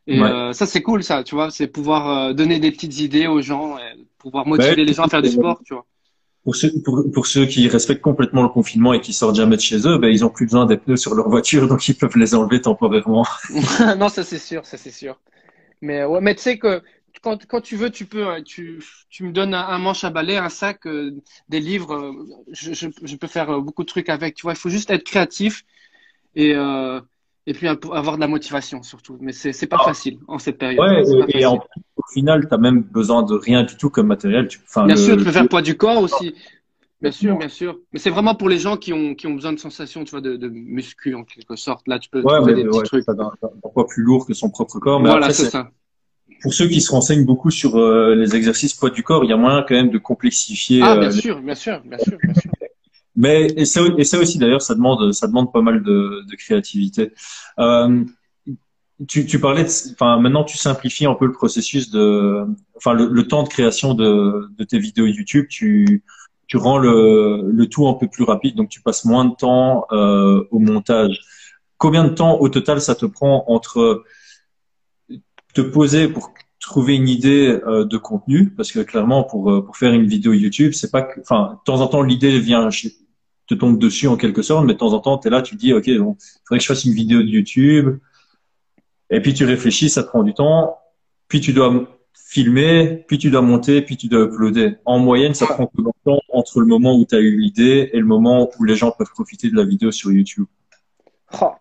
Et 0.08 0.22
Ouais. 0.22 0.28
euh, 0.28 0.54
ça, 0.54 0.66
c'est 0.68 0.84
cool, 0.84 1.04
ça, 1.04 1.24
tu 1.24 1.36
vois, 1.36 1.52
c'est 1.52 1.68
pouvoir 1.68 2.30
euh, 2.30 2.34
donner 2.34 2.60
des 2.60 2.72
petites 2.72 3.00
idées 3.00 3.28
aux 3.28 3.42
gens, 3.42 3.78
et 3.80 4.08
pouvoir 4.20 4.48
motiver 4.48 4.84
Ouais. 4.84 4.86
les 4.86 4.94
gens 4.94 5.06
à 5.06 5.10
faire 5.10 5.24
du 5.24 5.30
sport, 5.32 5.62
tu 5.66 5.74
vois. 5.76 5.86
Pour 6.50 6.56
ceux, 6.56 6.72
pour, 6.82 7.04
pour 7.14 7.28
ceux 7.28 7.46
qui 7.46 7.68
respectent 7.68 8.02
complètement 8.02 8.42
le 8.42 8.50
confinement 8.50 8.92
et 8.92 9.02
qui 9.02 9.14
sortent 9.14 9.36
jamais 9.36 9.56
de 9.56 9.62
chez 9.62 9.88
eux, 9.88 10.00
ben, 10.00 10.08
ils 10.08 10.26
ont 10.26 10.32
plus 10.32 10.48
besoin 10.48 10.66
des 10.66 10.78
pneus 10.78 10.98
sur 10.98 11.14
leur 11.14 11.30
voiture, 11.30 11.68
donc 11.68 11.88
ils 11.88 11.94
peuvent 11.94 12.18
les 12.18 12.34
enlever 12.34 12.60
temporairement. 12.60 13.24
non, 14.00 14.10
ça 14.10 14.24
c'est 14.24 14.40
sûr, 14.40 14.66
ça 14.66 14.76
c'est 14.76 14.90
sûr. 14.90 15.20
Mais 15.84 16.04
ouais, 16.06 16.22
mais 16.22 16.34
tu 16.34 16.42
sais 16.42 16.58
que 16.58 16.82
quand, 17.22 17.46
quand 17.46 17.62
tu 17.62 17.76
veux, 17.76 17.92
tu 17.92 18.08
peux, 18.08 18.26
hein, 18.28 18.42
tu, 18.42 18.84
tu 19.12 19.26
me 19.26 19.32
donnes 19.32 19.54
un, 19.54 19.78
manche 19.78 20.04
à 20.04 20.10
balai, 20.10 20.38
un 20.38 20.50
sac, 20.50 20.88
euh, 20.88 21.22
des 21.50 21.60
livres, 21.60 21.94
euh, 21.94 22.44
je, 22.52 22.74
je, 22.74 23.16
peux 23.16 23.28
faire 23.28 23.52
euh, 23.52 23.62
beaucoup 23.62 23.84
de 23.84 23.88
trucs 23.88 24.10
avec, 24.10 24.34
tu 24.34 24.42
vois. 24.42 24.54
Il 24.54 24.58
faut 24.58 24.70
juste 24.70 24.90
être 24.90 25.04
créatif 25.04 25.64
et, 26.36 26.56
et 27.48 27.54
puis 27.54 27.68
avoir 27.68 28.16
de 28.16 28.22
la 28.22 28.28
motivation 28.28 28.84
surtout. 28.84 29.18
Mais 29.22 29.32
c'est, 29.32 29.68
pas 29.68 29.78
Ah. 29.80 29.86
facile 29.86 30.20
en 30.28 30.40
cette 30.40 30.58
période. 30.58 30.80
Ouais, 30.80 31.04
et, 31.36 31.40
et 31.40 31.46
en, 31.46 31.56
au 31.58 32.04
final, 32.14 32.48
tu 32.50 32.58
même 32.58 32.82
besoin 32.82 33.24
de 33.24 33.34
rien 33.34 33.64
du 33.64 33.76
tout 33.76 33.90
comme 33.90 34.08
matériel. 34.08 34.48
Tu, 34.48 34.60
Bien 34.86 34.96
le- 34.96 34.96
sûr, 34.96 35.18
tu 35.18 35.24
peux 35.24 35.32
faire 35.32 35.48
poids 35.48 35.62
du 35.62 35.76
corps 35.78 36.02
aussi. 36.02 36.36
Bien 37.02 37.12
sûr, 37.12 37.38
bien 37.38 37.48
sûr. 37.48 37.80
Mais 37.94 38.00
c'est 38.00 38.10
vraiment 38.10 38.36
pour 38.36 38.50
les 38.50 38.58
gens 38.60 38.76
qui 38.76 38.92
ont, 38.92 39.16
qui 39.16 39.26
ont 39.28 39.34
besoin 39.34 39.54
de 39.54 39.60
sensations, 39.60 40.04
tu 40.04 40.12
vois, 40.12 40.22
de, 40.22 40.36
de 40.36 40.50
muscu 40.50 41.16
en 41.16 41.24
quelque 41.24 41.56
sorte. 41.56 41.88
Là, 41.88 41.98
tu 41.98 42.10
peux 42.10 42.22
Ouais, 42.22 42.36
trouver 42.36 42.54
mais 42.54 42.64
des 42.64 42.68
petits 42.68 42.80
ouais, 42.80 42.86
trucs. 42.86 43.04
ça 43.06 43.14
d'un 43.14 43.32
poids 43.74 43.88
plus 43.88 44.04
lourd 44.04 44.26
que 44.28 44.34
son 44.34 44.50
propre 44.50 44.80
corps. 44.80 45.00
Mais 45.00 45.10
Voilà, 45.10 45.32
c'est 45.32 45.50
ça. 45.50 45.72
pour 46.42 46.54
ceux 46.54 46.68
qui 46.68 46.82
se 46.82 46.92
renseignent 46.92 47.26
beaucoup 47.26 47.52
sur 47.52 47.78
euh, 47.78 48.16
les 48.16 48.36
exercices 48.36 48.74
poids 48.74 48.90
du 48.90 49.04
corps, 49.04 49.24
il 49.24 49.30
y 49.30 49.34
a 49.34 49.38
moyen 49.38 49.64
quand 49.68 49.76
même 49.76 49.92
de 49.92 49.98
complexifier. 49.98 50.82
Ah, 50.84 50.96
euh, 50.96 51.00
bien 51.00 51.12
sûr, 51.12 51.42
bien 51.42 51.56
sûr, 51.56 51.82
bien 51.86 51.98
sûr, 52.00 52.20
bien 52.20 52.34
sûr. 52.34 52.52
Mais 53.16 53.48
et 53.58 53.66
ça, 53.66 53.82
et 53.98 54.04
ça 54.04 54.20
aussi 54.20 54.38
d'ailleurs, 54.38 54.62
ça 54.62 54.76
demande, 54.76 55.12
ça 55.14 55.28
demande 55.28 55.52
pas 55.52 55.62
mal 55.62 55.84
de, 55.84 56.24
de 56.30 56.36
créativité. 56.36 57.12
Euh, 57.60 58.04
tu, 59.08 59.26
tu 59.26 59.40
parlais, 59.40 59.66
enfin 59.94 60.20
maintenant 60.20 60.44
tu 60.44 60.58
simplifies 60.58 61.06
un 61.06 61.16
peu 61.16 61.26
le 61.26 61.32
processus 61.32 61.90
de, 61.90 62.46
enfin 62.76 62.94
le, 62.94 63.08
le 63.08 63.28
temps 63.28 63.44
de 63.44 63.50
création 63.50 63.94
de, 63.94 64.50
de 64.58 64.64
tes 64.64 64.80
vidéos 64.80 65.06
YouTube. 65.06 65.48
Tu, 65.50 66.04
tu 66.48 66.58
rends 66.58 66.78
le, 66.78 67.50
le 67.52 67.68
tout 67.68 67.88
un 67.88 67.94
peu 67.94 68.08
plus 68.08 68.24
rapide, 68.24 68.56
donc 68.56 68.70
tu 68.70 68.82
passes 68.82 69.06
moins 69.06 69.26
de 69.26 69.36
temps 69.36 69.86
euh, 69.92 70.44
au 70.52 70.60
montage. 70.60 71.22
Combien 71.78 72.04
de 72.04 72.10
temps 72.10 72.40
au 72.40 72.50
total 72.50 72.82
ça 72.82 72.96
te 72.96 73.06
prend 73.06 73.46
entre 73.48 74.04
te 75.54 75.62
poser 75.62 76.08
pour 76.08 76.34
trouver 76.60 76.96
une 76.96 77.08
idée 77.08 77.60
euh, 77.66 77.86
de 77.86 77.98
contenu 77.98 78.50
parce 78.50 78.72
que 78.72 78.80
clairement 78.80 79.24
pour 79.24 79.52
euh, 79.52 79.64
pour 79.64 79.78
faire 79.78 79.94
une 79.94 80.06
vidéo 80.06 80.34
YouTube, 80.34 80.74
c'est 80.74 80.92
pas 80.92 81.02
que, 81.02 81.20
enfin 81.22 81.54
de 81.54 81.64
temps 81.66 81.82
en 81.82 81.88
temps 81.88 82.02
l'idée 82.02 82.40
vient 82.40 82.70
te 83.48 83.56
tombe 83.56 83.80
dessus 83.80 84.08
en 84.08 84.18
quelque 84.18 84.42
sorte, 84.42 84.66
mais 84.66 84.74
de 84.74 84.78
temps 84.78 84.94
en 84.94 85.00
temps 85.00 85.18
tu 85.18 85.28
es 85.28 85.32
là, 85.32 85.42
tu 85.42 85.56
dis 85.56 85.74
OK, 85.74 85.90
bon, 85.98 86.18
faudrait 86.46 86.60
que 86.60 86.64
je 86.64 86.68
fasse 86.68 86.86
une 86.86 86.94
vidéo 86.94 87.22
de 87.22 87.28
YouTube. 87.28 87.98
Et 89.10 89.22
puis 89.22 89.34
tu 89.34 89.46
réfléchis, 89.46 89.90
ça 89.90 90.04
prend 90.04 90.24
du 90.24 90.34
temps, 90.34 90.78
puis 91.28 91.42
tu 91.42 91.52
dois 91.52 91.88
filmer, 92.14 93.06
puis 93.08 93.18
tu 93.18 93.32
dois 93.32 93.42
monter, 93.42 93.82
puis 93.82 93.98
tu 93.98 94.08
dois 94.08 94.26
uploader. 94.26 94.76
En 94.86 95.00
moyenne, 95.00 95.34
ça 95.34 95.48
prend 95.48 95.66
combien 95.66 95.90
de 95.90 96.12
temps 96.12 96.22
entre 96.32 96.60
le 96.60 96.68
moment 96.68 96.96
où 96.96 97.06
tu 97.06 97.16
as 97.16 97.20
eu 97.20 97.38
l'idée 97.40 97.90
et 97.92 97.98
le 97.98 98.06
moment 98.06 98.50
où 98.60 98.64
les 98.64 98.76
gens 98.76 98.92
peuvent 98.92 99.10
profiter 99.10 99.50
de 99.50 99.56
la 99.56 99.66
vidéo 99.66 99.92
sur 99.92 100.12
YouTube 100.12 100.46
oh. 101.42 101.54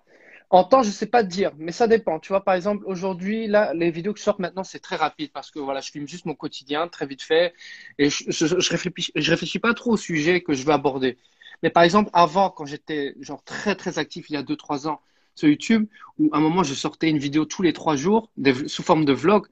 En 0.51 0.65
temps, 0.65 0.83
je 0.83 0.91
sais 0.91 1.07
pas 1.07 1.23
te 1.23 1.29
dire, 1.29 1.53
mais 1.59 1.73
ça 1.73 1.87
dépend. 1.87 2.19
Tu 2.19 2.29
vois, 2.29 2.43
par 2.43 2.55
exemple, 2.55 2.85
aujourd'hui, 2.87 3.47
là, 3.49 3.75
les 3.75 3.91
vidéos 3.91 4.15
que 4.15 4.19
je 4.19 4.25
sors 4.25 4.41
maintenant, 4.41 4.65
c'est 4.65 4.79
très 4.79 4.97
rapide 4.97 5.31
parce 5.33 5.51
que 5.51 5.59
voilà, 5.59 5.81
je 5.81 5.91
filme 5.91 6.09
juste 6.09 6.25
mon 6.25 6.35
quotidien, 6.35 6.89
très 6.89 7.07
vite 7.07 7.23
fait, 7.23 7.53
et 7.99 8.09
je, 8.09 8.31
je, 8.31 9.31
réfléchis, 9.31 9.59
pas 9.59 9.75
trop 9.75 9.93
au 9.93 9.97
sujet 9.99 10.41
que 10.41 10.55
je 10.55 10.65
veux 10.65 10.73
aborder. 10.73 11.19
Mais 11.63 11.69
par 11.71 11.83
exemple, 11.83 12.11
avant, 12.15 12.49
quand 12.51 12.65
j'étais 12.65 13.15
genre 13.21 13.43
très 13.45 13.75
très 13.75 13.99
actif 13.99 14.31
il 14.31 14.35
y 14.35 14.37
a 14.37 14.43
2-3 14.43 14.89
ans 14.89 15.01
sur 15.35 15.49
YouTube, 15.49 15.87
où 16.19 16.31
à 16.33 16.39
un 16.39 16.41
moment 16.41 16.63
je 16.63 16.75
sortais 16.75 17.11
une 17.11 17.19
vidéo 17.19 17.45
tous 17.45 17.63
les 17.63 17.73
trois 17.75 17.97
jours 17.97 18.31
sous 18.69 18.83
forme 18.83 19.05
de 19.05 19.13
vlog, 19.13 19.47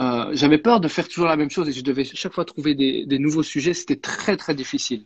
euh, 0.00 0.30
j'avais 0.34 0.58
peur 0.58 0.78
de 0.80 0.86
faire 0.86 1.08
toujours 1.08 1.26
la 1.26 1.36
même 1.36 1.50
chose 1.50 1.68
et 1.68 1.72
je 1.72 1.82
devais 1.82 2.04
chaque 2.04 2.32
fois 2.32 2.44
trouver 2.44 2.74
des, 2.76 3.06
des 3.06 3.18
nouveaux 3.18 3.42
sujets. 3.42 3.74
C'était 3.74 3.96
très 3.96 4.36
très 4.36 4.54
difficile 4.54 5.04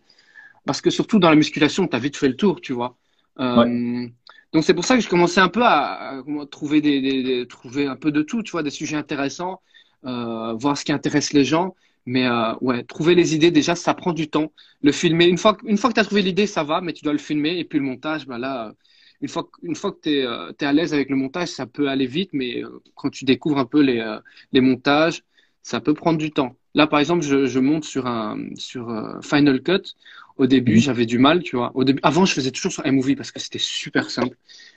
parce 0.66 0.81
que 0.81 0.90
surtout 0.90 1.18
dans 1.18 1.31
la 1.31 1.37
musculation, 1.37 1.87
tu 1.88 1.97
as 1.97 1.99
vite 1.99 2.16
fait 2.16 2.29
le 2.29 2.37
tour, 2.37 2.61
tu 2.61 2.73
vois. 2.73 2.97
Euh, 3.40 4.07
donc 4.53 4.65
c'est 4.65 4.75
pour 4.75 4.85
ça 4.85 4.97
que 4.97 5.03
je 5.03 5.09
commençais 5.09 5.41
un 5.41 5.49
peu 5.49 5.62
à, 5.65 6.23
trouver 6.51 6.81
des, 6.81 7.47
trouver 7.49 7.87
un 7.87 7.97
peu 7.97 8.11
de 8.12 8.23
tout, 8.23 8.43
tu 8.43 8.53
vois, 8.53 8.62
des 8.62 8.71
sujets 8.71 8.97
intéressants, 8.97 9.61
euh, 10.05 10.53
voir 10.55 10.77
ce 10.77 10.85
qui 10.85 10.93
intéresse 10.93 11.33
les 11.33 11.45
gens. 11.45 11.75
Mais 12.05 12.27
euh, 12.27 12.55
ouais, 12.61 12.83
trouver 12.85 13.15
les 13.15 13.35
idées 13.35 13.51
déjà, 13.53 13.75
ça 13.77 13.95
prend 13.95 14.12
du 14.12 14.29
temps. 14.29 14.53
Le 14.83 14.93
filmer, 14.93 15.27
une 15.27 15.38
fois, 15.38 15.57
une 15.65 15.79
fois 15.79 15.91
que 15.91 15.95
tu 15.95 16.01
as 16.01 16.05
trouvé 16.05 16.23
l'idée, 16.23 16.47
ça 16.49 16.65
va, 16.65 16.81
mais 16.81 16.93
tu 16.93 17.05
dois 17.05 17.12
le 17.12 17.19
filmer. 17.19 17.59
Et 17.59 17.65
puis 17.65 17.79
le 17.79 17.85
montage, 17.85 18.27
bah 18.27 18.38
là, 18.38 18.73
une 19.21 19.29
fois, 19.29 19.49
une 19.62 19.77
fois 19.77 19.93
que 19.93 20.01
tu 20.03 20.11
es, 20.11 20.27
euh, 20.27 20.53
à 20.61 20.73
l'aise 20.73 20.93
avec 20.93 21.09
le 21.09 21.17
montage, 21.17 21.49
ça 21.49 21.67
peut 21.67 21.88
aller 21.88 22.07
vite. 22.07 22.31
Mais 22.33 22.62
euh, 22.62 22.83
quand 22.97 23.11
tu 23.11 23.25
découvres 23.25 23.59
un 23.59 23.65
peu 23.67 23.81
les, 23.81 24.01
euh, 24.01 24.19
les 24.53 24.61
montages, 24.61 25.23
ça 25.62 25.81
peut 25.81 25.95
prendre 25.95 26.19
du 26.19 26.33
temps. 26.33 26.57
Là, 26.75 26.87
par 26.88 26.99
exemple, 26.99 27.23
je, 27.25 27.47
je 27.47 27.59
monte 27.61 27.85
sur 27.85 28.07
un 28.07 28.37
sur 28.57 28.88
Final 29.23 29.62
Cut. 29.62 29.95
Au 30.37 30.47
début, 30.47 30.75
mhm. 30.75 30.81
j'avais 30.81 31.07
du 31.07 31.18
mal, 31.18 31.42
tu 31.42 31.57
vois. 31.57 31.71
Au 31.75 31.85
début, 31.85 32.01
avant, 32.03 32.25
je 32.25 32.33
faisais 32.33 32.51
toujours 32.51 32.73
sur 32.73 32.87
iMovie 32.87 33.16
parce 33.16 33.31
que 33.31 33.40
c'était 33.40 33.59
super 33.59 34.11
simple. 34.11 34.37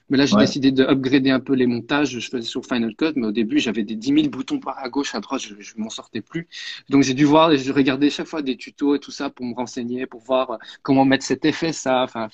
Mais 0.09 0.17
là, 0.17 0.27
j'ai 0.27 0.35
décidé 0.35 0.71
de 0.71 0.83
upgrader 0.83 1.31
un 1.31 1.39
peu 1.39 1.53
les 1.53 1.65
montages. 1.65 2.19
Je 2.19 2.29
faisais 2.29 2.47
sur 2.47 2.63
Final 2.63 2.95
Cut, 2.95 3.13
mais 3.15 3.25
au 3.25 3.31
début, 3.31 3.57
j'avais 3.57 3.83
des 3.83 3.95
10 3.95 4.13
000 4.13 4.29
boutons 4.29 4.59
par 4.59 4.77
à 4.77 4.87
gauche, 4.89 5.15
à 5.15 5.19
droite, 5.19 5.41
je, 5.41 5.55
je 5.59 5.73
m'en 5.77 5.89
sortais 5.89 6.21
plus. 6.21 6.47
Donc, 6.89 7.01
j'ai 7.01 7.15
dû 7.15 7.25
voir, 7.25 7.55
je 7.55 7.71
regardais 7.71 8.11
chaque 8.11 8.27
fois 8.27 8.43
des 8.43 8.55
tutos 8.55 8.95
et 8.95 8.99
tout 8.99 9.11
ça 9.11 9.31
pour 9.31 9.45
me 9.45 9.55
renseigner, 9.55 10.05
pour 10.05 10.21
voir 10.21 10.51
euh, 10.51 10.57
comment 10.83 11.05
mettre 11.05 11.25
cet 11.25 11.43
effet, 11.45 11.73
ça, 11.73 12.03
enfin, 12.03 12.29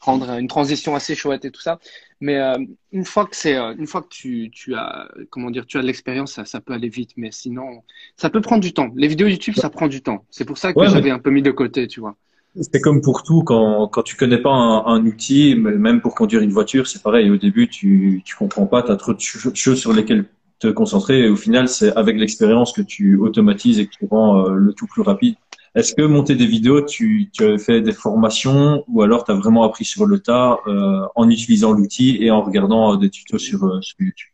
rendre 0.00 0.30
une 0.38 0.48
transition 0.48 0.94
assez 0.94 1.14
chouette 1.14 1.46
et 1.46 1.50
tout 1.50 1.60
ça. 1.62 1.78
Mais 2.20 2.36
euh, 2.36 2.54
une 2.92 3.04
fois 3.04 3.26
que 3.26 3.36
c'est, 3.36 3.56
euh, 3.56 3.74
une 3.78 3.86
fois 3.86 4.02
que 4.02 4.08
tu, 4.08 4.50
tu 4.50 4.74
as, 4.74 5.08
comment 5.30 5.50
dire, 5.50 5.66
tu 5.66 5.78
as 5.78 5.82
de 5.82 5.86
l'expérience, 5.86 6.34
ça, 6.34 6.44
ça 6.44 6.60
peut 6.60 6.72
aller 6.72 6.88
vite. 6.88 7.12
Mais 7.16 7.30
sinon, 7.30 7.82
ça 8.16 8.30
peut 8.30 8.40
prendre 8.40 8.62
du 8.62 8.72
temps. 8.72 8.90
Les 8.94 9.08
vidéos 9.08 9.28
YouTube, 9.28 9.54
ça 9.56 9.70
prend 9.70 9.88
du 9.88 10.02
temps. 10.02 10.24
C'est 10.30 10.44
pour 10.44 10.58
ça 10.58 10.72
que 10.72 10.86
j'avais 10.86 11.10
un 11.10 11.18
peu 11.18 11.30
mis 11.30 11.42
de 11.42 11.50
côté, 11.50 11.86
tu 11.88 12.00
vois. 12.00 12.16
C'est 12.60 12.80
comme 12.80 13.02
pour 13.02 13.22
tout, 13.22 13.42
quand, 13.42 13.88
quand 13.88 14.02
tu 14.02 14.16
connais 14.16 14.38
pas 14.38 14.50
un, 14.50 14.86
un, 14.86 15.04
outil, 15.04 15.54
même 15.56 16.00
pour 16.00 16.14
conduire 16.14 16.40
une 16.40 16.52
voiture, 16.52 16.86
c'est 16.86 17.02
pareil. 17.02 17.30
Au 17.30 17.36
début, 17.36 17.68
tu, 17.68 18.22
tu 18.24 18.36
comprends 18.36 18.66
pas, 18.66 18.82
tu 18.82 18.90
as 18.90 18.96
trop 18.96 19.12
de 19.12 19.20
choses 19.20 19.78
sur 19.78 19.92
lesquelles 19.92 20.24
te 20.58 20.68
concentrer 20.68 21.24
et 21.24 21.28
au 21.28 21.36
final, 21.36 21.68
c'est 21.68 21.94
avec 21.96 22.16
l'expérience 22.16 22.72
que 22.72 22.80
tu 22.80 23.16
automatises 23.16 23.78
et 23.78 23.86
que 23.86 23.92
tu 23.92 24.06
rends 24.10 24.46
euh, 24.46 24.54
le 24.54 24.72
tout 24.72 24.86
plus 24.86 25.02
rapide. 25.02 25.34
Est-ce 25.74 25.94
que 25.94 26.02
monter 26.02 26.34
des 26.34 26.46
vidéos, 26.46 26.80
tu, 26.80 27.28
tu 27.30 27.44
as 27.44 27.58
fait 27.58 27.82
des 27.82 27.92
formations 27.92 28.82
ou 28.88 29.02
alors 29.02 29.24
tu 29.24 29.32
as 29.32 29.34
vraiment 29.34 29.64
appris 29.64 29.84
sur 29.84 30.06
le 30.06 30.20
tas 30.20 30.58
euh, 30.66 31.02
en 31.14 31.28
utilisant 31.28 31.72
l'outil 31.72 32.16
et 32.20 32.30
en 32.30 32.42
regardant 32.42 32.94
euh, 32.94 32.96
des 32.96 33.10
tutos 33.10 33.38
sur, 33.38 33.58
sur 33.84 33.96
YouTube? 34.00 34.30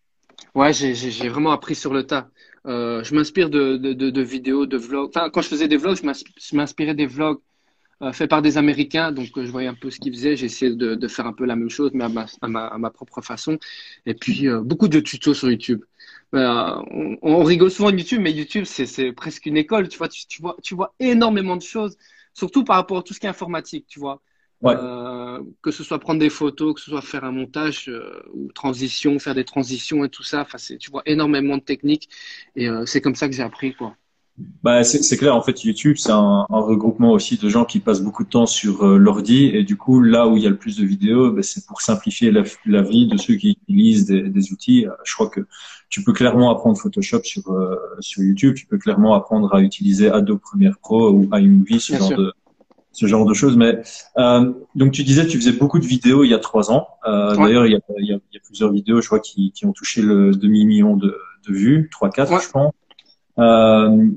Ouais, 0.54 0.72
j'ai 0.72 1.28
vraiment 1.28 1.50
appris 1.50 1.74
sur 1.74 1.92
le 1.92 2.04
tas. 2.04 2.28
je 2.64 3.14
m'inspire 3.14 3.50
de, 3.50 3.76
de, 3.76 3.92
de, 3.92 4.10
de, 4.10 4.22
vidéos, 4.22 4.66
de 4.66 4.76
vlogs. 4.76 5.08
Enfin, 5.08 5.30
quand 5.30 5.42
je 5.42 5.48
faisais 5.48 5.66
des 5.66 5.78
vlogs, 5.78 5.96
je 5.96 6.56
m'inspirais 6.56 6.94
des 6.94 7.06
vlogs 7.06 7.38
euh, 7.38 7.51
fait 8.10 8.26
par 8.26 8.42
des 8.42 8.58
Américains, 8.58 9.12
donc 9.12 9.28
euh, 9.36 9.46
je 9.46 9.50
voyais 9.50 9.68
un 9.68 9.74
peu 9.74 9.90
ce 9.90 10.00
qu'ils 10.00 10.12
faisaient. 10.12 10.36
J'ai 10.36 10.46
essayé 10.46 10.74
de, 10.74 10.96
de, 10.96 11.08
faire 11.08 11.26
un 11.26 11.32
peu 11.32 11.44
la 11.44 11.54
même 11.54 11.70
chose, 11.70 11.92
mais 11.94 12.02
à 12.02 12.08
ma, 12.08 12.26
à 12.40 12.48
ma, 12.48 12.66
à 12.66 12.78
ma 12.78 12.90
propre 12.90 13.20
façon. 13.22 13.58
Et 14.06 14.14
puis 14.14 14.48
euh, 14.48 14.60
beaucoup 14.60 14.88
de 14.88 14.98
tutos 14.98 15.34
sur 15.34 15.50
YouTube. 15.50 15.84
On, 16.32 17.18
on, 17.22 17.44
rigole 17.44 17.70
souvent 17.70 17.92
de 17.92 17.98
YouTube, 17.98 18.20
mais 18.20 18.32
YouTube 18.32 18.64
c'est 18.64 19.12
presque 19.12 19.46
une 19.46 19.56
école. 19.56 19.88
Tu 19.88 19.98
vois, 19.98 20.08
tu, 20.08 20.26
tu, 20.26 20.42
vois, 20.42 20.56
tu 20.62 20.74
vois 20.74 20.94
énormément 20.98 21.56
de 21.56 21.62
choses, 21.62 21.96
surtout 22.34 22.64
par 22.64 22.76
rapport 22.76 22.98
à 22.98 23.02
tout 23.02 23.14
ce 23.14 23.20
qui 23.20 23.26
est 23.26 23.30
informatique. 23.30 23.86
Tu 23.86 24.00
vois. 24.00 24.20
Ouais. 24.62 24.74
Euh, 24.76 25.40
que 25.60 25.70
ce 25.70 25.84
soit 25.84 25.98
prendre 25.98 26.20
des 26.20 26.30
photos, 26.30 26.74
que 26.74 26.80
ce 26.80 26.90
soit 26.90 27.02
faire 27.02 27.24
un 27.24 27.32
montage 27.32 27.90
ou 28.32 28.50
transition, 28.52 29.18
faire 29.18 29.34
des 29.34 29.44
transitions 29.44 30.04
et 30.04 30.08
tout 30.08 30.22
ça. 30.22 30.40
Enfin, 30.42 30.58
tu 30.78 30.90
vois 30.90 31.02
énormément 31.06 31.56
de 31.56 31.62
techniques 31.62 32.08
et 32.56 32.68
c'est 32.86 33.00
comme 33.00 33.16
ça 33.16 33.28
que 33.28 33.34
j'ai 33.34 33.42
appris 33.42 33.74
quoi. 33.74 33.96
Bah, 34.62 34.82
c'est 34.82 35.16
clair, 35.18 35.36
en 35.36 35.42
fait, 35.42 35.62
YouTube, 35.62 35.96
c'est 35.98 36.10
un, 36.10 36.46
un, 36.48 36.60
regroupement 36.60 37.12
aussi 37.12 37.36
de 37.36 37.48
gens 37.48 37.64
qui 37.64 37.80
passent 37.80 38.00
beaucoup 38.00 38.24
de 38.24 38.30
temps 38.30 38.46
sur 38.46 38.84
euh, 38.84 38.96
l'ordi. 38.96 39.44
Et 39.46 39.62
du 39.62 39.76
coup, 39.76 40.00
là 40.00 40.26
où 40.26 40.36
il 40.36 40.42
y 40.42 40.46
a 40.46 40.50
le 40.50 40.56
plus 40.56 40.78
de 40.78 40.86
vidéos, 40.86 41.32
bah, 41.32 41.42
c'est 41.42 41.66
pour 41.66 41.82
simplifier 41.82 42.30
la, 42.30 42.42
la, 42.64 42.82
vie 42.82 43.06
de 43.06 43.18
ceux 43.18 43.34
qui 43.34 43.50
utilisent 43.50 44.06
des, 44.06 44.22
des, 44.22 44.52
outils. 44.52 44.86
Euh, 44.86 44.92
je 45.04 45.14
crois 45.14 45.28
que 45.28 45.40
tu 45.90 46.02
peux 46.02 46.14
clairement 46.14 46.50
apprendre 46.50 46.78
Photoshop 46.78 47.22
sur, 47.24 47.52
euh, 47.52 47.76
sur 48.00 48.22
YouTube. 48.22 48.54
Tu 48.54 48.66
peux 48.66 48.78
clairement 48.78 49.14
apprendre 49.14 49.54
à 49.54 49.60
utiliser 49.60 50.08
Adobe 50.10 50.40
Premiere 50.40 50.78
Pro 50.80 51.10
ou 51.10 51.28
iMovie, 51.32 51.80
ce 51.80 51.96
genre 51.96 52.16
de 52.16 52.32
ce 52.92 53.06
genre 53.06 53.24
de 53.26 53.34
choses. 53.34 53.56
Mais 53.56 53.80
euh, 54.18 54.52
donc 54.74 54.92
tu 54.92 55.02
disais, 55.02 55.26
tu 55.26 55.38
faisais 55.38 55.52
beaucoup 55.52 55.78
de 55.78 55.86
vidéos 55.86 56.24
il 56.24 56.28
y 56.28 56.34
a 56.34 56.38
trois 56.38 56.70
ans. 56.70 56.88
Euh, 57.06 57.34
D'ailleurs, 57.34 57.66
il 57.66 57.72
y 57.72 57.76
a, 57.76 57.80
il, 57.98 58.06
y 58.06 58.12
a, 58.12 58.18
il 58.30 58.34
y 58.34 58.36
a, 58.36 58.40
plusieurs 58.44 58.70
vidéos, 58.70 59.00
je 59.00 59.06
crois, 59.06 59.20
qui, 59.20 59.52
qui 59.52 59.66
ont 59.66 59.72
touché 59.72 60.02
le 60.02 60.32
demi 60.32 60.64
million 60.64 60.96
de, 60.96 61.16
de 61.48 61.52
vues, 61.52 61.88
trois, 61.90 62.10
quatre, 62.10 62.40
je 62.40 62.50
pense. 62.50 62.72
Euh, 63.38 64.08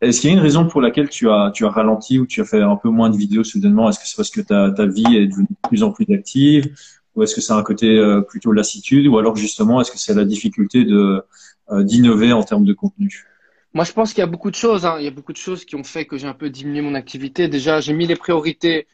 est-ce 0.00 0.20
qu'il 0.20 0.30
y 0.30 0.32
a 0.32 0.36
une 0.36 0.42
raison 0.42 0.66
pour 0.66 0.80
laquelle 0.80 1.08
tu 1.08 1.28
as, 1.28 1.50
tu 1.54 1.66
as 1.66 1.70
ralenti 1.70 2.18
ou 2.18 2.26
tu 2.26 2.40
as 2.40 2.44
fait 2.44 2.60
un 2.60 2.76
peu 2.76 2.88
moins 2.88 3.10
de 3.10 3.16
vidéos 3.16 3.44
soudainement? 3.44 3.88
Est-ce 3.88 3.98
que 3.98 4.06
c'est 4.06 4.16
parce 4.16 4.30
que 4.30 4.40
ta, 4.40 4.70
ta 4.70 4.86
vie 4.86 5.16
est 5.16 5.26
devenue 5.26 5.46
de 5.50 5.68
plus 5.68 5.82
en 5.82 5.92
plus 5.92 6.06
active? 6.14 6.74
Ou 7.14 7.22
est-ce 7.22 7.34
que 7.34 7.40
c'est 7.40 7.52
un 7.52 7.62
côté 7.62 7.98
euh, 7.98 8.22
plutôt 8.22 8.52
lassitude? 8.52 9.06
Ou 9.06 9.18
alors 9.18 9.36
justement, 9.36 9.80
est-ce 9.80 9.90
que 9.90 9.98
c'est 9.98 10.14
la 10.14 10.24
difficulté 10.24 10.84
de 10.84 11.22
euh, 11.70 11.82
d'innover 11.82 12.32
en 12.32 12.42
termes 12.42 12.64
de 12.64 12.72
contenu? 12.72 13.26
Moi, 13.74 13.84
je 13.84 13.92
pense 13.92 14.12
qu'il 14.12 14.20
y 14.20 14.22
a 14.22 14.26
beaucoup 14.26 14.50
de 14.50 14.56
choses. 14.56 14.86
Hein. 14.86 14.96
Il 14.98 15.04
y 15.04 15.08
a 15.08 15.12
beaucoup 15.12 15.32
de 15.32 15.38
choses 15.38 15.64
qui 15.64 15.76
ont 15.76 15.84
fait 15.84 16.04
que 16.04 16.16
j'ai 16.16 16.26
un 16.26 16.34
peu 16.34 16.50
diminué 16.50 16.80
mon 16.80 16.94
activité. 16.94 17.46
Déjà, 17.48 17.80
j'ai 17.80 17.92
mis 17.92 18.06
les 18.06 18.16
priorités. 18.16 18.86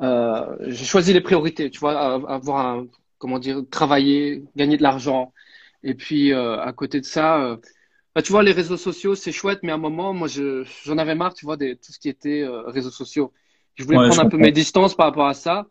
J'ai 0.00 0.84
choisi 0.84 1.12
les 1.12 1.20
priorités. 1.20 1.70
Tu 1.70 1.78
vois, 1.78 1.98
avoir 2.30 2.66
un, 2.66 2.86
comment 3.18 3.38
dire, 3.38 3.62
travailler, 3.70 4.44
gagner 4.56 4.76
de 4.76 4.82
l'argent. 4.82 5.32
Et 5.82 5.94
puis, 5.94 6.34
à 6.34 6.70
côté 6.76 7.00
de 7.00 7.06
ça 7.06 7.56
bah, 8.14 8.22
tu 8.22 8.32
vois, 8.32 8.42
les 8.42 8.52
réseaux 8.52 8.76
sociaux, 8.76 9.14
c'est 9.14 9.32
chouette, 9.32 9.60
mais 9.62 9.72
à 9.72 9.76
un 9.76 9.78
moment, 9.78 10.12
moi, 10.12 10.28
j'en 10.28 10.98
avais 10.98 11.14
marre, 11.14 11.34
tu 11.34 11.44
vois, 11.44 11.56
de 11.56 11.74
tout 11.74 11.92
ce 11.92 11.98
qui 11.98 12.08
était 12.08 12.42
euh, 12.42 12.62
réseaux 12.62 12.90
sociaux. 12.90 13.32
Je 13.76 13.84
voulais 13.84 13.98
prendre 13.98 14.20
un 14.20 14.28
peu 14.28 14.36
mes 14.36 14.52
distances 14.52 14.94
par 14.94 15.06
rapport 15.06 15.26
à 15.26 15.34
ça 15.34 15.66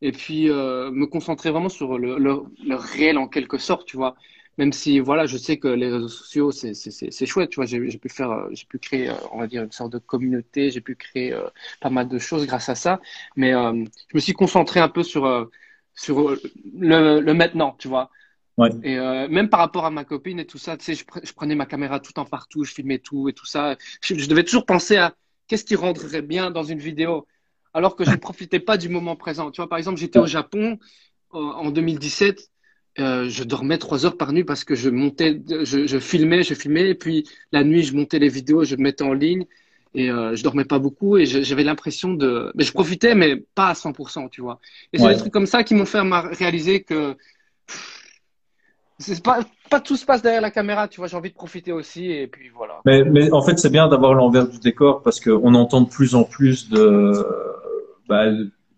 et 0.00 0.10
puis 0.12 0.50
euh, 0.50 0.90
me 0.90 1.06
concentrer 1.06 1.50
vraiment 1.50 1.68
sur 1.68 1.98
le, 1.98 2.18
le, 2.18 2.42
le, 2.66 2.74
réel 2.74 3.18
en 3.18 3.28
quelque 3.28 3.56
sorte, 3.58 3.86
tu 3.86 3.96
vois. 3.96 4.16
Même 4.58 4.72
si, 4.72 4.98
voilà, 5.00 5.26
je 5.26 5.36
sais 5.38 5.58
que 5.58 5.68
les 5.68 5.90
réseaux 5.90 6.08
sociaux, 6.08 6.50
c'est 6.50 7.26
chouette, 7.26 7.50
tu 7.50 7.56
vois. 7.56 7.66
J'ai 7.66 7.98
pu 7.98 8.08
faire, 8.08 8.30
euh, 8.32 8.48
j'ai 8.52 8.66
pu 8.66 8.78
créer, 8.78 9.08
euh, 9.10 9.14
on 9.32 9.38
va 9.38 9.46
dire, 9.46 9.62
une 9.62 9.72
sorte 9.72 9.92
de 9.92 9.98
communauté, 9.98 10.70
j'ai 10.70 10.80
pu 10.80 10.96
créer 10.96 11.34
pas 11.80 11.88
mal 11.90 12.08
de 12.08 12.18
choses 12.18 12.46
grâce 12.46 12.68
à 12.68 12.74
ça. 12.74 13.00
Mais 13.36 13.52
je 13.52 14.14
me 14.14 14.20
suis 14.20 14.34
concentré 14.34 14.80
un 14.80 14.88
peu 14.88 15.02
sur, 15.02 15.50
sur 15.94 16.30
le, 16.78 17.20
le 17.20 17.34
maintenant, 17.34 17.76
tu 17.78 17.88
vois. 17.88 18.10
Ouais. 18.58 18.70
Et 18.82 18.98
euh, 18.98 19.28
même 19.28 19.48
par 19.48 19.60
rapport 19.60 19.86
à 19.86 19.90
ma 19.90 20.04
copine 20.04 20.38
et 20.38 20.46
tout 20.46 20.58
ça, 20.58 20.76
tu 20.76 20.84
sais, 20.84 20.94
je, 20.94 21.04
je, 21.22 21.32
prenais 21.32 21.54
ma 21.54 21.66
caméra 21.66 22.00
tout 22.00 22.18
en 22.18 22.24
partout, 22.24 22.64
je 22.64 22.72
filmais 22.72 22.98
tout 22.98 23.28
et 23.28 23.32
tout 23.32 23.46
ça. 23.46 23.76
Je, 24.02 24.14
je 24.14 24.28
devais 24.28 24.44
toujours 24.44 24.66
penser 24.66 24.96
à 24.96 25.14
qu'est-ce 25.46 25.64
qui 25.64 25.74
rendrait 25.74 26.22
bien 26.22 26.50
dans 26.50 26.62
une 26.62 26.78
vidéo, 26.78 27.26
alors 27.72 27.96
que 27.96 28.04
je 28.04 28.10
ne 28.10 28.16
profitais 28.28 28.60
pas 28.60 28.76
du 28.76 28.88
moment 28.88 29.16
présent. 29.16 29.50
Tu 29.50 29.60
vois, 29.60 29.68
par 29.68 29.78
exemple, 29.78 29.98
j'étais 29.98 30.18
au 30.18 30.26
Japon 30.26 30.78
euh, 31.34 31.38
en 31.38 31.70
2017. 31.70 32.50
Euh, 32.98 33.26
je 33.30 33.42
dormais 33.42 33.78
trois 33.78 34.04
heures 34.04 34.18
par 34.18 34.34
nuit 34.34 34.44
parce 34.44 34.64
que 34.64 34.74
je 34.74 34.90
montais, 34.90 35.40
je, 35.48 35.86
je, 35.86 35.98
filmais, 35.98 36.42
je 36.42 36.52
filmais, 36.52 36.90
et 36.90 36.94
puis 36.94 37.26
la 37.50 37.64
nuit, 37.64 37.82
je 37.82 37.94
montais 37.94 38.18
les 38.18 38.28
vidéos, 38.28 38.64
je 38.64 38.76
mettais 38.76 39.04
en 39.04 39.14
ligne, 39.14 39.46
et 39.94 40.10
euh, 40.10 40.36
je 40.36 40.42
dormais 40.42 40.66
pas 40.66 40.78
beaucoup, 40.78 41.16
et 41.16 41.24
j'avais 41.24 41.64
l'impression 41.64 42.12
de, 42.12 42.52
mais 42.54 42.64
je 42.64 42.72
profitais, 42.72 43.14
mais 43.14 43.36
pas 43.54 43.68
à 43.68 43.72
100%, 43.72 44.28
tu 44.28 44.42
vois. 44.42 44.60
Et 44.92 44.98
c'est 44.98 45.08
des 45.08 45.16
trucs 45.16 45.32
comme 45.32 45.46
ça 45.46 45.64
qui 45.64 45.74
m'ont 45.74 45.86
fait 45.86 46.00
réaliser 46.00 46.82
que 46.82 47.16
c'est 49.02 49.22
pas, 49.22 49.40
pas 49.70 49.80
tout 49.80 49.96
se 49.96 50.04
passe 50.04 50.22
derrière 50.22 50.40
la 50.40 50.50
caméra, 50.50 50.88
tu 50.88 50.98
vois, 51.00 51.08
j'ai 51.08 51.16
envie 51.16 51.30
de 51.30 51.34
profiter 51.34 51.72
aussi 51.72 52.10
et 52.10 52.26
puis 52.26 52.48
voilà. 52.54 52.80
Mais, 52.84 53.04
mais 53.04 53.32
en 53.32 53.42
fait, 53.42 53.58
c'est 53.58 53.70
bien 53.70 53.88
d'avoir 53.88 54.14
l'envers 54.14 54.48
du 54.48 54.58
décor 54.58 55.02
parce 55.02 55.20
qu'on 55.20 55.54
entend 55.54 55.82
de 55.82 55.88
plus 55.88 56.14
en 56.14 56.24
plus 56.24 56.70
de, 56.70 57.12
bah, 58.08 58.26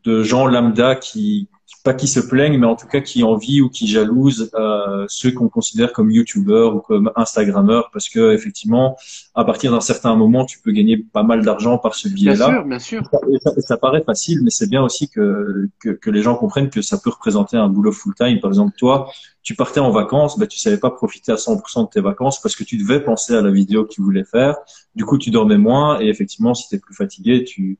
de 0.04 0.22
gens 0.22 0.46
lambda 0.46 0.96
qui, 0.96 1.48
pas 1.82 1.94
qui 1.94 2.08
se 2.08 2.20
plaignent, 2.20 2.58
mais 2.58 2.66
en 2.66 2.76
tout 2.76 2.86
cas 2.86 3.00
qui 3.00 3.22
envient 3.22 3.60
ou 3.60 3.68
qui 3.68 3.86
jalousent 3.86 4.50
euh, 4.54 5.04
ceux 5.08 5.32
qu'on 5.32 5.48
considère 5.48 5.92
comme 5.92 6.10
youtubeurs 6.10 6.76
ou 6.76 6.80
comme 6.80 7.10
instagrammeurs, 7.16 7.90
parce 7.92 8.08
que 8.08 8.32
effectivement, 8.32 8.96
à 9.34 9.44
partir 9.44 9.72
d'un 9.72 9.80
certain 9.80 10.14
moment, 10.14 10.44
tu 10.44 10.60
peux 10.60 10.72
gagner 10.72 10.96
pas 10.96 11.22
mal 11.22 11.44
d'argent 11.44 11.78
par 11.78 11.94
ce 11.94 12.08
biais-là. 12.08 12.48
Bien 12.48 12.54
sûr, 12.54 12.64
bien 12.64 12.78
sûr. 12.78 13.02
Et 13.30 13.38
ça, 13.40 13.50
ça, 13.58 13.76
paraît 13.76 14.02
facile, 14.02 14.40
mais 14.42 14.50
c'est 14.50 14.68
bien 14.68 14.82
aussi 14.82 15.08
que, 15.08 15.68
que, 15.80 15.90
que 15.90 16.10
les 16.10 16.22
gens 16.22 16.36
comprennent 16.36 16.70
que 16.70 16.82
ça 16.82 16.98
peut 16.98 17.10
représenter 17.10 17.56
un 17.56 17.68
boulot 17.68 17.92
full-time. 17.92 18.40
Par 18.40 18.50
exemple, 18.50 18.74
toi, 18.78 19.10
tu 19.42 19.54
partais 19.54 19.80
en 19.80 19.90
vacances, 19.90 20.38
ben, 20.38 20.48
tu 20.48 20.58
savais 20.58 20.78
pas 20.78 20.90
profiter 20.90 21.32
à 21.32 21.36
100% 21.36 21.84
de 21.84 21.88
tes 21.90 22.00
vacances 22.00 22.40
parce 22.40 22.56
que 22.56 22.64
tu 22.64 22.78
devais 22.78 23.00
penser 23.00 23.34
à 23.34 23.42
la 23.42 23.50
vidéo 23.50 23.84
que 23.84 23.92
tu 23.92 24.00
voulais 24.00 24.24
faire. 24.24 24.56
Du 24.94 25.04
coup, 25.04 25.18
tu 25.18 25.30
dormais 25.30 25.58
moins 25.58 26.00
et 26.00 26.08
effectivement, 26.08 26.54
si 26.54 26.66
tu 26.68 26.76
es 26.76 26.78
plus 26.78 26.94
fatigué, 26.94 27.44
tu 27.44 27.78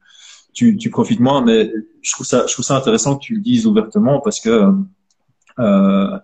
tu, 0.54 0.76
tu 0.76 0.90
profites 0.90 1.20
moins. 1.20 1.42
Mais 1.42 1.70
je 2.02 2.12
trouve 2.12 2.26
ça, 2.26 2.46
je 2.46 2.52
trouve 2.52 2.64
ça 2.64 2.76
intéressant 2.76 3.16
que 3.16 3.24
tu 3.24 3.34
le 3.34 3.40
dises 3.40 3.66
ouvertement 3.66 4.20
parce 4.20 4.40
que 4.40 4.72
euh, 5.58 6.18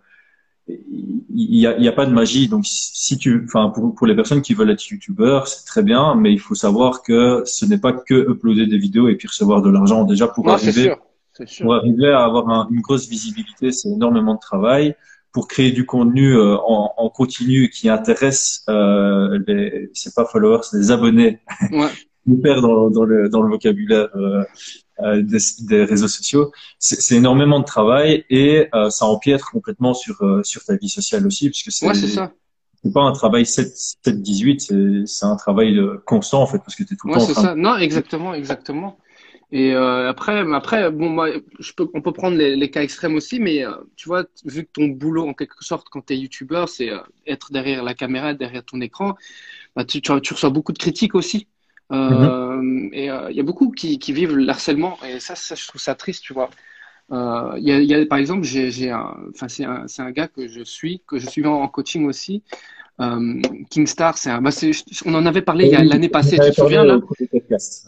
il 0.69 1.57
y 1.57 1.67
a, 1.67 1.79
y 1.79 1.89
a, 1.89 1.93
pas 1.93 2.07
de 2.07 2.13
magie. 2.13 2.49
Donc, 2.49 2.65
si 2.67 3.19
tu, 3.19 3.45
enfin, 3.45 3.71
pour, 3.71 3.95
pour 3.95 4.07
les 4.07 4.15
personnes 4.15 4.43
qui 4.43 4.55
veulent 4.55 4.71
être 4.71 4.87
youtubeurs, 4.89 5.49
c'est 5.49 5.65
très 5.65 5.83
bien, 5.83 6.15
mais 6.15 6.33
il 6.33 6.41
faut 6.41 6.55
savoir 6.55 7.03
que 7.03 7.43
ce 7.45 7.65
n'est 7.65 7.79
pas 7.79 7.93
que 7.93 8.31
uploader 8.31 8.67
des 8.67 8.79
vidéos 8.79 9.09
et 9.09 9.17
puis 9.17 9.29
recevoir 9.29 9.63
de 9.63 9.71
l'argent. 9.71 10.05
Déjà, 10.05 10.29
pour 10.29 10.49
arriver, 10.49 10.95
sûr, 11.35 11.63
pour 11.63 11.75
arriver 11.75 12.09
à 12.09 12.25
avoir 12.25 12.69
une 12.71 12.81
grosse 12.81 13.09
visibilité, 13.09 13.73
c'est 13.73 13.89
énormément 13.89 14.35
de 14.35 14.41
travail. 14.41 14.95
Pour 15.33 15.47
créer 15.47 15.71
du 15.71 15.87
contenu 15.87 16.35
euh, 16.35 16.57
en, 16.57 16.93
en, 16.97 17.09
continu 17.09 17.71
qui 17.71 17.89
intéresse 17.89 18.65
euh, 18.69 19.39
les, 19.47 19.89
c'est 19.95 20.13
pas 20.13 20.25
followers, 20.25 20.63
c'est 20.65 20.79
les 20.79 20.91
abonnés. 20.91 21.39
Ouais. 21.71 21.87
nous 22.31 22.39
perd 22.39 22.63
dans, 22.63 22.91
dans, 22.91 23.05
le, 23.05 23.29
dans 23.29 23.43
le 23.43 23.51
vocabulaire 23.51 24.09
euh, 24.17 24.43
euh, 25.03 25.23
des, 25.23 25.39
des, 25.61 25.85
réseaux 25.85 26.09
sociaux. 26.09 26.53
C'est 26.79 27.17
énormément 27.17 27.59
de 27.59 27.65
travail 27.65 28.25
et 28.29 28.67
euh, 28.75 28.91
ça 28.91 29.07
empiètre 29.07 29.51
complètement 29.51 29.95
sur, 29.95 30.23
euh, 30.23 30.43
sur 30.43 30.63
ta 30.63 30.77
vie 30.77 30.91
sociale 30.91 31.27
aussi, 31.27 31.49
puisque 31.49 31.73
c'est 31.73 31.87
ouais. 31.87 31.95
C'est 32.83 32.93
pas 32.95 33.03
un 33.03 33.13
travail 33.13 33.43
7-18, 33.43 35.07
c'est 35.07 35.27
un 35.27 35.37
travail 35.37 35.79
constant 36.07 36.43
en 36.43 36.47
fait, 36.47 36.59
parce 36.59 36.75
que 36.75 36.83
tu 36.83 36.95
es 36.95 36.97
tout 36.97 37.09
le 37.09 37.13
ouais, 37.13 37.19
temps 37.19 37.29
en 37.29 37.33
train 37.33 37.43
ça. 37.43 37.55
Non, 37.55 37.77
exactement, 37.77 38.33
exactement. 38.33 38.99
Et 39.53 39.75
après, 39.75 40.41
après, 40.55 40.91
bon, 40.91 41.11
moi, 41.11 41.29
je 41.59 41.73
peux, 41.73 41.89
on 41.93 42.01
peut 42.01 42.13
prendre 42.13 42.39
les, 42.39 42.57
les 42.57 42.71
cas 42.71 42.83
extrêmes 42.83 43.17
aussi, 43.17 43.39
mais 43.39 43.65
tu 43.97 44.09
vois, 44.09 44.25
vu 44.47 44.65
que 44.65 44.71
ton 44.73 44.87
boulot, 44.87 45.29
en 45.29 45.35
quelque 45.35 45.63
sorte, 45.63 45.89
quand 45.91 46.07
tu 46.07 46.15
es 46.15 46.19
youtubeur, 46.19 46.71
c'est 46.71 46.89
être 47.27 47.53
derrière 47.53 47.83
la 47.83 47.93
caméra, 47.93 48.33
derrière 48.33 48.65
ton 48.65 48.81
écran, 48.81 49.15
bah, 49.77 49.85
tu, 49.85 50.01
tu, 50.01 50.19
tu, 50.23 50.33
reçois 50.33 50.51
beaucoup 50.51 50.73
de 50.73 50.79
critiques 50.79 51.15
aussi. 51.15 51.49
Euh, 51.93 52.89
Et 52.93 53.07
il 53.07 53.11
euh, 53.11 53.33
y 53.33 53.41
a 53.41 53.43
beaucoup 53.43 53.71
qui, 53.71 53.99
qui, 53.99 54.13
vivent 54.13 54.37
le 54.37 54.49
harcèlement 54.49 54.97
et 55.05 55.19
ça, 55.19 55.35
ça, 55.35 55.55
je 55.55 55.67
trouve 55.67 55.81
ça 55.81 55.95
triste, 55.95 56.23
tu 56.23 56.33
vois. 56.33 56.51
Il 57.11 57.17
euh, 57.17 57.59
y, 57.59 57.73
a, 57.73 57.81
y, 57.81 57.95
a, 57.95 58.07
par 58.07 58.19
exemple, 58.19 58.45
j'ai 58.45 58.91
un, 58.91 59.17
enfin 59.31 59.49
c'est 59.49 59.65
un, 59.65 59.87
un, 59.99 60.11
gars 60.13 60.29
que 60.29 60.47
je 60.47 60.63
suis, 60.63 61.03
que 61.09 61.19
je 61.19 61.29
suis 61.29 61.45
en, 61.45 61.67
coaching 61.67 62.07
aussi. 62.07 62.45
Euh, 63.01 63.41
Kingstar, 63.71 64.17
c'est 64.19 64.31
un, 64.31 64.41
bah 64.41 64.51
on 65.07 65.15
en 65.15 65.27
avait 65.27 65.43
parlé 65.43 65.65
oui, 65.77 65.89
l'année 65.89 66.09
passée, 66.09 66.39
tu 66.39 66.51
te 66.51 66.55
souviens 66.55 66.85
là? 66.85 66.99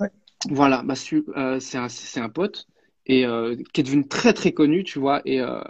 ouais. 0.00 0.08
Voilà, 0.50 0.82
bah, 0.82 0.94
euh, 1.36 1.60
c'est 1.60 1.78
un, 1.78 2.24
un 2.24 2.28
pote 2.28 2.66
et 3.06 3.24
euh, 3.26 3.56
qui 3.72 3.80
est 3.82 3.84
devenu 3.84 4.08
très 4.08 4.32
très 4.32 4.52
connu, 4.52 4.82
tu 4.82 4.98
vois, 4.98 5.22
et, 5.24 5.40
euh, 5.40 5.60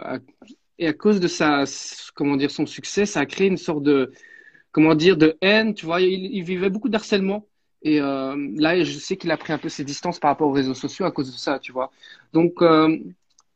et 0.79 0.87
à 0.87 0.93
cause 0.95 1.21
de 1.21 1.29
sa, 1.29 1.65
comment 2.15 2.37
dire, 2.37 2.51
son 2.51 2.65
succès, 2.65 3.05
ça 3.05 3.21
a 3.21 3.27
créé 3.27 3.49
une 3.49 3.59
sorte 3.59 3.83
de, 3.83 4.13
comment 4.71 4.95
dire, 4.95 5.19
de 5.19 5.37
haine, 5.43 5.75
tu 5.75 5.85
vois. 5.85 6.01
Il, 6.01 6.35
il 6.35 6.43
vivait 6.43 6.71
beaucoup 6.71 6.89
d'harcèlement 6.89 7.47
et 7.83 8.01
euh, 8.01 8.37
là, 8.57 8.83
je 8.83 8.99
sais 8.99 9.17
qu'il 9.17 9.31
a 9.31 9.37
pris 9.37 9.53
un 9.53 9.59
peu 9.59 9.69
ses 9.69 9.85
distances 9.85 10.19
par 10.21 10.31
rapport 10.31 10.49
aux 10.49 10.53
réseaux 10.53 10.75
sociaux 10.75 11.05
à 11.05 11.11
cause 11.11 11.33
de 11.33 11.37
ça, 11.37 11.59
tu 11.59 11.73
vois. 11.73 11.91
Donc, 12.33 12.63
euh, 12.63 12.97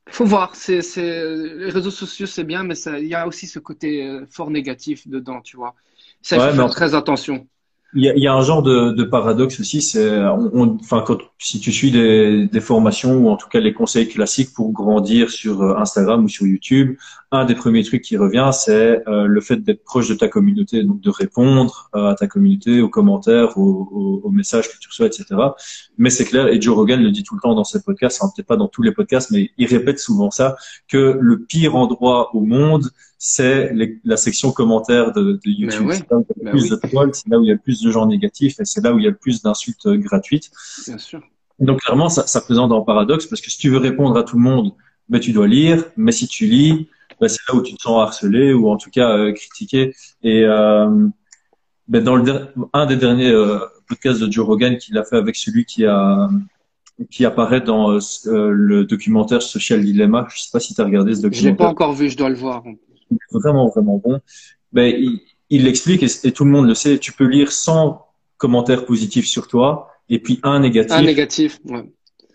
faut 0.08 0.24
voir. 0.24 0.54
C'est, 0.56 0.82
c'est, 0.82 1.24
les 1.36 1.70
réseaux 1.70 1.90
sociaux, 1.90 2.26
c'est 2.26 2.44
bien, 2.44 2.64
mais 2.64 2.74
il 2.98 3.06
y 3.06 3.14
a 3.14 3.26
aussi 3.26 3.46
ce 3.46 3.58
côté 3.58 4.06
euh, 4.06 4.26
fort 4.30 4.50
négatif 4.50 5.06
dedans, 5.08 5.40
tu 5.40 5.56
vois. 5.56 5.74
Ça, 6.22 6.36
ouais, 6.36 6.44
il 6.44 6.50
faut 6.50 6.56
faire 6.56 6.70
très 6.70 6.94
attention. 6.94 7.46
Il 7.94 8.02
y 8.04 8.20
y 8.20 8.26
a 8.26 8.34
un 8.34 8.42
genre 8.42 8.62
de, 8.62 8.90
de 8.90 9.04
paradoxe 9.04 9.60
aussi, 9.60 9.80
c'est, 9.80 10.22
enfin, 10.24 11.02
quand, 11.06 11.18
si 11.38 11.60
tu 11.60 11.72
suis 11.72 11.90
des, 11.90 12.46
des, 12.46 12.60
formations 12.60 13.16
ou 13.16 13.28
en 13.28 13.36
tout 13.36 13.48
cas 13.48 13.60
les 13.60 13.72
conseils 13.72 14.08
classiques 14.08 14.52
pour 14.54 14.72
grandir 14.72 15.30
sur 15.30 15.62
euh, 15.62 15.76
Instagram 15.76 16.24
ou 16.24 16.28
sur 16.28 16.46
YouTube, 16.46 16.96
un 17.30 17.44
des 17.44 17.54
premiers 17.54 17.84
trucs 17.84 18.02
qui 18.02 18.16
revient, 18.16 18.50
c'est 18.52 19.06
euh, 19.08 19.26
le 19.26 19.40
fait 19.40 19.58
d'être 19.58 19.84
proche 19.84 20.08
de 20.08 20.14
ta 20.14 20.28
communauté, 20.28 20.82
donc 20.82 21.00
de 21.00 21.10
répondre 21.10 21.88
euh, 21.94 22.08
à 22.08 22.14
ta 22.14 22.26
communauté, 22.26 22.80
aux 22.80 22.88
commentaires, 22.88 23.56
aux, 23.56 23.88
aux, 23.92 24.20
aux 24.24 24.30
messages 24.30 24.68
que 24.68 24.78
tu 24.78 24.88
reçois, 24.88 25.06
etc. 25.06 25.24
Mais 25.96 26.10
c'est 26.10 26.24
clair, 26.24 26.48
et 26.48 26.60
Joe 26.60 26.74
Rogan 26.74 27.00
le 27.00 27.12
dit 27.12 27.22
tout 27.22 27.36
le 27.36 27.40
temps 27.40 27.54
dans 27.54 27.64
ses 27.64 27.82
podcasts, 27.82 28.20
enfin, 28.20 28.32
peut-être 28.34 28.48
pas 28.48 28.56
dans 28.56 28.68
tous 28.68 28.82
les 28.82 28.92
podcasts, 28.92 29.30
mais 29.30 29.50
il 29.58 29.66
répète 29.68 30.00
souvent 30.00 30.30
ça, 30.30 30.56
que 30.88 31.18
le 31.20 31.44
pire 31.44 31.76
endroit 31.76 32.34
au 32.34 32.40
monde, 32.40 32.90
c'est 33.18 33.72
la 34.04 34.16
section 34.16 34.52
commentaires 34.52 35.12
de, 35.12 35.32
de 35.32 35.50
YouTube. 35.50 35.86
Ouais, 35.86 35.96
c'est 35.96 36.10
là 36.10 36.18
où 36.18 36.24
il 36.24 36.26
y 36.28 36.30
a 36.30 36.34
le 36.38 36.44
ben 36.44 36.50
plus 36.50 36.62
oui. 36.62 36.70
de 36.70 36.88
trolls, 36.88 37.14
c'est 37.14 37.28
là 37.28 37.38
où 37.38 37.42
il 37.44 37.46
y 37.46 37.50
a 37.50 37.54
le 37.54 37.60
plus 37.60 37.82
de 37.82 37.90
gens 37.90 38.06
négatifs, 38.06 38.60
et 38.60 38.64
c'est 38.64 38.82
là 38.82 38.92
où 38.92 38.98
il 38.98 39.04
y 39.04 39.06
a 39.06 39.10
le 39.10 39.16
plus 39.16 39.42
d'insultes 39.42 39.86
euh, 39.86 39.96
gratuites. 39.96 40.50
Bien 40.86 40.98
sûr. 40.98 41.20
Donc 41.58 41.80
clairement, 41.80 42.08
ça, 42.08 42.26
ça 42.26 42.40
présente 42.40 42.72
un 42.72 42.82
paradoxe, 42.82 43.26
parce 43.26 43.40
que 43.40 43.50
si 43.50 43.58
tu 43.58 43.70
veux 43.70 43.78
répondre 43.78 44.16
à 44.16 44.22
tout 44.22 44.36
le 44.36 44.42
monde, 44.42 44.72
ben, 45.08 45.20
tu 45.20 45.32
dois 45.32 45.46
lire, 45.46 45.84
mais 45.96 46.12
si 46.12 46.26
tu 46.26 46.46
lis, 46.46 46.88
ben, 47.20 47.28
c'est 47.28 47.40
là 47.48 47.54
où 47.54 47.62
tu 47.62 47.74
te 47.74 47.82
sens 47.82 48.02
harcelé 48.02 48.52
ou 48.52 48.68
en 48.68 48.76
tout 48.76 48.90
cas 48.90 49.16
euh, 49.16 49.32
critiqué. 49.32 49.94
Et 50.22 50.44
euh, 50.44 51.08
ben, 51.88 52.02
dans 52.02 52.16
le 52.16 52.48
un 52.72 52.86
des 52.86 52.96
derniers 52.96 53.30
euh, 53.30 53.58
podcasts 53.88 54.20
de 54.20 54.30
Joe 54.30 54.44
Rogan 54.44 54.76
qu'il 54.76 54.98
a 54.98 55.04
fait 55.04 55.16
avec 55.16 55.36
celui 55.36 55.64
qui 55.64 55.84
a 55.86 56.28
qui 57.10 57.26
apparaît 57.26 57.60
dans 57.60 57.98
le 58.24 58.84
documentaire 58.84 59.42
Social 59.42 59.84
Dilemma. 59.84 60.26
Je 60.34 60.40
sais 60.40 60.48
pas 60.50 60.60
si 60.60 60.74
tu 60.74 60.80
as 60.80 60.84
regardé 60.84 61.14
ce 61.14 61.20
documentaire. 61.20 61.42
Je 61.42 61.48
l'ai 61.50 61.56
pas 61.56 61.68
encore 61.68 61.92
vu, 61.92 62.08
je 62.08 62.16
dois 62.16 62.30
le 62.30 62.36
voir. 62.36 62.64
Vraiment, 63.30 63.68
vraiment 63.68 63.98
bon. 63.98 64.20
Ben, 64.72 64.94
il, 65.50 65.64
l'explique 65.64 66.02
et, 66.02 66.08
et, 66.24 66.32
tout 66.32 66.44
le 66.44 66.50
monde 66.50 66.66
le 66.66 66.74
sait. 66.74 66.98
Tu 66.98 67.12
peux 67.12 67.26
lire 67.26 67.52
100 67.52 68.04
commentaires 68.36 68.84
positifs 68.84 69.26
sur 69.26 69.48
toi 69.48 69.90
et 70.08 70.18
puis 70.18 70.40
un 70.42 70.60
négatif. 70.60 70.92
Un 70.96 71.02
négatif, 71.02 71.58
ouais. 71.66 71.84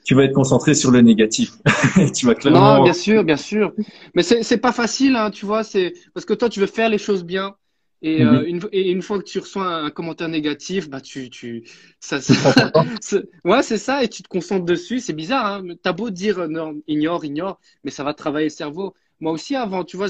Tu 0.03 0.15
vas 0.15 0.23
être 0.23 0.33
concentré 0.33 0.73
sur 0.73 0.89
le 0.91 1.01
négatif. 1.01 1.51
tu 2.15 2.25
vas 2.25 2.33
clairement. 2.33 2.77
Non, 2.77 2.83
bien 2.83 2.93
sûr, 2.93 3.23
bien 3.23 3.37
sûr. 3.37 3.71
Mais 4.15 4.23
c'est 4.23 4.41
c'est 4.41 4.57
pas 4.57 4.71
facile, 4.71 5.15
hein, 5.15 5.29
tu 5.29 5.45
vois. 5.45 5.63
C'est 5.63 5.93
parce 6.13 6.25
que 6.25 6.33
toi, 6.33 6.49
tu 6.49 6.59
veux 6.59 6.65
faire 6.65 6.89
les 6.89 6.97
choses 6.97 7.23
bien. 7.23 7.55
Et, 8.01 8.23
Mhm. 8.23 8.33
euh, 8.33 8.43
une, 8.47 8.61
et 8.71 8.89
une 8.89 9.03
fois 9.03 9.19
que 9.19 9.23
tu 9.23 9.37
reçois 9.37 9.67
un 9.67 9.91
commentaire 9.91 10.27
négatif, 10.27 10.89
bah 10.89 11.01
tu, 11.01 11.29
tu, 11.29 11.63
ça, 11.99 12.17
ouais, 13.45 13.61
c'est 13.61 13.77
ça, 13.77 14.03
et 14.03 14.07
tu 14.09 14.23
te 14.23 14.27
concentres 14.27 14.65
dessus. 14.65 14.99
C'est 14.99 15.13
bizarre, 15.13 15.45
hein. 15.45 15.75
T'as 15.83 15.93
beau 15.93 16.09
dire 16.09 16.39
euh, 16.39 16.47
non, 16.47 16.81
ignore, 16.87 17.23
ignore, 17.23 17.59
mais 17.83 17.91
ça 17.91 18.03
va 18.03 18.15
travailler 18.15 18.47
le 18.47 18.49
cerveau. 18.49 18.95
Moi 19.21 19.31
aussi, 19.31 19.55
avant, 19.55 19.83
tu 19.85 19.97
vois, 19.97 20.07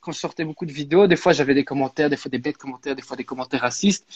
quand 0.00 0.12
je 0.12 0.18
sortais 0.18 0.44
beaucoup 0.44 0.66
de 0.66 0.72
vidéos, 0.72 1.06
des 1.06 1.16
fois 1.16 1.32
j'avais 1.32 1.54
des 1.54 1.64
commentaires, 1.64 2.10
des 2.10 2.16
fois 2.16 2.28
des 2.30 2.38
bêtes 2.38 2.58
commentaires, 2.58 2.96
des 2.96 3.02
fois 3.02 3.16
des 3.16 3.24
commentaires 3.24 3.60
racistes. 3.60 4.06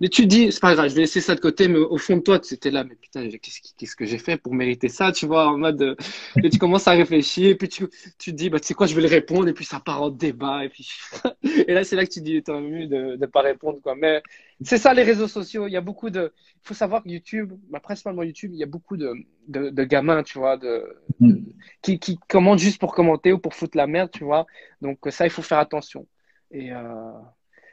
Mais 0.00 0.08
tu 0.08 0.26
dis, 0.26 0.50
c'est 0.50 0.60
pas 0.60 0.74
grave, 0.74 0.88
je 0.88 0.94
vais 0.94 1.02
laisser 1.02 1.20
ça 1.20 1.34
de 1.34 1.40
côté, 1.40 1.68
mais 1.68 1.78
au 1.78 1.98
fond 1.98 2.16
de 2.16 2.22
toi, 2.22 2.38
tu 2.38 2.54
étais 2.54 2.70
là, 2.70 2.84
mais 2.84 2.94
putain, 2.94 3.28
qu'est-ce 3.28 3.60
qu'est-ce 3.76 3.94
que 3.96 4.06
j'ai 4.06 4.16
fait 4.18 4.38
pour 4.38 4.54
mériter 4.54 4.88
ça, 4.88 5.12
tu 5.12 5.26
vois, 5.26 5.46
en 5.48 5.58
mode, 5.58 5.82
euh, 5.82 5.94
et 6.42 6.48
tu 6.48 6.58
commences 6.58 6.88
à 6.88 6.92
réfléchir, 6.92 7.50
et 7.50 7.54
puis 7.54 7.68
tu, 7.68 7.86
tu 8.18 8.30
te 8.32 8.36
dis, 8.36 8.48
bah, 8.48 8.58
tu 8.60 8.66
sais 8.68 8.74
quoi, 8.74 8.86
je 8.86 8.94
vais 8.94 9.02
le 9.02 9.08
répondre, 9.08 9.48
et 9.48 9.52
puis 9.52 9.66
ça 9.66 9.78
part 9.78 10.02
en 10.02 10.08
débat, 10.10 10.64
et 10.64 10.70
puis, 10.70 10.88
et 11.68 11.74
là, 11.74 11.84
c'est 11.84 11.96
là 11.96 12.06
que 12.06 12.10
tu 12.10 12.22
dis, 12.22 12.42
t'as 12.42 12.58
mieux 12.60 12.86
de 12.86 13.16
ne 13.16 13.26
pas 13.26 13.42
répondre, 13.42 13.78
quoi. 13.82 13.94
Mais 13.94 14.22
c'est 14.62 14.78
ça, 14.78 14.94
les 14.94 15.02
réseaux 15.02 15.28
sociaux. 15.28 15.66
Il 15.66 15.72
y 15.72 15.76
a 15.76 15.80
beaucoup 15.82 16.08
de, 16.10 16.32
il 16.56 16.60
faut 16.66 16.74
savoir 16.74 17.02
que 17.02 17.08
YouTube, 17.10 17.52
bah, 17.68 17.80
principalement 17.80 18.22
YouTube, 18.22 18.52
il 18.54 18.58
y 18.58 18.62
a 18.62 18.66
beaucoup 18.66 18.96
de, 18.96 19.12
de, 19.48 19.68
de 19.70 19.84
gamins, 19.84 20.22
tu 20.22 20.38
vois, 20.38 20.56
de, 20.56 20.96
Mm. 21.20 21.32
de- 21.32 21.42
qui, 21.82 21.98
qui 21.98 22.18
commentent 22.28 22.58
juste 22.58 22.80
pour 22.80 22.94
commenter 22.94 23.32
ou 23.32 23.38
pour 23.38 23.54
foutre 23.54 23.76
la 23.76 23.86
merde, 23.86 24.10
tu 24.10 24.24
vois. 24.24 24.46
Donc, 24.80 24.98
ça, 25.10 25.26
il 25.26 25.30
faut 25.30 25.42
faire 25.42 25.58
attention. 25.58 26.06
Et, 26.50 26.72
euh, 26.72 27.12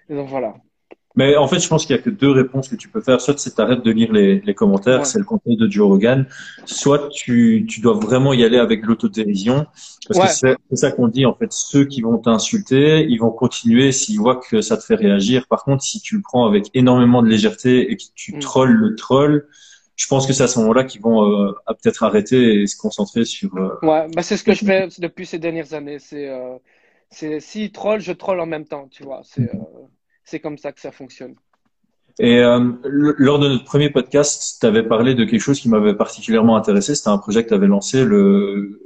et 0.10 0.16
donc, 0.16 0.30
voilà. 0.30 0.56
Mais 1.18 1.36
en 1.36 1.48
fait, 1.48 1.60
je 1.60 1.68
pense 1.68 1.86
qu'il 1.86 1.96
y 1.96 2.00
a 2.00 2.02
que 2.02 2.10
deux 2.10 2.32
réponses 2.32 2.70
que 2.70 2.76
tu 2.76 2.88
peux 2.90 3.02
faire. 3.02 3.20
Soit 3.22 3.40
c'est 3.40 3.56
t'arrêtes 3.56 3.84
de 3.84 3.92
lire 3.92 4.14
les, 4.14 4.40
les 4.42 4.54
commentaires, 4.56 5.00
Ouais. 5.00 5.06
c'est 5.06 5.20
le 5.20 5.26
conseil 5.26 5.58
de 5.58 5.70
Joe 5.70 5.88
Rogan. 5.88 6.26
Soit 6.66 7.10
tu, 7.10 7.66
tu 7.68 7.82
dois 7.82 7.94
vraiment 7.96 8.34
y 8.34 8.44
aller 8.44 8.58
avec 8.60 8.86
l'autodérision. 8.86 9.66
Parce 10.08 10.20
Ouais. 10.20 10.26
que 10.26 10.28
c'est 10.28 10.56
c'est 10.70 10.76
ça 10.78 10.92
qu'on 10.92 11.08
dit, 11.10 11.26
en 11.26 11.34
fait. 11.34 11.52
Ceux 11.52 11.86
qui 11.86 12.02
vont 12.02 12.18
t'insulter, 12.20 13.06
ils 13.10 13.18
vont 13.18 13.32
continuer 13.32 13.92
s'ils 13.92 14.20
voient 14.20 14.38
que 14.38 14.62
ça 14.62 14.78
te 14.78 14.84
fait 14.84 14.96
réagir. 14.96 15.48
Par 15.48 15.64
contre, 15.64 15.84
si 15.84 16.00
tu 16.02 16.16
le 16.16 16.22
prends 16.22 16.46
avec 16.48 16.70
énormément 16.74 17.22
de 17.22 17.28
légèreté 17.28 17.92
et 17.92 17.98
que 17.98 18.04
tu 18.16 18.38
Mm. 18.38 18.40
trolls 18.40 18.72
le 18.74 18.96
troll, 18.96 19.48
je 19.96 20.08
pense 20.08 20.28
que 20.28 20.34
c'est 20.34 20.44
à 20.44 20.48
ce 20.48 20.60
moment-là 20.60 20.84
qu'ils 20.84 21.02
vont 21.02 21.24
euh, 21.48 21.52
peut-être 21.82 22.04
arrêter 22.04 22.62
et 22.62 22.68
se 22.68 22.78
concentrer 22.78 23.26
sur... 23.26 23.56
euh, 23.58 23.70
Ouais, 23.82 24.08
bah, 24.10 24.24
c'est 24.24 24.38
ce 24.38 24.44
que 24.44 24.54
je 24.54 24.64
fais 24.64 24.88
depuis 25.00 25.26
ces 25.26 25.40
dernières 25.40 25.74
années. 25.74 26.00
C'est, 26.00 26.28
euh, 26.30 26.58
c'est, 27.10 27.40
si 27.40 27.72
troll, 27.72 28.00
je 28.02 28.12
troll 28.12 28.40
en 28.40 28.46
même 28.48 28.66
temps, 28.68 28.88
tu 28.90 29.04
vois. 29.04 29.22
C'est, 29.24 29.50
euh, 29.54 29.88
c'est 30.30 30.40
comme 30.40 30.58
ça 30.58 30.72
que 30.74 30.80
ça 30.82 30.92
fonctionne. 30.92 31.36
Et 32.20 32.40
euh, 32.40 32.60
le- 32.84 33.16
lors 33.18 33.40
de 33.40 33.48
notre 33.48 33.64
premier 33.64 33.90
podcast, 33.90 34.58
tu 34.60 34.66
avais 34.66 34.84
parlé 34.84 35.16
de 35.16 35.24
quelque 35.24 35.40
chose 35.48 35.60
qui 35.62 35.70
m'avait 35.70 35.96
particulièrement 35.96 36.56
intéressé. 36.58 36.96
C'était 36.96 37.10
un 37.10 37.18
projet 37.18 37.44
que 37.44 37.50
tu 37.50 37.54
avais 37.54 37.68
lancé, 37.68 38.04
le 38.04 38.82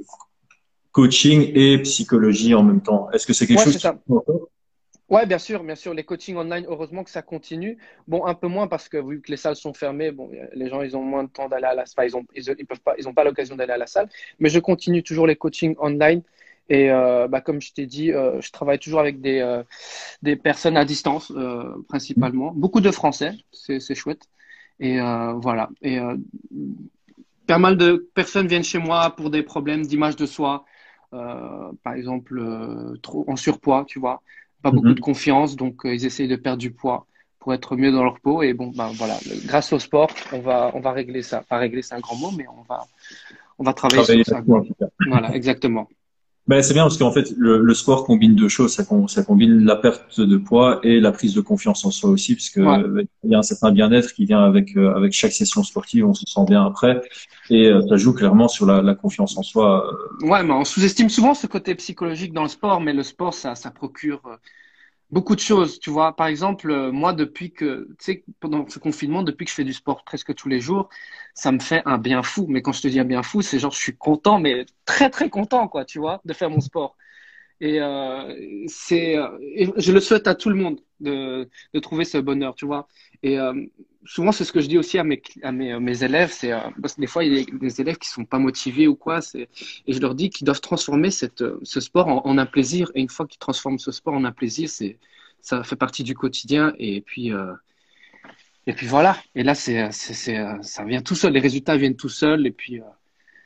coaching 0.92 1.50
et 1.54 1.78
psychologie 1.82 2.54
en 2.54 2.62
même 2.62 2.82
temps. 2.82 3.10
Est-ce 3.12 3.26
que 3.26 3.32
c'est 3.32 3.46
quelque 3.46 3.58
Ouais, 3.58 3.64
chose 3.64 3.72
c'est 3.74 3.78
ça. 3.80 3.94
qui... 4.06 4.12
Ouais, 5.08 5.26
bien 5.26 5.38
sûr, 5.38 5.62
bien 5.64 5.74
sûr. 5.74 5.92
Les 5.94 6.04
coachings 6.04 6.36
online, 6.36 6.64
heureusement 6.68 7.04
que 7.04 7.10
ça 7.10 7.22
continue. 7.22 7.76
Bon, 8.08 8.24
un 8.26 8.34
peu 8.34 8.48
moins 8.48 8.66
parce 8.66 8.88
que 8.88 8.96
vu 8.98 9.20
que 9.20 9.30
les 9.30 9.36
salles 9.36 9.56
sont 9.56 9.74
fermées, 9.74 10.10
bon, 10.10 10.30
les 10.54 10.68
gens, 10.68 10.80
ils 10.82 10.96
ont 10.96 11.02
moins 11.02 11.24
de 11.24 11.28
temps 11.30 11.48
d'aller 11.48 11.66
à 11.66 11.74
la 11.74 11.84
salle. 11.86 12.06
Ils 12.08 12.16
ont, 12.16 12.24
ils, 12.34 12.66
peuvent 12.66 12.80
pas, 12.80 12.94
ils 12.98 13.06
ont 13.08 13.14
pas 13.14 13.24
l'occasion 13.24 13.56
d'aller 13.56 13.72
à 13.72 13.78
la 13.78 13.86
salle. 13.86 14.08
Mais 14.40 14.48
je 14.48 14.58
continue 14.58 15.02
toujours 15.02 15.26
les 15.26 15.36
coachings 15.36 15.74
online. 15.80 16.22
Et 16.68 16.90
euh, 16.90 17.28
bah, 17.28 17.40
comme 17.40 17.60
je 17.60 17.72
t'ai 17.72 17.86
dit, 17.86 18.12
euh, 18.12 18.40
je 18.40 18.50
travaille 18.50 18.78
toujours 18.78 19.00
avec 19.00 19.20
des, 19.20 19.40
euh, 19.40 19.62
des 20.22 20.36
personnes 20.36 20.76
à 20.76 20.84
distance, 20.84 21.32
principalement. 21.88 22.52
Beaucoup 22.52 22.80
de 22.80 22.90
Français, 22.90 23.32
c'est 23.52 23.94
chouette. 23.94 24.28
Et 24.80 24.98
voilà. 24.98 25.70
Et 25.82 25.98
pas 27.46 27.58
mal 27.58 27.76
de 27.76 28.08
personnes 28.14 28.46
viennent 28.46 28.64
chez 28.64 28.78
moi 28.78 29.10
pour 29.10 29.30
des 29.30 29.42
problèmes 29.42 29.82
d'image 29.82 30.16
de 30.16 30.26
soi. 30.26 30.64
par 31.10 31.94
exemple, 31.94 32.42
trop 33.02 33.24
en 33.28 33.36
surpoids, 33.36 33.84
tu 33.86 33.98
vois 33.98 34.22
pas 34.62 34.70
beaucoup 34.70 34.88
mhm. 34.88 34.94
de 34.94 35.00
confiance, 35.00 35.56
donc 35.56 35.80
ils 35.84 36.06
essayent 36.06 36.28
de 36.28 36.36
perdre 36.36 36.58
du 36.58 36.70
poids 36.70 37.06
pour 37.40 37.52
être 37.52 37.74
mieux 37.74 37.90
dans 37.90 38.04
leur 38.04 38.20
peau. 38.20 38.42
Et 38.42 38.54
bon, 38.54 38.68
ben 38.68 38.92
voilà, 38.94 39.18
grâce 39.44 39.72
au 39.72 39.80
sport, 39.80 40.08
on 40.32 40.38
va, 40.38 40.70
on 40.74 40.80
va 40.80 40.92
régler 40.92 41.22
ça. 41.22 41.42
Pas 41.42 41.58
régler, 41.58 41.82
c'est 41.82 41.96
un 41.96 42.00
grand 42.00 42.16
mot, 42.16 42.30
mais 42.30 42.46
on 42.46 42.62
va, 42.62 42.86
on 43.58 43.64
va 43.64 43.74
travailler, 43.74 44.22
sur 44.22 44.36
ça. 44.36 44.42
Voilà, 45.08 45.34
exactement. 45.34 45.88
Ben, 46.48 46.60
c'est 46.60 46.74
bien 46.74 46.82
parce 46.82 46.98
qu'en 46.98 47.12
fait, 47.12 47.32
le, 47.36 47.72
sport 47.72 48.04
combine 48.04 48.34
deux 48.34 48.48
choses. 48.48 48.74
Ça, 48.74 48.84
ça, 49.06 49.22
combine 49.22 49.64
la 49.64 49.76
perte 49.76 50.20
de 50.20 50.36
poids 50.36 50.80
et 50.82 50.98
la 50.98 51.12
prise 51.12 51.34
de 51.34 51.40
confiance 51.40 51.84
en 51.84 51.92
soi 51.92 52.10
aussi, 52.10 52.34
puisque 52.34 52.56
il 52.56 53.06
y 53.30 53.34
a 53.34 53.38
un 53.38 53.42
certain 53.42 53.70
bien-être 53.70 54.12
qui 54.12 54.24
vient 54.24 54.42
avec 54.42 54.76
euh, 54.76 54.92
avec 54.94 55.12
chaque 55.12 55.32
session 55.32 55.62
sportive. 55.62 56.04
On 56.04 56.14
se 56.14 56.26
sent 56.26 56.44
bien 56.48 56.66
après, 56.66 57.00
et 57.48 57.68
euh, 57.68 57.80
ça 57.88 57.96
joue 57.96 58.12
clairement 58.12 58.48
sur 58.48 58.66
la, 58.66 58.82
la 58.82 58.96
confiance 58.96 59.36
en 59.38 59.44
soi. 59.44 59.86
Euh. 60.22 60.26
Ouais, 60.26 60.42
mais 60.42 60.52
on 60.52 60.64
sous-estime 60.64 61.08
souvent 61.08 61.34
ce 61.34 61.46
côté 61.46 61.76
psychologique 61.76 62.32
dans 62.32 62.42
le 62.42 62.48
sport, 62.48 62.80
mais 62.80 62.92
le 62.92 63.04
sport, 63.04 63.34
ça, 63.34 63.54
ça 63.54 63.70
procure 63.70 64.20
beaucoup 65.12 65.34
de 65.36 65.40
choses, 65.40 65.78
tu 65.80 65.90
vois. 65.90 66.16
Par 66.16 66.26
exemple, 66.26 66.70
euh, 66.70 66.92
moi, 66.92 67.12
depuis 67.12 67.52
que, 67.52 67.88
tu 67.98 68.04
sais, 68.04 68.24
pendant 68.40 68.68
ce 68.68 68.78
confinement, 68.80 69.22
depuis 69.22 69.44
que 69.44 69.50
je 69.50 69.54
fais 69.56 69.64
du 69.64 69.72
sport 69.74 70.04
presque 70.04 70.34
tous 70.34 70.48
les 70.48 70.60
jours, 70.60 70.88
ça 71.34 71.52
me 71.52 71.60
fait 71.60 71.82
un 71.86 71.98
bien 71.98 72.22
fou. 72.22 72.46
Mais 72.48 72.62
quand 72.62 72.72
je 72.72 72.82
te 72.82 72.88
dis 72.88 72.98
un 73.00 73.04
bien 73.04 73.22
fou, 73.22 73.42
c'est 73.42 73.58
genre, 73.58 73.72
je 73.72 73.78
suis 73.78 73.96
content, 73.96 74.38
mais 74.40 74.66
très, 74.86 75.10
très 75.10 75.30
content, 75.30 75.68
quoi, 75.68 75.84
tu 75.84 75.98
vois, 76.00 76.20
de 76.24 76.32
faire 76.32 76.50
mon 76.50 76.60
sport. 76.60 76.96
Et 77.62 77.80
euh, 77.80 78.34
c'est, 78.66 79.16
euh, 79.16 79.28
je 79.76 79.92
le 79.92 80.00
souhaite 80.00 80.26
à 80.26 80.34
tout 80.34 80.48
le 80.48 80.56
monde 80.56 80.80
de, 80.98 81.48
de 81.72 81.78
trouver 81.78 82.04
ce 82.04 82.18
bonheur, 82.18 82.56
tu 82.56 82.66
vois. 82.66 82.88
Et 83.22 83.38
euh, 83.38 83.54
souvent, 84.04 84.32
c'est 84.32 84.44
ce 84.44 84.52
que 84.52 84.60
je 84.60 84.66
dis 84.66 84.78
aussi 84.78 84.98
à 84.98 85.04
mes, 85.04 85.22
à 85.44 85.52
mes, 85.52 85.78
mes 85.78 86.02
élèves, 86.02 86.32
c'est 86.32 86.50
parce 86.80 86.96
que 86.96 87.00
des 87.00 87.06
fois, 87.06 87.22
il 87.22 87.34
y 87.34 87.40
a 87.40 87.44
des 87.58 87.80
élèves 87.80 87.98
qui 87.98 88.08
sont 88.08 88.24
pas 88.24 88.40
motivés 88.40 88.88
ou 88.88 88.96
quoi, 88.96 89.20
et 89.36 89.48
je 89.86 90.00
leur 90.00 90.16
dis 90.16 90.28
qu'ils 90.28 90.44
doivent 90.44 90.60
transformer 90.60 91.12
cette, 91.12 91.44
ce 91.62 91.80
sport 91.80 92.08
en, 92.26 92.36
un 92.36 92.46
plaisir. 92.46 92.90
Et 92.96 93.00
une 93.00 93.08
fois 93.08 93.28
qu'ils 93.28 93.38
transforment 93.38 93.78
ce 93.78 93.92
sport 93.92 94.14
en 94.14 94.24
un 94.24 94.32
plaisir, 94.32 94.68
c'est, 94.68 94.98
ça 95.40 95.62
fait 95.62 95.76
partie 95.76 96.02
du 96.02 96.16
quotidien. 96.16 96.74
Et 96.80 97.00
puis, 97.00 97.30
et 98.66 98.72
puis 98.72 98.88
voilà. 98.88 99.16
Et 99.36 99.44
là, 99.44 99.54
c'est, 99.54 99.92
c'est, 99.92 100.36
ça 100.62 100.84
vient 100.84 101.00
tout 101.00 101.14
seul. 101.14 101.32
Les 101.32 101.40
résultats 101.40 101.76
viennent 101.76 101.94
tout 101.96 102.08
seuls. 102.08 102.44
Et 102.44 102.50
puis, 102.52 102.80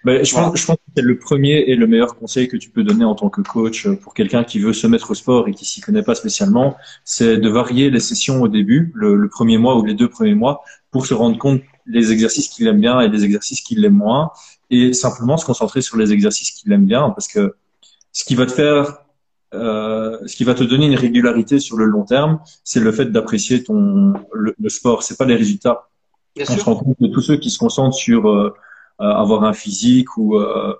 ben, 0.06 0.24
je, 0.24 0.32
pense, 0.32 0.56
je 0.56 0.64
pense 0.64 0.76
que 0.76 0.92
c'est 0.96 1.02
le 1.02 1.18
premier 1.18 1.64
et 1.66 1.74
le 1.74 1.88
meilleur 1.88 2.16
conseil 2.16 2.46
que 2.46 2.56
tu 2.56 2.70
peux 2.70 2.84
donner 2.84 3.04
en 3.04 3.16
tant 3.16 3.28
que 3.28 3.40
coach 3.40 3.88
pour 3.88 4.14
quelqu'un 4.14 4.44
qui 4.44 4.60
veut 4.60 4.72
se 4.72 4.86
mettre 4.86 5.10
au 5.10 5.14
sport 5.14 5.48
et 5.48 5.52
qui 5.52 5.64
s'y 5.64 5.80
connaît 5.80 6.04
pas 6.04 6.14
spécialement, 6.14 6.76
c'est 7.04 7.38
de 7.38 7.48
varier 7.48 7.90
les 7.90 7.98
sessions 7.98 8.40
au 8.40 8.46
début, 8.46 8.92
le, 8.94 9.28
premier 9.28 9.58
mois 9.58 9.76
ou 9.76 9.84
les 9.84 9.94
deux 9.94 10.08
premiers 10.08 10.36
mois, 10.36 10.62
pour 10.92 11.06
se 11.06 11.12
rendre 11.12 11.36
compte 11.38 11.60
des 11.88 12.12
exercices 12.12 12.48
qu'il 12.48 12.68
aime 12.68 12.80
bien 12.80 13.00
et 13.00 13.08
des 13.08 13.24
exercices 13.24 13.62
qu'il 13.62 13.84
aime 13.84 13.94
moins, 13.94 14.30
et 14.70 14.92
simplement 14.92 15.36
se 15.38 15.44
concentrer 15.44 15.82
sur 15.82 15.96
les 15.96 16.12
exercices 16.12 16.52
qu'il 16.52 16.70
aime 16.72 16.86
bien, 16.86 17.10
parce 17.10 17.26
que 17.26 17.56
ce 18.12 18.22
qui 18.22 18.36
va 18.36 18.46
te 18.46 18.52
faire, 18.52 18.98
euh, 19.54 20.18
ce 20.24 20.36
qui 20.36 20.44
va 20.44 20.54
te 20.54 20.62
donner 20.62 20.86
une 20.86 20.94
régularité 20.94 21.58
sur 21.58 21.76
le 21.78 21.84
long 21.84 22.04
terme, 22.04 22.38
c'est 22.62 22.78
le 22.78 22.92
fait 22.92 23.06
d'apprécier 23.06 23.64
ton 23.64 24.14
le, 24.32 24.54
le 24.56 24.68
sport. 24.68 25.02
C'est 25.02 25.18
pas 25.18 25.24
les 25.24 25.34
résultats. 25.34 25.88
Bien 26.36 26.44
On 26.48 26.56
se 26.56 26.62
rend 26.62 26.76
compte 26.76 27.00
de 27.00 27.08
tous 27.08 27.22
ceux 27.22 27.38
qui 27.38 27.50
se 27.50 27.58
concentrent 27.58 27.96
sur 27.96 28.28
euh, 28.28 28.54
euh, 28.54 28.54
avoir 28.98 29.44
un 29.44 29.52
physique 29.52 30.08
euh, 30.18 30.74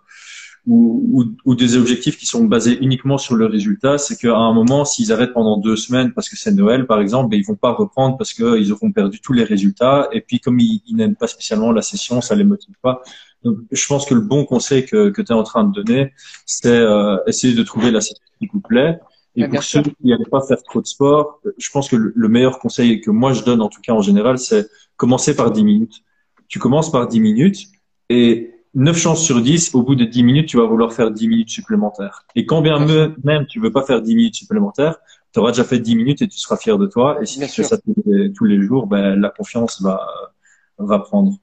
ou, 0.67 1.09
ou, 1.13 1.25
ou, 1.45 1.55
des 1.55 1.77
objectifs 1.77 2.19
qui 2.19 2.27
sont 2.27 2.45
basés 2.45 2.77
uniquement 2.83 3.19
sur 3.19 3.37
le 3.37 3.47
résultat, 3.47 3.99
c'est 3.99 4.17
qu'à 4.17 4.37
un 4.37 4.53
moment, 4.53 4.85
s'ils 4.85 5.13
arrêtent 5.13 5.33
pendant 5.33 5.59
deux 5.59 5.77
semaines 5.77 6.13
parce 6.13 6.29
que 6.29 6.37
c'est 6.37 6.51
Noël, 6.51 6.87
par 6.87 7.01
exemple, 7.01 7.31
ben, 7.31 7.39
ils 7.39 7.47
vont 7.47 7.55
pas 7.55 7.73
reprendre 7.73 8.17
parce 8.17 8.33
qu'ils 8.35 8.73
auront 8.73 8.91
perdu 8.91 9.21
tous 9.21 9.33
les 9.33 9.45
résultats. 9.45 10.09
Et 10.13 10.21
puis, 10.21 10.41
comme 10.41 10.59
ils, 10.59 10.83
n'aiment 10.91 11.15
pas 11.15 11.29
spécialement 11.29 11.71
la 11.71 11.83
session, 11.83 12.21
ça 12.21 12.35
les 12.35 12.45
motive 12.45 12.75
pas. 12.83 13.03
Donc, 13.45 13.59
je 13.71 13.87
pense 13.87 14.07
que 14.07 14.15
le 14.15 14.23
bon 14.23 14.45
conseil 14.45 14.85
que, 14.87 15.11
que 15.11 15.23
tu 15.23 15.33
es 15.33 15.35
en 15.35 15.45
train 15.45 15.63
de 15.63 15.73
donner, 15.73 16.13
c'est 16.47 16.69
euh, 16.69 17.17
essayer 17.29 17.55
de 17.55 17.63
trouver 17.63 17.93
la 17.93 18.01
session 18.01 18.25
qui 18.41 18.49
vous 18.53 18.61
plaît. 18.61 18.99
Et 19.37 19.47
pour 19.47 19.63
ceux 19.63 19.83
qui 19.83 19.95
n'aiment 20.03 20.27
pas 20.31 20.41
faire 20.41 20.63
trop 20.63 20.81
de 20.81 20.87
sport, 20.87 21.41
je 21.59 21.71
pense 21.71 21.91
que 21.91 21.97
le 21.97 22.29
meilleur 22.29 22.59
conseil 22.59 23.03
que 23.03 23.11
moi 23.11 23.35
je 23.35 23.45
donne, 23.45 23.61
en 23.61 23.69
tout 23.69 23.83
cas 23.83 23.93
en 23.93 24.01
général, 24.01 24.39
c'est 24.39 24.67
commencer 24.97 25.37
par 25.37 25.53
10 25.53 25.63
minutes. 25.63 26.03
Tu 26.49 26.59
commences 26.59 26.91
par 26.91 27.07
10 27.07 27.21
minutes 27.21 27.67
et 28.09 28.53
9 28.75 28.97
chances 28.97 29.25
sur 29.25 29.41
10, 29.41 29.75
au 29.75 29.83
bout 29.83 29.95
de 29.95 30.05
10 30.05 30.23
minutes, 30.23 30.49
tu 30.49 30.59
vas 30.59 30.67
vouloir 30.67 30.93
faire 30.93 31.11
10 31.11 31.29
minutes 31.29 31.51
supplémentaires. 31.51 32.27
Et 32.35 32.45
quand 32.45 32.61
bien 32.61 32.79
même 33.25 33.47
tu 33.47 33.61
veux 33.61 33.73
pas 33.73 33.83
faire 33.83 34.03
10 34.03 34.15
minutes 34.15 34.35
supplémentaires, 34.35 34.97
tu 35.33 35.41
auras 35.41 35.51
déjà 35.51 35.65
fait 35.65 35.79
10 35.79 35.97
minutes 35.97 36.23
et 36.23 36.29
tu 36.29 36.39
seras 36.39 36.57
fier 36.57 36.79
de 36.79 36.87
toi. 36.87 37.19
Et 37.23 37.27
si 37.27 37.41
tu 37.41 37.49
fais 37.49 37.63
ça 37.63 37.79
tous 37.79 38.45
les, 38.45 38.63
jours, 38.63 38.87
ben, 38.87 39.17
la 39.17 39.31
confiance 39.31 39.81
va, 39.81 40.07
va 40.79 40.99
prendre. 40.99 41.39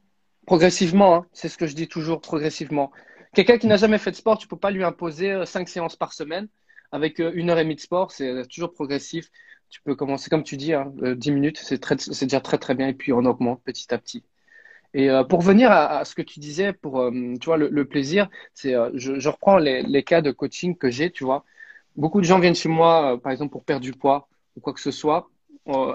Progressivement, 0.45 1.15
hein. 1.15 1.25
c'est 1.31 1.49
ce 1.49 1.57
que 1.57 1.67
je 1.67 1.75
dis 1.75 1.87
toujours, 1.87 2.21
progressivement. 2.21 2.91
Quelqu'un 3.33 3.57
qui 3.57 3.67
n'a 3.67 3.77
jamais 3.77 3.97
fait 3.97 4.11
de 4.11 4.15
sport, 4.15 4.37
tu 4.37 4.47
peux 4.47 4.57
pas 4.57 4.71
lui 4.71 4.83
imposer 4.83 5.45
5 5.45 5.61
euh, 5.61 5.71
séances 5.71 5.95
par 5.95 6.13
semaine 6.13 6.47
avec 6.91 7.19
euh, 7.19 7.31
une 7.33 7.49
heure 7.49 7.57
et 7.57 7.63
demie 7.63 7.75
de 7.75 7.79
sport. 7.79 8.11
C'est 8.11 8.47
toujours 8.47 8.73
progressif. 8.73 9.31
Tu 9.69 9.81
peux 9.81 9.95
commencer, 9.95 10.29
comme 10.29 10.43
tu 10.43 10.55
dis, 10.55 10.73
hein, 10.73 10.93
10 11.01 11.29
euh, 11.29 11.33
minutes, 11.33 11.59
c'est 11.59 12.25
déjà 12.25 12.41
très 12.41 12.59
très 12.59 12.75
bien 12.75 12.87
et 12.87 12.93
puis 12.93 13.11
on 13.11 13.25
augmente 13.25 13.61
petit 13.63 13.91
à 13.91 13.97
petit. 13.97 14.23
Et 14.93 15.09
euh, 15.09 15.23
pour 15.23 15.41
venir 15.41 15.71
à, 15.71 15.99
à, 15.99 16.05
ce 16.05 16.15
que 16.15 16.21
tu 16.21 16.39
disais, 16.39 16.73
pour 16.73 17.01
euh, 17.01 17.11
tu 17.39 17.45
vois 17.45 17.57
le, 17.57 17.69
le 17.69 17.85
plaisir, 17.85 18.29
c'est 18.53 18.75
euh, 18.75 18.91
je, 18.93 19.19
je, 19.19 19.29
reprends 19.29 19.57
les, 19.57 19.81
les, 19.81 20.03
cas 20.03 20.21
de 20.21 20.31
coaching 20.31 20.77
que 20.77 20.91
j'ai, 20.91 21.09
tu 21.11 21.23
vois. 21.23 21.43
Beaucoup 21.95 22.21
de 22.21 22.25
gens 22.25 22.39
viennent 22.39 22.55
chez 22.55 22.69
moi, 22.69 23.19
par 23.21 23.31
exemple 23.31 23.51
pour 23.51 23.63
perdre 23.63 23.83
du 23.83 23.93
poids 23.93 24.27
ou 24.55 24.61
quoi 24.61 24.73
que 24.73 24.79
ce 24.79 24.91
soit. 24.91 25.29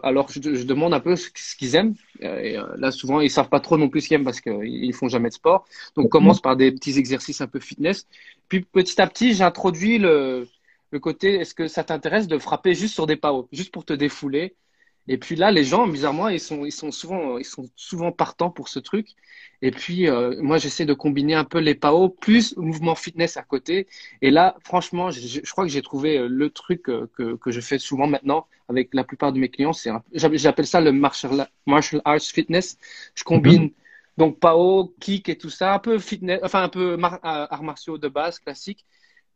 alors 0.03 0.29
je, 0.31 0.41
je, 0.43 0.65
demande 0.65 0.95
un 0.95 1.01
peu 1.01 1.17
ce, 1.17 1.29
qu'ils 1.31 1.77
aiment. 1.77 1.95
Et 2.21 2.57
là 2.77 2.91
souvent 2.91 3.21
ils 3.21 3.31
savent 3.31 3.49
pas 3.49 3.61
trop 3.61 3.77
non 3.77 3.89
plus 3.89 4.03
ce 4.03 4.09
qu'ils 4.09 4.17
aiment 4.17 4.25
parce 4.25 4.41
qu'ils 4.41 4.85
ils 4.85 4.95
font 4.95 5.09
jamais 5.09 5.29
de 5.29 5.35
sport. 5.35 5.67
Donc 5.97 6.07
on 6.07 6.09
commence 6.09 6.41
par 6.41 6.57
des 6.57 6.73
petits 6.73 6.99
exercices 6.99 7.41
un 7.41 7.47
peu 7.49 7.61
fitness. 7.61 8.07
Puis 8.49 8.63
petit 8.63 9.01
à 9.01 9.07
petit 9.07 9.35
j'introduis 9.35 9.99
le 9.99 10.49
le 10.91 11.01
côté 11.01 11.37
est-ce 11.37 11.55
que 11.55 11.69
ça 11.69 11.85
t'intéresse 11.85 12.29
de 12.29 12.39
frapper 12.39 12.75
juste 12.75 12.95
sur 12.95 13.07
des 13.07 13.17
pas 13.17 13.33
juste 13.53 13.73
pour 13.73 13.85
te 13.85 13.93
défouler? 13.93 14.57
Et 15.09 15.17
puis 15.17 15.37
là, 15.37 15.51
les 15.51 15.65
gens, 15.65 15.87
bizarrement, 15.87 16.29
ils 16.29 16.41
sont, 16.41 16.67
ils 16.67 16.73
sont 16.73 16.93
souvent, 16.93 17.39
ils 17.39 17.45
sont 17.45 17.69
souvent 17.77 18.13
partants 18.13 18.51
pour 18.51 18.69
ce 18.69 18.79
truc. 18.79 19.09
Et 19.63 19.71
puis, 19.71 20.09
euh, 20.09 20.37
moi, 20.41 20.59
j'essaie 20.59 20.85
de 20.85 20.93
combiner 20.93 21.35
un 21.35 21.45
peu 21.45 21.59
les 21.59 21.75
PAO 21.75 22.11
plus 22.11 22.57
mouvement 22.57 22.95
fitness 22.95 23.37
à 23.39 23.43
côté. 23.43 23.89
Et 24.23 24.31
là, 24.31 24.57
franchement, 24.65 25.11
je, 25.11 25.41
je 25.43 25.51
crois 25.51 25.65
que 25.65 25.71
j'ai 25.71 25.83
trouvé 25.83 26.19
euh, 26.19 26.29
le 26.29 26.51
truc 26.51 26.89
euh, 26.89 27.11
que, 27.17 27.37
que 27.37 27.51
je 27.51 27.61
fais 27.61 27.79
souvent 27.79 28.07
maintenant 28.07 28.47
avec 28.69 28.91
la 28.93 29.03
plupart 29.03 29.33
de 29.33 29.39
mes 29.39 29.49
clients. 29.49 29.73
C'est, 29.73 29.91
j'appelle 30.13 30.67
ça 30.67 30.81
le 30.81 30.93
martial, 30.93 31.49
martial 31.67 32.03
arts 32.05 32.21
fitness. 32.21 32.79
Je 33.15 33.25
combine 33.25 33.63
mhm. 33.63 33.71
donc 34.19 34.39
PAO, 34.39 34.95
kick 35.01 35.29
et 35.31 35.39
tout 35.39 35.51
ça, 35.51 35.75
un 35.75 35.79
peu 35.79 35.99
fitness, 35.99 36.41
enfin 36.43 36.63
un 36.63 36.69
peu 36.69 36.99
arts 37.03 37.63
martiaux 37.63 37.97
de 37.99 38.09
base 38.09 38.39
classique, 38.39 38.85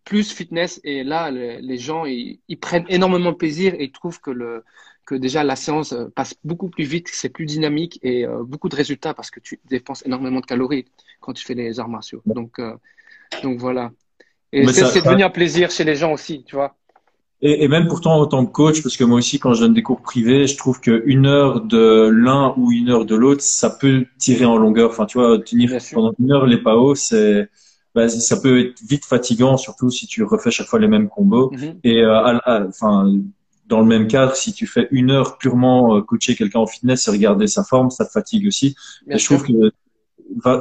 plus 0.04 0.32
fitness. 0.32 0.80
Et 0.84 1.04
là, 1.04 1.30
les, 1.30 1.78
gens, 1.78 2.04
ils, 2.04 2.40
ils, 2.48 2.58
prennent 2.58 2.86
énormément 2.88 3.32
de 3.32 3.36
plaisir 3.36 3.74
et 3.74 3.84
ils 3.84 3.92
trouvent 3.92 4.20
que 4.20 4.30
le 4.30 4.64
que 5.04 5.14
déjà 5.14 5.42
la 5.42 5.56
séance 5.56 5.92
euh, 5.92 6.06
passe 6.14 6.34
beaucoup 6.44 6.68
plus 6.68 6.84
vite, 6.84 7.08
c'est 7.12 7.28
plus 7.28 7.46
dynamique 7.46 7.98
et 8.02 8.24
euh, 8.24 8.42
beaucoup 8.44 8.68
de 8.68 8.76
résultats 8.76 9.14
parce 9.14 9.30
que 9.30 9.40
tu 9.40 9.60
dépenses 9.68 10.04
énormément 10.06 10.40
de 10.40 10.46
calories 10.46 10.84
quand 11.20 11.32
tu 11.32 11.44
fais 11.44 11.54
les 11.54 11.80
arts 11.80 11.88
martiaux. 11.88 12.22
Donc, 12.24 12.58
euh, 12.58 12.74
donc 13.42 13.58
voilà. 13.58 13.90
Et 14.52 14.66
c'est 14.68 15.02
devenu 15.02 15.24
un 15.24 15.30
plaisir 15.30 15.70
chez 15.70 15.84
les 15.84 15.96
gens 15.96 16.12
aussi, 16.12 16.44
tu 16.44 16.54
vois. 16.54 16.76
Et, 17.40 17.64
et, 17.64 17.68
même 17.68 17.88
pourtant 17.88 18.20
en 18.20 18.26
tant 18.26 18.46
que 18.46 18.52
coach, 18.52 18.82
parce 18.82 18.96
que 18.96 19.02
moi 19.02 19.18
aussi 19.18 19.40
quand 19.40 19.54
je 19.54 19.62
donne 19.62 19.74
des 19.74 19.82
cours 19.82 20.00
privés, 20.00 20.46
je 20.46 20.56
trouve 20.56 20.80
qu'une 20.80 21.26
heure 21.26 21.60
de 21.60 22.08
l'un 22.08 22.54
ou 22.56 22.70
une 22.70 22.88
heure 22.88 23.04
de 23.04 23.16
l'autre, 23.16 23.42
ça 23.42 23.70
peut 23.70 24.06
tirer 24.18 24.44
en 24.44 24.56
longueur. 24.56 24.90
Enfin, 24.90 25.06
tu 25.06 25.18
vois, 25.18 25.40
tenir 25.40 25.76
pendant 25.92 26.12
une 26.20 26.30
heure 26.30 26.46
les 26.46 26.58
PAO, 26.58 26.94
c'est 26.94 27.48
bah, 27.94 28.08
ça 28.08 28.40
peut 28.40 28.60
être 28.60 28.82
vite 28.82 29.04
fatigant, 29.04 29.56
surtout 29.56 29.90
si 29.90 30.06
tu 30.06 30.22
refais 30.22 30.50
chaque 30.50 30.66
fois 30.66 30.78
les 30.78 30.88
mêmes 30.88 31.08
combos. 31.08 31.50
Mm-hmm. 31.52 31.78
Et 31.84 32.06
enfin, 32.06 33.12
dans 33.72 33.80
le 33.80 33.86
même 33.86 34.06
cadre, 34.06 34.36
si 34.36 34.52
tu 34.52 34.66
fais 34.66 34.86
une 34.90 35.10
heure 35.10 35.38
purement 35.38 35.96
euh, 35.96 36.02
coacher 36.02 36.36
quelqu'un 36.36 36.58
en 36.60 36.66
fitness 36.66 37.08
et 37.08 37.10
regarder 37.10 37.46
sa 37.46 37.64
forme, 37.64 37.90
ça 37.90 38.04
te 38.04 38.10
fatigue 38.10 38.46
aussi. 38.46 38.76
et 39.08 39.18
je 39.18 39.24
trouve 39.24 39.44
que 39.44 39.72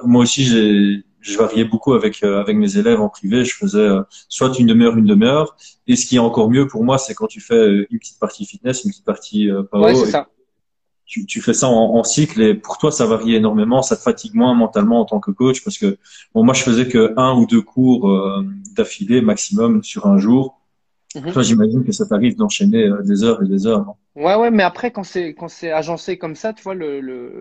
moi 0.06 0.24
aussi, 0.24 0.44
j'ai 0.46 1.04
je 1.20 1.38
variais 1.38 1.66
beaucoup 1.66 1.94
avec 1.94 2.24
euh, 2.24 2.40
avec 2.40 2.58
mes 2.58 2.78
élèves 2.78 3.00
en 3.00 3.10
privé. 3.10 3.46
Je 3.46 3.54
faisais 3.54 3.78
euh, 3.78 4.02
soit 4.28 4.58
une 4.58 4.66
demi-heure, 4.66 4.98
une 4.98 5.06
demi-heure. 5.06 5.56
Et 5.88 5.96
ce 5.96 6.08
qui 6.08 6.16
est 6.16 6.20
encore 6.20 6.50
mieux 6.50 6.68
pour 6.68 6.84
moi, 6.84 6.98
c'est 6.98 7.14
quand 7.14 7.28
tu 7.28 7.42
fais 7.42 7.86
une 7.92 8.00
petite 8.00 8.18
partie 8.18 8.46
fitness, 8.46 8.86
une 8.86 8.92
petite 8.92 9.06
partie 9.06 9.50
power. 9.72 9.94
Ouais, 9.94 10.06
ça. 10.06 10.28
Tu, 11.12 11.26
tu, 11.26 11.42
fais 11.42 11.54
ça 11.54 11.68
en, 11.68 11.96
en, 11.98 12.04
cycle 12.06 12.42
et 12.42 12.54
pour 12.54 12.78
toi 12.78 12.90
ça 12.90 13.06
varie 13.06 13.36
énormément, 13.36 13.82
ça 13.82 13.98
te 13.98 14.02
fatigue 14.02 14.34
moins 14.34 14.54
mentalement 14.54 15.02
en 15.02 15.06
tant 15.06 15.20
que 15.20 15.32
coach 15.32 15.62
parce 15.62 15.78
que 15.78 15.98
bon 16.34 16.46
moi 16.46 16.54
je 16.54 16.64
faisais 16.64 16.88
que 16.88 17.14
un 17.18 17.34
ou 17.34 17.46
deux 17.46 17.62
cours 17.62 18.10
d'affilée 18.78 19.20
maximum 19.20 19.84
sur 19.84 20.08
un 20.08 20.18
jour 20.18 20.62
Mhm. 21.16 21.34
Toi, 21.34 21.44
j'imagine 21.44 21.84
que 21.84 21.92
ça 21.92 22.06
t'arrive 22.06 22.36
d'enchaîner 22.36 22.86
euh, 22.86 23.02
des 23.04 23.24
heures 23.24 23.44
et 23.44 23.48
des 23.48 23.68
heures. 23.68 23.86
Non? 23.86 23.96
Ouais, 24.16 24.36
ouais, 24.36 24.52
mais 24.52 24.64
après, 24.64 24.92
quand 24.92 25.04
c'est 25.04 25.34
quand 25.34 25.48
c'est 25.48 25.72
agencé 25.72 26.18
comme 26.18 26.36
ça, 26.36 26.54
tu 26.54 26.64
vois, 26.64 26.74
le 26.74 27.00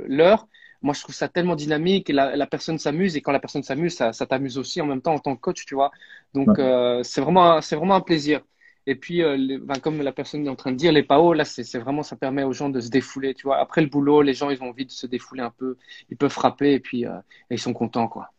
l'heure, 0.09 0.49
moi, 0.83 0.95
je 0.95 1.01
trouve 1.03 1.14
ça 1.14 1.29
tellement 1.29 1.57
dynamique 1.57 2.11
et 2.11 2.12
la, 2.12 2.37
la 2.37 2.47
personne 2.47 2.79
s'amuse 2.79 3.16
et 3.16 3.21
quand 3.21 3.33
la 3.33 3.41
personne 3.41 3.62
s'amuse, 3.62 3.95
ça, 3.95 4.12
ça 4.12 4.27
t'amuse 4.27 4.57
aussi 4.59 4.81
en 4.81 4.87
même 4.87 5.03
temps 5.03 5.14
en 5.14 5.18
tant 5.18 5.37
que 5.37 5.41
coach, 5.41 5.66
tu 5.66 5.75
vois. 5.75 5.91
Donc, 6.35 6.59
euh, 6.59 7.03
c'est 7.03 7.21
vraiment 7.21 7.61
c'est 7.61 7.77
vraiment 7.77 7.97
un 7.97 8.01
plaisir. 8.01 8.41
Et 8.87 8.95
puis, 8.95 9.22
euh, 9.22 9.59
ben, 9.62 9.78
comme 9.78 10.01
la 10.03 10.12
personne 10.12 10.47
est 10.47 10.49
en 10.49 10.57
train 10.57 10.72
de 10.72 10.76
dire, 10.76 10.93
les 10.93 11.03
PAO, 11.03 11.35
là, 11.35 11.45
c'est 11.45 11.78
vraiment, 11.78 12.03
ça 12.03 12.16
permet 12.16 12.45
aux 12.45 12.53
gens 12.53 12.68
de 12.68 12.81
se 12.81 12.89
défouler, 12.89 13.35
tu 13.35 13.45
vois. 13.45 13.59
Après 13.59 13.81
le 13.83 13.89
boulot, 13.89 14.22
les 14.22 14.35
gens, 14.35 14.51
ils 14.51 14.62
ont 14.62 14.68
envie 14.70 14.87
de 14.87 14.91
se 14.91 15.07
défouler 15.07 15.43
un 15.43 15.53
peu. 15.57 15.76
Ils 16.11 16.16
peuvent 16.16 16.31
frapper 16.31 16.72
et 16.72 16.81
puis 16.81 17.05
et 17.05 17.09
ils 17.51 17.59
sont 17.59 17.72
contents, 17.72 18.09
quoi. 18.09 18.31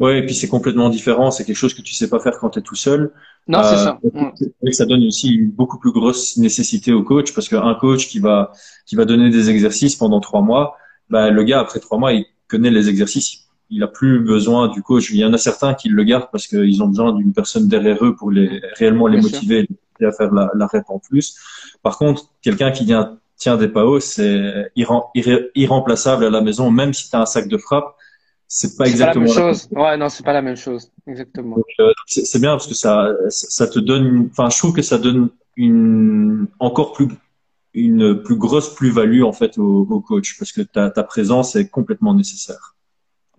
Ouais, 0.00 0.18
et 0.18 0.22
puis 0.24 0.34
c'est 0.34 0.48
complètement 0.48 0.88
différent. 0.88 1.30
C'est 1.30 1.44
quelque 1.44 1.56
chose 1.56 1.74
que 1.74 1.82
tu 1.82 1.92
sais 1.92 2.08
pas 2.08 2.18
faire 2.20 2.38
quand 2.38 2.48
tu 2.50 2.58
es 2.60 2.62
tout 2.62 2.74
seul. 2.74 3.12
Non, 3.46 3.62
c'est 3.62 3.76
ça. 3.76 4.00
Et 4.64 4.72
ça 4.72 4.86
donne 4.86 5.06
aussi 5.06 5.34
une 5.34 5.50
beaucoup 5.50 5.78
plus 5.78 5.92
grosse 5.92 6.38
nécessité 6.38 6.92
au 6.92 7.02
coach 7.02 7.34
parce 7.34 7.50
qu'un 7.50 7.74
coach 7.74 8.08
qui 8.08 8.18
va 8.18 8.50
qui 8.86 8.96
va 8.96 9.04
donner 9.04 9.28
des 9.28 9.50
exercices 9.50 9.96
pendant 9.96 10.20
trois 10.20 10.40
mois, 10.40 10.74
bah, 11.10 11.30
le 11.30 11.42
gars 11.42 11.60
après 11.60 11.80
trois 11.80 11.98
mois 11.98 12.14
il 12.14 12.24
connaît 12.48 12.70
les 12.70 12.88
exercices, 12.88 13.49
il 13.70 13.82
a 13.82 13.88
plus 13.88 14.20
besoin 14.20 14.68
du 14.68 14.82
coach. 14.82 15.10
Il 15.10 15.18
y 15.18 15.24
en 15.24 15.32
a 15.32 15.38
certains 15.38 15.74
qui 15.74 15.88
le 15.88 16.02
gardent 16.04 16.28
parce 16.30 16.46
qu'ils 16.46 16.82
ont 16.82 16.88
besoin 16.88 17.12
d'une 17.12 17.32
personne 17.32 17.68
derrière 17.68 18.04
eux 18.04 18.14
pour 18.16 18.30
les 18.30 18.60
réellement 18.74 19.06
les 19.06 19.20
motiver 19.20 19.68
et 20.00 20.04
à 20.04 20.12
faire 20.12 20.32
la, 20.32 20.50
la 20.54 20.66
rep 20.66 20.84
en 20.88 20.98
plus. 20.98 21.36
Par 21.82 21.98
contre, 21.98 22.24
quelqu'un 22.42 22.70
qui 22.70 22.84
vient 22.84 23.18
tient 23.36 23.56
des 23.56 23.68
PAO, 23.68 24.00
c'est 24.00 24.70
irremplaçable 24.76 26.24
à 26.24 26.30
la 26.30 26.40
maison, 26.42 26.70
même 26.70 26.92
si 26.92 27.08
tu 27.08 27.16
as 27.16 27.20
un 27.20 27.26
sac 27.26 27.48
de 27.48 27.56
frappe 27.56 27.94
c'est 28.52 28.76
pas 28.76 28.86
exactement 28.88 29.26
la 29.26 29.40
même 29.40 29.54
chose. 29.54 29.68
Ouais, 29.70 29.96
non, 29.96 30.08
c'est 30.08 30.24
pas 30.24 30.32
la 30.32 30.42
même 30.42 30.56
chose, 30.56 30.90
exactement. 31.06 31.56
Euh, 31.78 31.92
c'est 32.06 32.40
bien 32.40 32.50
parce 32.50 32.66
que 32.66 32.74
ça, 32.74 33.12
ça 33.28 33.68
te 33.68 33.78
donne, 33.78 34.28
enfin, 34.32 34.50
je 34.50 34.58
trouve 34.58 34.72
que 34.72 34.82
ça 34.82 34.98
donne 34.98 35.30
une 35.56 36.48
encore 36.58 36.92
plus 36.92 37.08
une 37.72 38.20
plus 38.24 38.34
grosse 38.34 38.74
plus-value 38.74 39.22
en 39.22 39.32
fait 39.32 39.56
au, 39.56 39.86
au, 39.88 40.00
coach 40.00 40.36
parce 40.36 40.50
que 40.50 40.62
ta, 40.62 40.90
ta 40.90 41.04
présence 41.04 41.54
est 41.54 41.68
complètement 41.68 42.12
nécessaire. 42.12 42.74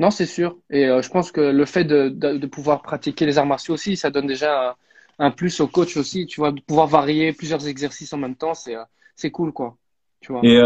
Non, 0.02 0.10
c'est 0.10 0.26
sûr. 0.26 0.58
Et 0.72 0.88
euh, 0.88 1.04
je 1.04 1.10
pense 1.12 1.32
que 1.32 1.42
le 1.42 1.66
fait 1.66 1.84
de, 1.84 2.10
de, 2.10 2.36
de, 2.40 2.48
pouvoir 2.48 2.82
pratiquer 2.82 3.28
les 3.28 3.38
arts 3.38 3.46
martiaux 3.46 3.76
aussi, 3.76 3.96
ça 3.96 4.10
donne 4.10 4.26
déjà 4.26 4.72
un, 5.20 5.28
un, 5.28 5.30
plus 5.30 5.60
au 5.60 5.68
coach 5.68 5.96
aussi. 5.96 6.26
Tu 6.26 6.40
vois, 6.40 6.52
de 6.52 6.60
pouvoir 6.60 6.88
varier 6.88 7.34
plusieurs 7.34 7.68
exercices 7.68 8.12
en 8.12 8.18
même 8.18 8.36
temps, 8.36 8.56
c'est 8.56 8.76
euh, 8.76 8.84
c'est 9.16 9.30
cool 9.30 9.54
quoi. 9.54 9.78
Tu 10.20 10.32
vois. 10.32 10.42
Et 10.44 10.60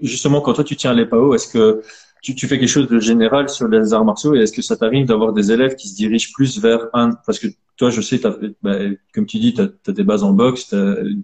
justement, 0.00 0.40
quand 0.40 0.54
toi 0.54 0.64
tu 0.64 0.74
tiens 0.74 0.94
les 0.94 1.04
PAO, 1.04 1.34
est-ce 1.34 1.48
que 1.52 1.82
tu, 2.22 2.34
tu, 2.34 2.46
fais 2.48 2.58
quelque 2.58 2.70
chose 2.70 2.88
de 2.88 2.98
général 2.98 3.50
sur 3.50 3.68
les 3.68 3.92
arts 3.92 4.06
martiaux 4.06 4.34
et 4.34 4.38
est-ce 4.38 4.54
que 4.54 4.62
ça 4.62 4.74
t'arrive 4.74 5.06
d'avoir 5.06 5.34
des 5.34 5.52
élèves 5.52 5.76
qui 5.76 5.88
se 5.88 5.94
dirigent 5.94 6.30
plus 6.32 6.58
vers 6.58 6.88
un 6.94 7.10
parce 7.26 7.38
que 7.38 7.46
toi 7.76 7.90
je 7.90 8.00
sais 8.00 8.20
bah, 8.62 8.76
comme 9.14 9.24
tu 9.24 9.38
dis 9.38 9.54
tu 9.54 9.60
as, 9.60 9.92
des 9.92 10.02
bases 10.02 10.24
en 10.24 10.32
boxe 10.32 10.74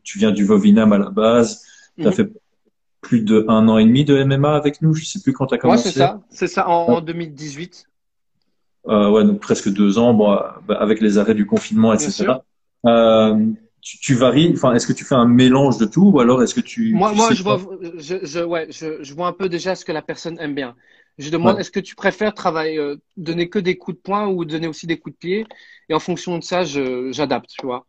tu 0.05 0.19
viens 0.19 0.31
du 0.31 0.45
Vovinam 0.45 0.93
à 0.93 0.99
la 0.99 1.11
base 1.11 1.65
tu 1.99 2.07
as 2.07 2.11
mhm. 2.11 2.15
fait 2.15 2.33
plus 3.05 3.21
de 3.21 3.45
un 3.49 3.69
an 3.69 3.79
et 3.79 3.85
demi 3.85 4.05
de 4.05 4.25
MMA 4.25 4.55
avec 4.55 4.83
nous. 4.83 4.95
Je 4.95 5.05
sais 5.05 5.21
plus 5.21 5.33
quand 5.33 5.47
tu 5.47 5.55
as 5.55 5.59
commencé. 5.59 5.87
ouais, 5.87 5.93
c'est 5.93 5.99
ça. 6.01 6.21
C'est 6.31 6.49
ça 6.49 6.69
en, 6.69 7.01
2018 7.01 7.87
euh, 8.87 9.11
ouais 9.11 9.25
donc 9.25 9.41
presque 9.41 9.71
deux 9.71 9.99
ans. 9.99 10.13
Bon, 10.13 10.37
bah, 10.67 10.77
avec 10.81 11.01
les 11.01 11.19
arrêts 11.19 11.35
du 11.35 11.47
confinement 11.47 11.93
etc 11.93 12.33
euh, 12.87 13.47
tu, 13.81 13.99
tu, 13.99 14.15
varies 14.15 14.51
enfin 14.53 14.75
est-ce 14.75 14.87
que 14.87 14.93
tu 14.93 15.05
fais 15.05 15.15
un 15.15 15.27
mélange 15.27 15.79
de 15.79 15.87
tout 15.87 16.11
ou 16.13 16.21
alors 16.21 16.43
est-ce 16.43 16.55
que 16.55 16.61
tu 16.61 16.93
moi 16.93 17.13
moi 17.15 17.33
je 17.33 17.43
vois 17.43 17.59
je, 17.97 18.17
je 18.23 18.41
ouais 18.41 18.67
je, 18.71 19.03
je, 19.03 19.15
vois 19.15 19.27
un 19.27 19.33
peu 19.33 19.49
déjà 19.49 19.75
ce 19.75 19.85
que 19.85 19.93
la 19.93 20.03
personne 20.03 20.39
aime 20.39 20.55
bien. 20.55 20.75
Je 21.17 21.31
demande 21.31 21.59
est-ce 21.61 21.71
que 21.71 21.81
tu 21.81 21.95
préfères 21.95 22.35
travailler 22.35 22.79
euh, 22.79 22.97
donner 23.17 23.49
que 23.49 23.59
des 23.59 23.77
coups 23.77 23.97
de 23.97 24.03
poing 24.03 24.27
ou 24.27 24.45
donner 24.45 24.67
aussi 24.67 24.87
des 24.87 24.99
coups 24.99 25.15
de 25.15 25.19
pied? 25.19 25.47
Et 25.89 25.95
en 25.95 26.01
fonction 26.01 26.39
de 26.39 26.45
ça 26.45 26.65
j'adapte 26.65 27.51
tu 27.59 27.65
vois. 27.65 27.87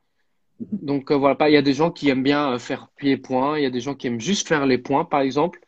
Donc 0.60 1.12
euh, 1.12 1.16
voilà 1.16 1.50
il 1.50 1.54
y 1.54 1.58
a 1.58 1.62
des 1.62 1.74
gens 1.74 1.92
qui 1.92 2.10
aiment 2.10 2.24
bien 2.24 2.54
euh, 2.54 2.60
faire 2.60 2.90
pied 2.98 3.18
poing 3.18 3.58
il 3.58 3.64
y 3.64 3.66
a 3.66 3.70
des 3.70 3.82
gens 3.82 3.96
qui 3.96 4.08
aiment 4.08 4.20
juste 4.22 4.48
faire 4.48 4.66
les 4.66 4.78
points 4.78 5.06
par 5.06 5.22
exemple. 5.22 5.60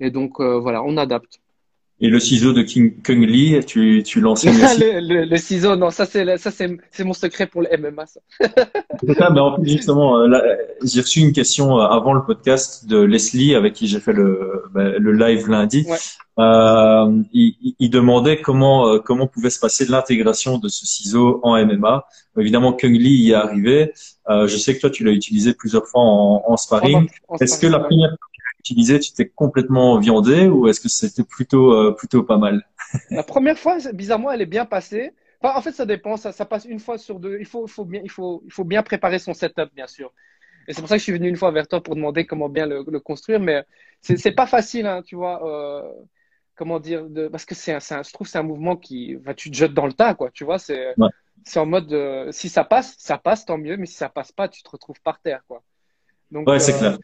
Et 0.00 0.10
donc 0.10 0.40
voilà 0.40 0.82
on 0.82 0.96
adapte 0.98 1.40
et 2.00 2.08
le 2.08 2.20
ciseau 2.20 2.52
de 2.52 2.62
King 2.62 3.00
Kung 3.02 3.26
Lee, 3.26 3.58
tu, 3.66 4.02
tu 4.04 4.20
l'enseignes 4.20 4.56
aussi 4.64 4.80
le, 4.80 5.00
le, 5.00 5.24
le, 5.24 5.36
ciseau, 5.36 5.76
non, 5.76 5.90
ça 5.90 6.04
c'est 6.04 6.36
ça 6.36 6.50
c'est 6.50 6.76
c'est 6.90 7.04
mon 7.04 7.14
secret 7.14 7.46
pour 7.46 7.62
le 7.62 7.68
MMA. 7.78 8.06
Ça. 8.06 8.20
ça 9.18 9.30
mais 9.30 9.40
en 9.40 9.54
plus 9.54 9.70
justement, 9.70 10.18
euh, 10.20 10.38
j'ai 10.82 11.00
reçu 11.00 11.20
une 11.20 11.32
question 11.32 11.78
euh, 11.78 11.84
avant 11.84 12.12
le 12.12 12.22
podcast 12.24 12.86
de 12.86 12.98
Leslie 12.98 13.54
avec 13.54 13.72
qui 13.72 13.86
j'ai 13.88 14.00
fait 14.00 14.12
le 14.12 14.64
bah, 14.74 14.98
le 14.98 15.12
live 15.12 15.48
lundi. 15.48 15.86
Ouais. 15.88 15.96
Euh, 16.38 17.22
il, 17.32 17.74
il, 17.78 17.88
demandait 17.88 18.42
comment 18.42 18.88
euh, 18.88 18.98
comment 18.98 19.26
pouvait 19.26 19.48
se 19.48 19.58
passer 19.58 19.86
l'intégration 19.86 20.58
de 20.58 20.68
ce 20.68 20.84
ciseau 20.84 21.40
en 21.42 21.56
MMA. 21.64 22.06
Évidemment, 22.38 22.74
Kung 22.74 22.92
Lee 22.92 23.22
y 23.22 23.30
est 23.30 23.34
arrivé. 23.34 23.94
Euh, 24.28 24.46
je 24.46 24.58
sais 24.58 24.74
que 24.74 24.80
toi, 24.80 24.90
tu 24.90 25.02
l'as 25.02 25.12
utilisé 25.12 25.54
plusieurs 25.54 25.86
fois 25.86 26.02
en, 26.02 26.42
en 26.46 26.56
sparring. 26.58 27.08
Est-ce 27.40 27.58
que 27.58 27.66
la 27.66 27.78
première 27.78 28.14
utilisé, 28.66 28.98
tu 28.98 29.12
t'es 29.12 29.28
complètement 29.28 29.98
viandé 29.98 30.48
ou 30.48 30.68
est-ce 30.68 30.80
que 30.80 30.88
c'était 30.88 31.24
plutôt 31.24 31.72
euh, 31.72 31.92
plutôt 31.92 32.22
pas 32.22 32.36
mal? 32.36 32.66
La 33.10 33.22
première 33.22 33.58
fois, 33.58 33.78
bizarrement, 33.92 34.30
elle 34.32 34.42
est 34.42 34.46
bien 34.46 34.64
passée. 34.64 35.12
Enfin, 35.40 35.56
en 35.56 35.62
fait, 35.62 35.72
ça 35.72 35.86
dépend. 35.86 36.16
Ça, 36.16 36.32
ça, 36.32 36.44
passe 36.44 36.64
une 36.64 36.80
fois 36.80 36.98
sur 36.98 37.20
deux. 37.20 37.38
Il 37.38 37.46
faut, 37.46 37.66
faut 37.66 37.84
bien, 37.84 38.00
il 38.02 38.10
faut, 38.10 38.42
il 38.44 38.52
faut 38.52 38.64
bien 38.64 38.82
préparer 38.82 39.18
son 39.18 39.34
setup, 39.34 39.70
bien 39.74 39.86
sûr. 39.86 40.12
Et 40.68 40.72
c'est 40.72 40.80
pour 40.80 40.88
ça 40.88 40.96
que 40.96 40.98
je 40.98 41.04
suis 41.04 41.12
venu 41.12 41.28
une 41.28 41.36
fois 41.36 41.52
vers 41.52 41.68
toi 41.68 41.80
pour 41.82 41.94
demander 41.94 42.26
comment 42.26 42.48
bien 42.48 42.66
le, 42.66 42.84
le 42.86 43.00
construire. 43.00 43.38
Mais 43.38 43.64
c'est, 44.00 44.32
pas 44.32 44.46
facile, 44.46 44.86
hein, 44.86 45.02
tu 45.02 45.14
vois. 45.14 45.46
Euh, 45.46 45.92
comment 46.56 46.80
dire 46.80 47.08
de, 47.08 47.28
Parce 47.28 47.44
que 47.44 47.54
c'est, 47.54 47.72
un, 47.72 48.02
je 48.02 48.12
trouve, 48.12 48.26
c'est 48.26 48.38
un 48.38 48.42
mouvement 48.42 48.76
qui, 48.76 49.14
va 49.14 49.34
tu 49.34 49.50
te 49.50 49.56
jettes 49.56 49.74
dans 49.74 49.86
le 49.86 49.92
tas, 49.92 50.14
quoi. 50.14 50.30
Tu 50.30 50.44
vois, 50.44 50.58
c'est, 50.58 50.94
c'est 51.44 51.60
en 51.60 51.66
mode, 51.66 51.92
euh, 51.92 52.32
si 52.32 52.48
ça 52.48 52.64
passe, 52.64 52.96
ça 52.98 53.18
passe, 53.18 53.44
tant 53.44 53.58
mieux. 53.58 53.76
Mais 53.76 53.86
si 53.86 53.94
ça 53.94 54.08
passe 54.08 54.32
pas, 54.32 54.48
tu 54.48 54.62
te 54.62 54.70
retrouves 54.70 55.00
par 55.02 55.20
terre, 55.20 55.42
quoi. 55.46 55.62
Donc, 56.32 56.48
ouais, 56.48 56.58
c'est 56.58 56.74
euh, 56.74 56.78
clair. 56.78 56.98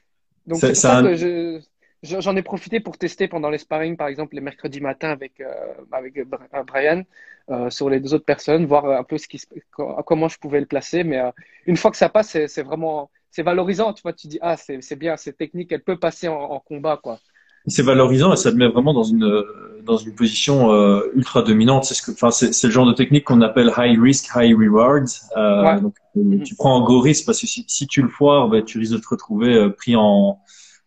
Donc 0.46 0.64
c'est 0.64 0.74
ça 0.74 0.96
que 0.96 1.14
je, 1.14 1.60
j'en 2.02 2.36
ai 2.36 2.42
profité 2.42 2.80
pour 2.80 2.98
tester 2.98 3.28
pendant 3.28 3.50
les 3.50 3.58
sparring, 3.58 3.96
par 3.96 4.08
exemple 4.08 4.34
les 4.34 4.40
mercredis 4.40 4.80
matins 4.80 5.10
avec 5.10 5.40
euh, 5.40 5.74
avec 5.92 6.16
euh, 6.18 6.24
Brian 6.66 7.02
euh, 7.50 7.70
sur 7.70 7.88
les 7.90 8.00
deux 8.00 8.14
autres 8.14 8.24
personnes, 8.24 8.66
voir 8.66 8.86
un 8.86 9.04
peu 9.04 9.18
ce 9.18 9.28
qui, 9.28 9.40
comment 9.70 10.28
je 10.28 10.38
pouvais 10.38 10.60
le 10.60 10.66
placer. 10.66 11.04
Mais 11.04 11.18
euh, 11.20 11.30
une 11.66 11.76
fois 11.76 11.90
que 11.90 11.96
ça 11.96 12.08
passe, 12.08 12.36
c'est 12.46 12.62
vraiment 12.62 13.10
c'est 13.30 13.42
valorisant. 13.42 13.92
Tu 13.92 14.02
vois, 14.02 14.12
tu 14.12 14.26
dis 14.28 14.38
ah 14.42 14.56
c'est 14.56 14.96
bien, 14.96 15.16
cette 15.16 15.36
technique, 15.38 15.70
elle 15.72 15.82
peut 15.84 15.98
passer 15.98 16.28
en, 16.28 16.34
en 16.40 16.60
combat 16.60 16.98
quoi. 17.02 17.20
C'est 17.66 17.82
valorisant 17.82 18.32
et 18.32 18.36
ça 18.36 18.50
te 18.50 18.56
met 18.56 18.68
vraiment 18.68 18.92
dans 18.92 19.04
une 19.04 19.44
dans 19.84 19.96
une 19.96 20.14
position 20.14 20.72
euh, 20.72 21.10
ultra 21.14 21.42
dominante. 21.42 21.84
C'est 21.84 21.94
ce 21.94 22.02
que, 22.02 22.12
enfin, 22.12 22.30
c'est 22.30 22.64
le 22.64 22.70
genre 22.70 22.86
de 22.86 22.92
technique 22.92 23.24
qu'on 23.24 23.40
appelle 23.40 23.72
high 23.76 24.00
risk, 24.00 24.30
high 24.36 24.56
reward. 24.56 25.06
Euh, 25.36 25.62
ouais. 25.64 25.80
donc, 25.80 25.96
mm-hmm. 26.16 26.42
tu 26.44 26.54
prends 26.54 26.80
un 26.80 26.84
gros 26.84 27.00
risque 27.00 27.26
parce 27.26 27.40
que 27.40 27.48
si, 27.48 27.64
si 27.66 27.88
tu 27.88 28.00
le 28.00 28.08
foires, 28.08 28.48
ben, 28.48 28.64
tu 28.64 28.78
risques 28.78 28.92
de 28.92 28.98
te 28.98 29.08
retrouver 29.08 29.70
pris 29.70 29.96
en, 29.96 30.38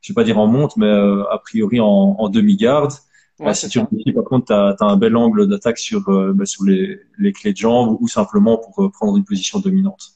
je 0.05 0.13
vais 0.13 0.15
pas 0.15 0.23
dire 0.23 0.37
en 0.37 0.45
monte, 0.45 0.77
mais 0.77 0.85
euh, 0.85 1.23
a 1.31 1.39
priori 1.39 1.79
en, 1.79 1.87
en 1.87 2.29
demi-garde. 2.29 2.91
Ouais, 3.39 3.55
si 3.55 3.67
tu 3.67 3.79
réussis, 3.79 4.13
par 4.13 4.23
contre, 4.23 4.45
tu 4.45 4.53
as, 4.53 4.75
un 4.81 4.97
bel 4.97 5.17
angle 5.17 5.47
d'attaque 5.47 5.79
sur, 5.79 6.07
euh, 6.09 6.31
bah, 6.31 6.45
sur 6.45 6.63
les, 6.63 6.99
les, 7.17 7.33
clés 7.33 7.53
de 7.53 7.57
jambes 7.57 7.97
ou 7.99 8.07
simplement 8.07 8.57
pour 8.57 8.85
euh, 8.85 8.91
prendre 8.91 9.17
une 9.17 9.25
position 9.25 9.59
dominante. 9.59 10.11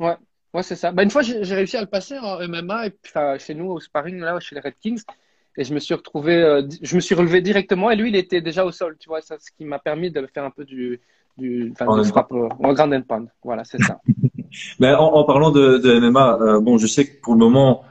Ouais, 0.00 0.16
ouais 0.54 0.62
c'est 0.64 0.74
ça. 0.74 0.90
Bah, 0.90 1.04
une 1.04 1.10
fois, 1.10 1.22
j'ai 1.22 1.54
réussi 1.54 1.76
à 1.76 1.80
le 1.80 1.86
passer 1.86 2.18
en 2.18 2.46
MMA 2.48 2.86
et 2.88 2.90
puis, 2.90 3.12
chez 3.38 3.54
nous 3.54 3.66
au 3.66 3.78
sparring, 3.78 4.18
là, 4.18 4.40
chez 4.40 4.56
les 4.56 4.60
Red 4.60 4.74
Kings. 4.82 5.04
Et 5.56 5.64
je 5.64 5.74
me 5.74 5.80
suis 5.80 5.94
retrouvé, 5.94 6.62
je 6.82 6.94
me 6.94 7.00
suis 7.00 7.14
relevé 7.14 7.40
directement 7.40 7.90
et 7.90 7.96
lui, 7.96 8.10
il 8.10 8.16
était 8.16 8.40
déjà 8.40 8.64
au 8.64 8.70
sol, 8.70 8.96
tu 9.00 9.08
vois, 9.08 9.20
ça, 9.22 9.36
ce 9.40 9.50
qui 9.50 9.64
m'a 9.64 9.78
permis 9.80 10.10
de 10.10 10.24
faire 10.32 10.44
un 10.44 10.50
peu 10.50 10.64
du, 10.64 11.00
du, 11.36 11.72
en 11.80 12.04
frappe 12.04 12.32
en 12.32 12.72
grand 12.72 12.92
and. 12.92 13.26
Voilà, 13.42 13.64
c'est 13.64 13.82
ça. 13.82 14.00
Mais 14.78 14.94
en, 14.94 15.14
en, 15.14 15.24
parlant 15.24 15.50
de, 15.50 15.78
de 15.78 15.98
MMA, 15.98 16.60
bon, 16.60 16.78
je 16.78 16.86
sais 16.86 17.06
que 17.06 17.20
pour 17.20 17.34
le 17.34 17.40
moment, 17.40 17.84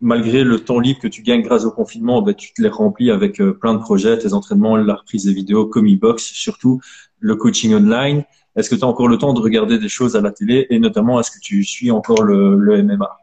malgré 0.00 0.44
le 0.44 0.60
temps 0.60 0.78
libre 0.78 1.00
que 1.00 1.08
tu 1.08 1.22
gagnes 1.22 1.42
grâce 1.42 1.64
au 1.64 1.70
confinement, 1.70 2.22
ben, 2.22 2.34
tu 2.34 2.52
te 2.52 2.62
les 2.62 2.68
remplis 2.68 3.10
avec 3.10 3.40
euh, 3.40 3.52
plein 3.54 3.74
de 3.74 3.78
projets, 3.78 4.18
tes 4.18 4.32
entraînements, 4.32 4.76
la 4.76 4.94
reprise 4.94 5.24
des 5.24 5.32
vidéos, 5.32 5.66
Comibox, 5.66 6.22
surtout 6.22 6.80
le 7.18 7.36
coaching 7.36 7.74
online. 7.74 8.24
Est-ce 8.56 8.70
que 8.70 8.74
tu 8.74 8.84
as 8.84 8.86
encore 8.86 9.08
le 9.08 9.18
temps 9.18 9.32
de 9.32 9.40
regarder 9.40 9.78
des 9.78 9.88
choses 9.88 10.16
à 10.16 10.20
la 10.20 10.32
télé? 10.32 10.66
Et 10.70 10.78
notamment 10.78 11.20
est-ce 11.20 11.30
que 11.30 11.40
tu 11.40 11.64
suis 11.64 11.90
encore 11.90 12.22
le, 12.22 12.56
le 12.56 12.82
MMA 12.82 13.16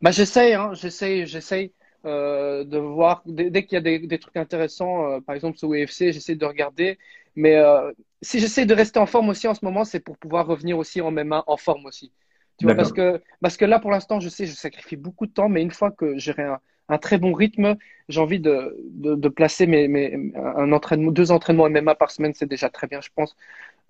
bah, 0.00 0.10
J'essaye, 0.10 0.54
hein, 0.54 0.70
j'essaye, 0.74 1.26
j'essaye 1.26 1.72
euh, 2.04 2.64
de 2.64 2.78
voir, 2.78 3.22
dès, 3.26 3.64
qu'il 3.64 3.74
y 3.74 3.78
a 3.78 3.80
des, 3.80 3.98
des 4.00 4.18
trucs 4.18 4.36
intéressants, 4.36 5.10
euh, 5.10 5.20
par 5.20 5.34
exemple 5.34 5.58
sur 5.58 5.70
UFC, 5.70 6.12
j'essaie 6.12 6.34
de 6.34 6.44
regarder. 6.44 6.98
Mais 7.36 7.56
euh, 7.56 7.92
si 8.20 8.40
j'essaie 8.40 8.66
de 8.66 8.74
rester 8.74 8.98
en 8.98 9.06
forme 9.06 9.28
aussi 9.28 9.48
en 9.48 9.54
ce 9.54 9.64
moment, 9.64 9.84
c'est 9.84 10.00
pour 10.00 10.18
pouvoir 10.18 10.46
revenir 10.46 10.78
aussi 10.78 11.00
en 11.00 11.10
MMA 11.10 11.44
en 11.46 11.56
forme 11.56 11.86
aussi. 11.86 12.12
Tu 12.58 12.66
vois, 12.66 12.74
parce 12.74 12.92
que, 12.92 13.20
parce 13.40 13.56
que 13.56 13.64
là, 13.64 13.80
pour 13.80 13.90
l'instant, 13.90 14.20
je 14.20 14.28
sais, 14.28 14.46
je 14.46 14.52
sacrifie 14.52 14.96
beaucoup 14.96 15.26
de 15.26 15.32
temps, 15.32 15.48
mais 15.48 15.62
une 15.62 15.70
fois 15.70 15.90
que 15.90 16.18
j'aurai 16.18 16.44
un, 16.44 16.60
un, 16.88 16.98
très 16.98 17.18
bon 17.18 17.32
rythme, 17.32 17.76
j'ai 18.08 18.20
envie 18.20 18.38
de, 18.40 18.76
de, 18.90 19.14
de 19.14 19.28
placer 19.28 19.66
mes, 19.66 19.88
mes, 19.88 20.32
un 20.36 20.70
entraînement, 20.72 21.10
deux 21.10 21.32
entraînements 21.32 21.68
MMA 21.68 21.94
par 21.94 22.10
semaine, 22.10 22.34
c'est 22.34 22.46
déjà 22.46 22.68
très 22.68 22.86
bien, 22.86 23.00
je 23.00 23.08
pense. 23.14 23.34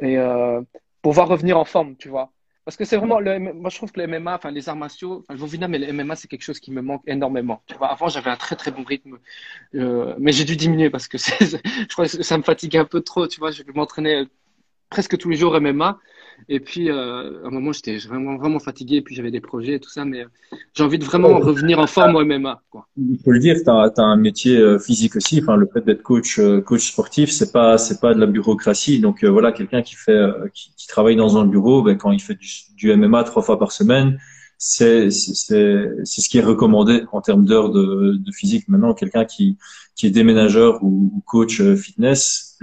Et 0.01 0.17
euh, 0.19 0.63
pouvoir 1.03 1.29
revenir 1.29 1.59
en 1.59 1.65
forme, 1.65 1.97
tu 1.97 2.09
vois. 2.09 2.33
Parce 2.65 2.77
que 2.77 2.85
c'est 2.85 2.97
vraiment, 2.97 3.19
le, 3.19 3.39
moi 3.41 3.71
je 3.71 3.77
trouve 3.77 3.91
que 3.91 3.99
le 4.01 4.07
MMA, 4.07 4.37
enfin 4.37 4.51
les 4.53 4.69
arts 4.69 4.77
martiaux, 4.77 5.25
enfin, 5.29 5.35
le 5.35 5.69
mais 5.69 5.79
le 5.79 5.89
MMA 5.89 6.15
c'est 6.17 6.29
quelque 6.29 6.43
chose 6.43 6.61
qui 6.61 6.71
me 6.71 6.81
manque 6.81 7.03
énormément. 7.09 7.63
Tu 7.67 7.75
vois, 7.77 7.89
avant 7.91 8.09
j'avais 8.09 8.31
un 8.31 8.37
très 8.37 8.55
très 8.55 8.71
bon 8.71 8.85
rythme, 8.85 9.19
euh, 9.77 10.15
mais 10.19 10.33
j'ai 10.33 10.45
dû 10.45 10.57
diminuer 10.57 10.91
parce 10.91 11.09
que 11.09 11.19
je 11.21 11.89
crois 11.93 12.07
que 12.09 12.23
ça 12.23 12.39
me 12.39 12.43
fatiguait 12.45 12.79
un 12.79 12.85
peu 12.87 13.01
trop. 13.03 13.29
Tu 13.29 13.41
vois, 13.41 13.51
je 13.53 13.63
m'entraînais 13.75 14.27
presque 14.93 15.17
tous 15.17 15.31
les 15.31 15.37
jours 15.37 15.59
MMA. 15.59 15.99
Et 16.49 16.61
puis, 16.61 16.91
euh, 16.91 17.43
à 17.45 17.47
un 17.47 17.51
moment, 17.51 17.73
j'étais 17.73 17.97
vraiment, 17.99 18.37
vraiment 18.37 18.59
fatigué. 18.59 18.97
Et 18.97 19.03
puis, 19.03 19.15
j'avais 19.15 19.31
des 19.31 19.41
projets 19.41 19.75
et 19.75 19.81
tout 19.81 19.89
ça. 19.89 20.05
Mais 20.05 20.21
euh, 20.21 20.29
j'ai 20.75 20.85
envie 20.85 20.99
de 20.99 21.05
vraiment 21.05 21.39
revenir 21.39 21.79
en 21.79 21.87
forme 21.87 22.15
au 22.17 22.25
MMA. 22.25 22.63
Quoi. 22.71 22.87
Il 22.97 23.19
faut 23.25 23.31
le 23.31 23.39
dire, 23.39 23.57
tu 23.57 23.71
as, 23.71 24.05
un 24.05 24.17
métier 24.17 24.59
euh, 24.59 24.79
physique 24.79 25.17
aussi. 25.17 25.41
Enfin, 25.41 25.57
le 25.57 25.67
fait 25.73 25.81
d'être 25.85 26.03
coach, 26.03 26.41
coach 26.67 26.91
sportif, 26.93 27.31
c'est 27.31 27.53
pas, 27.53 27.79
c'est 27.79 28.01
pas 28.01 28.13
de 28.15 28.21
la 28.21 28.27
bureaucratie. 28.27 29.01
Donc 29.01 29.25
voilà, 29.25 29.53
quelqu'un 29.53 29.83
qui 29.83 29.95
fait, 29.95 30.21
qui, 30.53 30.73
qui, 30.77 30.87
travaille 30.87 31.17
dans 31.17 31.39
un 31.39 31.47
bureau, 31.47 31.83
ben, 31.83 31.97
quand 31.97 32.11
il 32.11 32.21
fait 32.21 32.35
du, 32.35 32.49
du 32.77 32.95
MMA 32.95 33.25
trois 33.25 33.43
fois 33.43 33.59
par 33.59 33.73
semaine, 33.73 34.19
c'est 34.59 35.11
ce 35.11 36.29
qui 36.29 36.39
est 36.39 36.43
recommandé 36.43 37.05
en 37.13 37.21
termes 37.21 37.45
d'heures 37.45 37.71
de, 37.71 38.17
de, 38.17 38.33
physique. 38.33 38.69
Maintenant, 38.69 38.95
quelqu'un 38.95 39.25
qui 39.25 39.57
qui 39.95 40.07
est 40.07 40.11
déménageur 40.11 40.83
ou, 40.83 41.23
coach 41.27 41.63
fitness, 41.75 42.59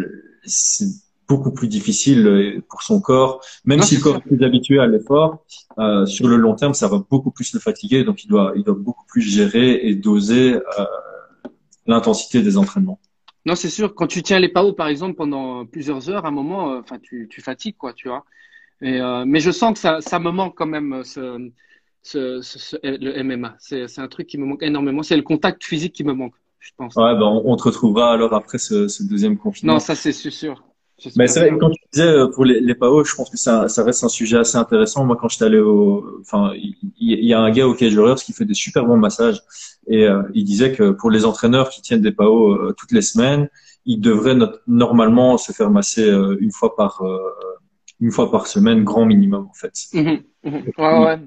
c'est 0.45 0.86
beaucoup 1.30 1.51
plus 1.51 1.67
difficile 1.67 2.61
pour 2.67 2.82
son 2.82 2.99
corps, 2.99 3.41
même 3.63 3.82
si 3.84 3.95
le 3.97 4.01
corps 4.01 4.17
est 4.17 4.21
plus 4.21 4.43
habitué 4.43 4.80
à 4.80 4.88
l'effort. 4.88 5.45
Euh, 5.77 6.05
sur 6.07 6.27
le 6.27 6.36
long 6.36 6.55
terme, 6.55 6.73
ça 6.73 6.88
va 6.88 7.01
beaucoup 7.09 7.32
plus 7.32 7.53
le 7.53 7.59
fatiguer, 7.59 8.03
donc 8.03 8.23
il 8.23 8.27
doit 8.27 8.51
il 8.55 8.63
doit 8.63 8.75
beaucoup 8.75 9.05
plus 9.05 9.21
gérer 9.21 9.80
et 9.84 9.95
doser 9.95 10.55
euh, 10.55 10.86
l'intensité 11.86 12.41
des 12.41 12.57
entraînements. 12.57 12.99
Non, 13.45 13.55
c'est 13.55 13.69
sûr. 13.69 13.95
Quand 13.95 14.07
tu 14.07 14.21
tiens 14.21 14.39
les 14.39 14.49
PAO, 14.49 14.73
par 14.73 14.88
exemple, 14.88 15.15
pendant 15.15 15.65
plusieurs 15.65 16.09
heures, 16.09 16.25
à 16.25 16.30
un 16.30 16.32
moment, 16.32 16.73
euh, 16.73 16.80
enfin, 16.82 16.97
tu, 17.01 17.27
tu 17.30 17.41
fatigues, 17.41 17.77
quoi, 17.77 17.93
tu 17.93 18.07
vois. 18.09 18.25
Et, 18.82 18.99
euh, 18.99 19.23
mais 19.25 19.39
je 19.39 19.51
sens 19.51 19.73
que 19.73 19.80
ça, 19.80 20.01
ça 20.01 20.19
me 20.19 20.32
manque 20.32 20.55
quand 20.57 20.65
même, 20.65 21.03
ce, 21.03 21.49
ce, 22.01 22.41
ce, 22.41 22.77
le 22.84 23.23
MMA. 23.23 23.55
C'est 23.59 23.99
un 23.99 24.07
truc 24.07 24.27
qui 24.27 24.38
me 24.38 24.45
manque 24.45 24.63
énormément. 24.63 25.03
C'est 25.03 25.15
le 25.15 25.21
contact 25.21 25.63
physique 25.63 25.93
qui 25.93 26.03
me 26.03 26.13
manque, 26.13 26.36
je 26.59 26.71
pense. 26.77 26.95
Ouais, 26.95 27.13
ben, 27.13 27.23
on, 27.23 27.43
on 27.45 27.55
te 27.55 27.63
retrouvera 27.63 28.11
alors 28.11 28.34
après 28.34 28.57
ce, 28.57 28.88
ce 28.88 29.03
deuxième 29.03 29.38
confinement. 29.38 29.73
Non, 29.73 29.80
ça 29.80 29.95
c'est 29.95 30.11
sûr. 30.11 30.63
Mais 31.16 31.28
c'est 31.28 31.39
vrai, 31.39 31.58
quand 31.60 31.70
tu 31.70 31.82
disais 31.91 32.08
euh, 32.08 32.28
pour 32.28 32.45
les, 32.45 32.60
les 32.60 32.76
PAO, 32.76 33.04
je 33.04 33.16
pense 33.16 33.30
que 33.30 33.38
ça, 33.38 33.68
ça 33.68 33.84
reste 33.84 34.04
un 34.04 34.10
sujet 34.10 34.38
assez 34.38 34.58
intéressant. 34.58 35.06
Moi, 35.06 35.18
quand 35.20 35.30
j'étais 35.30 35.45
allé 35.45 35.60
au, 35.60 36.20
enfin, 36.22 36.52
il 36.56 36.76
y, 37.00 37.34
a 37.34 37.39
un 37.39 37.52
gars 37.52 37.68
au 37.68 37.74
Cage 37.74 37.95
Warriors 37.95 38.20
qui 38.20 38.34
fait 38.34 38.45
des 38.45 38.54
super 38.54 38.86
bons 38.86 38.97
massages 38.97 39.41
et 39.88 40.06
euh, 40.06 40.24
il 40.34 40.43
disait 40.43 40.72
que 40.72 40.91
pour 40.91 41.12
les 41.12 41.26
entraîneurs 41.26 41.70
qui 41.70 41.82
tiennent 41.82 42.02
des 42.02 42.12
PAO 42.12 42.54
euh, 42.54 42.76
toutes 42.78 42.91
les 42.91 43.02
semaines, 43.02 43.50
ils 43.86 44.00
devraient 44.00 44.38
normalement 44.68 45.38
se 45.38 45.52
faire 45.52 45.70
masser 45.72 46.08
une 46.39 46.52
fois 46.52 46.76
par 46.76 47.02
une 48.02 48.12
fois 48.12 48.30
par 48.30 48.45
semaine, 48.45 48.84
grand 48.84 49.06
minimum 49.06 49.47
en 49.50 49.54
fait. 49.54 49.74
Mhm, 49.93 50.20
mhm. 50.43 50.64
Ouais, 50.78 51.00
ouais. 51.00 51.20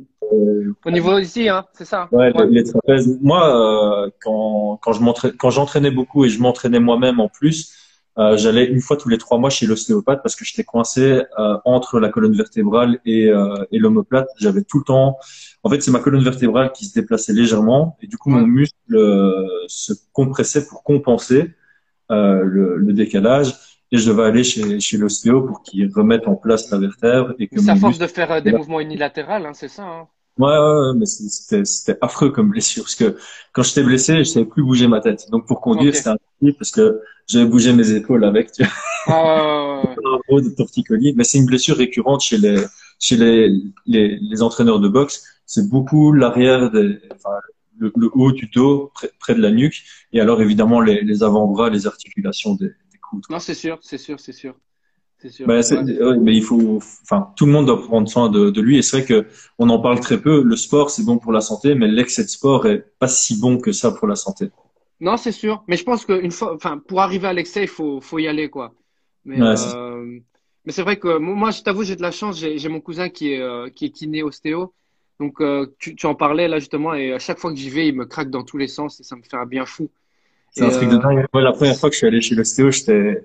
Au 0.84 0.90
niveau 0.90 1.18
ici, 1.18 1.48
hein, 1.48 1.64
c'est 1.72 1.84
ça. 1.84 2.08
Ouais, 2.12 2.32
les 2.48 2.62
trapèzes. 2.62 3.18
Moi, 3.20 4.10
quand 4.20 4.78
quand 4.80 4.92
je 4.92 5.02
m'entraînais, 5.02 5.34
quand 5.36 5.50
j'entraînais 5.50 5.90
beaucoup 5.90 6.24
et 6.24 6.28
je 6.28 6.40
m'entraînais 6.40 6.78
moi-même 6.78 7.18
en 7.18 7.28
plus, 7.28 7.81
euh, 8.18 8.36
j'allais 8.36 8.66
une 8.66 8.80
fois 8.80 8.96
tous 8.96 9.08
les 9.08 9.16
trois 9.16 9.38
mois 9.38 9.48
chez 9.48 9.66
l'ostéopathe 9.66 10.20
parce 10.22 10.36
que 10.36 10.44
j'étais 10.44 10.64
coincé 10.64 11.22
euh, 11.38 11.56
entre 11.64 11.98
la 11.98 12.10
colonne 12.10 12.34
vertébrale 12.34 13.00
et, 13.06 13.28
euh, 13.28 13.64
et 13.72 13.78
l'omoplate. 13.78 14.28
J'avais 14.38 14.62
tout 14.62 14.78
le 14.78 14.84
temps. 14.84 15.18
En 15.62 15.70
fait, 15.70 15.80
c'est 15.80 15.90
ma 15.90 16.00
colonne 16.00 16.22
vertébrale 16.22 16.72
qui 16.72 16.84
se 16.84 16.94
déplaçait 16.94 17.32
légèrement 17.32 17.96
et 18.02 18.06
du 18.06 18.18
coup 18.18 18.30
mon 18.30 18.46
muscle 18.46 18.94
euh, 18.94 19.46
se 19.66 19.94
compressait 20.12 20.66
pour 20.66 20.82
compenser 20.82 21.52
euh, 22.10 22.42
le, 22.44 22.76
le, 22.76 22.92
décalage. 22.92 23.54
Et 23.90 23.98
je 23.98 24.10
devais 24.10 24.24
aller 24.24 24.44
chez, 24.44 24.80
chez 24.80 24.98
l'ostéo 24.98 25.42
pour 25.42 25.62
qu'il 25.62 25.90
remette 25.94 26.26
en 26.26 26.34
place 26.34 26.70
la 26.70 26.78
vertèbre. 26.78 27.34
Et 27.38 27.48
que 27.48 27.70
à 27.70 27.76
force 27.76 27.98
de 27.98 28.06
faire 28.06 28.42
des 28.42 28.52
mouvements 28.52 28.80
unilatéraux, 28.80 29.32
hein, 29.32 29.52
c'est 29.54 29.68
ça. 29.68 29.84
Hein 29.84 30.08
Ouais, 30.38 30.48
ouais, 30.48 30.94
mais 30.96 31.06
c'était, 31.06 31.64
c'était 31.64 31.98
affreux 32.00 32.30
comme 32.30 32.48
blessure 32.50 32.84
parce 32.84 32.94
que 32.94 33.16
quand 33.52 33.62
j'étais 33.62 33.82
blessé, 33.82 34.18
je 34.18 34.24
savais 34.24 34.46
plus 34.46 34.62
bouger 34.62 34.88
ma 34.88 35.00
tête. 35.00 35.28
Donc 35.30 35.46
pour 35.46 35.60
conduire, 35.60 35.94
c'était 35.94 36.08
un 36.08 36.16
peu 36.40 36.52
parce 36.54 36.70
que 36.70 37.00
j'avais 37.26 37.44
bougé 37.44 37.72
mes 37.74 37.90
épaules 37.90 38.24
avec, 38.24 38.52
tu 38.52 38.64
vois. 38.64 38.72
Ah, 39.06 39.82
un 40.30 40.40
de 40.40 40.48
torticolis. 40.56 41.14
Mais 41.16 41.24
c'est 41.24 41.38
une 41.38 41.46
blessure 41.46 41.76
récurrente 41.76 42.22
chez 42.22 42.38
les, 42.38 42.56
chez 42.98 43.16
les, 43.16 43.50
les, 43.86 44.18
les 44.20 44.42
entraîneurs 44.42 44.80
de 44.80 44.88
boxe. 44.88 45.22
C'est 45.44 45.68
beaucoup 45.68 46.12
l'arrière 46.12 46.70
des, 46.70 46.98
enfin, 47.14 47.36
le, 47.78 47.92
haut 48.14 48.32
du 48.32 48.46
dos 48.46 48.90
près, 48.94 49.10
près, 49.18 49.34
de 49.34 49.40
la 49.40 49.50
nuque 49.50 49.82
et 50.12 50.20
alors 50.20 50.40
évidemment 50.40 50.80
les, 50.80 51.02
les 51.02 51.22
avant-bras, 51.22 51.68
les 51.68 51.86
articulations 51.86 52.54
des, 52.54 52.68
des 52.68 52.98
coudes. 52.98 53.24
Non, 53.28 53.38
c'est 53.38 53.54
sûr, 53.54 53.78
c'est 53.82 53.98
sûr, 53.98 54.18
c'est 54.18 54.32
sûr. 54.32 54.54
Sûr, 55.30 55.46
bah, 55.46 55.60
mais 56.20 56.34
il 56.34 56.42
faut, 56.42 56.80
enfin, 57.02 57.32
tout 57.36 57.46
le 57.46 57.52
monde 57.52 57.66
doit 57.66 57.80
prendre 57.80 58.08
soin 58.08 58.28
de, 58.28 58.50
de 58.50 58.60
lui. 58.60 58.78
Et 58.78 58.82
c'est 58.82 58.98
vrai 58.98 59.06
que 59.06 59.26
on 59.58 59.68
en 59.68 59.78
parle 59.78 60.00
très 60.00 60.20
peu. 60.20 60.42
Le 60.42 60.56
sport, 60.56 60.90
c'est 60.90 61.04
bon 61.04 61.18
pour 61.18 61.32
la 61.32 61.40
santé, 61.40 61.74
mais 61.74 61.88
l'excès 61.88 62.24
de 62.24 62.28
sport 62.28 62.66
est 62.66 62.84
pas 62.98 63.08
si 63.08 63.40
bon 63.40 63.58
que 63.58 63.72
ça 63.72 63.92
pour 63.92 64.08
la 64.08 64.16
santé. 64.16 64.50
Non, 65.00 65.16
c'est 65.16 65.32
sûr. 65.32 65.64
Mais 65.68 65.76
je 65.76 65.84
pense 65.84 66.04
qu'une 66.04 66.30
fois, 66.30 66.54
enfin, 66.54 66.80
pour 66.86 67.00
arriver 67.00 67.28
à 67.28 67.32
l'excès, 67.32 67.62
il 67.62 67.68
faut, 67.68 68.00
faut 68.00 68.18
y 68.18 68.28
aller, 68.28 68.48
quoi. 68.50 68.74
Mais, 69.24 69.40
euh, 69.40 70.18
mais 70.64 70.72
c'est 70.72 70.82
vrai 70.82 70.98
que 70.98 71.18
moi, 71.18 71.50
je 71.50 71.62
t'avoue, 71.62 71.84
j'ai 71.84 71.96
de 71.96 72.02
la 72.02 72.10
chance. 72.10 72.38
J'ai 72.38 72.68
mon 72.68 72.80
cousin 72.80 73.08
qui 73.08 73.32
est, 73.32 73.40
euh, 73.40 73.68
qui 73.68 73.86
est 73.86 73.90
kiné 73.90 74.22
ostéo. 74.22 74.72
Donc, 75.20 75.40
euh, 75.40 75.66
tu, 75.78 75.94
tu 75.94 76.06
en 76.06 76.16
parlais 76.16 76.48
là 76.48 76.58
justement, 76.58 76.94
et 76.94 77.12
à 77.12 77.20
chaque 77.20 77.38
fois 77.38 77.52
que 77.52 77.58
j'y 77.58 77.70
vais, 77.70 77.86
il 77.86 77.94
me 77.94 78.06
craque 78.06 78.30
dans 78.30 78.42
tous 78.42 78.58
les 78.58 78.66
sens 78.66 78.98
et 78.98 79.04
ça 79.04 79.14
me 79.14 79.22
fait 79.22 79.36
un 79.36 79.46
bien 79.46 79.66
fou. 79.66 79.88
C'est 80.50 80.64
un 80.64 80.70
truc 80.70 80.88
de 80.88 80.96
dingue. 80.96 81.24
Moi, 81.32 81.42
la 81.42 81.52
première 81.52 81.76
fois 81.76 81.88
que 81.88 81.94
je 81.94 81.98
suis 81.98 82.06
allé 82.06 82.20
chez 82.20 82.34
l'ostéo, 82.34 82.70
j'étais 82.70 83.24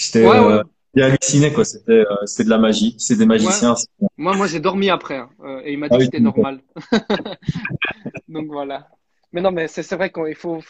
J'étais 0.00 0.26
ouais, 0.26 0.40
ouais. 0.40 0.62
euh, 0.98 1.04
halluciné 1.04 1.52
quoi. 1.52 1.64
C'était 1.64 2.04
euh, 2.06 2.44
de 2.44 2.48
la 2.48 2.58
magie. 2.58 2.94
C'est 2.98 3.16
des 3.16 3.26
magiciens. 3.26 3.74
Moi 4.16 4.34
moi 4.34 4.46
j'ai 4.46 4.60
dormi 4.60 4.88
après 4.88 5.18
hein, 5.18 5.28
euh, 5.44 5.60
et 5.62 5.72
il 5.72 5.78
m'a 5.78 5.88
dit 5.88 5.94
ah, 5.94 5.98
que 5.98 6.04
c'était 6.04 6.20
normal. 6.20 6.60
Donc 8.28 8.46
voilà. 8.46 8.88
Mais 9.32 9.42
non 9.42 9.52
mais 9.52 9.68
c'est 9.68 9.88
vrai 9.92 10.10
qu'il 10.10 10.34
faut 10.34 10.62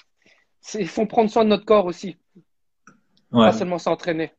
il 0.74 0.89
faut 0.89 1.07
prendre 1.07 1.31
soin 1.31 1.45
de 1.45 1.51
notre 1.51 1.64
corps 1.64 1.87
aussi. 1.87 2.16
Pas 3.31 3.53
seulement 3.53 3.78
s'entraîner. 3.78 4.33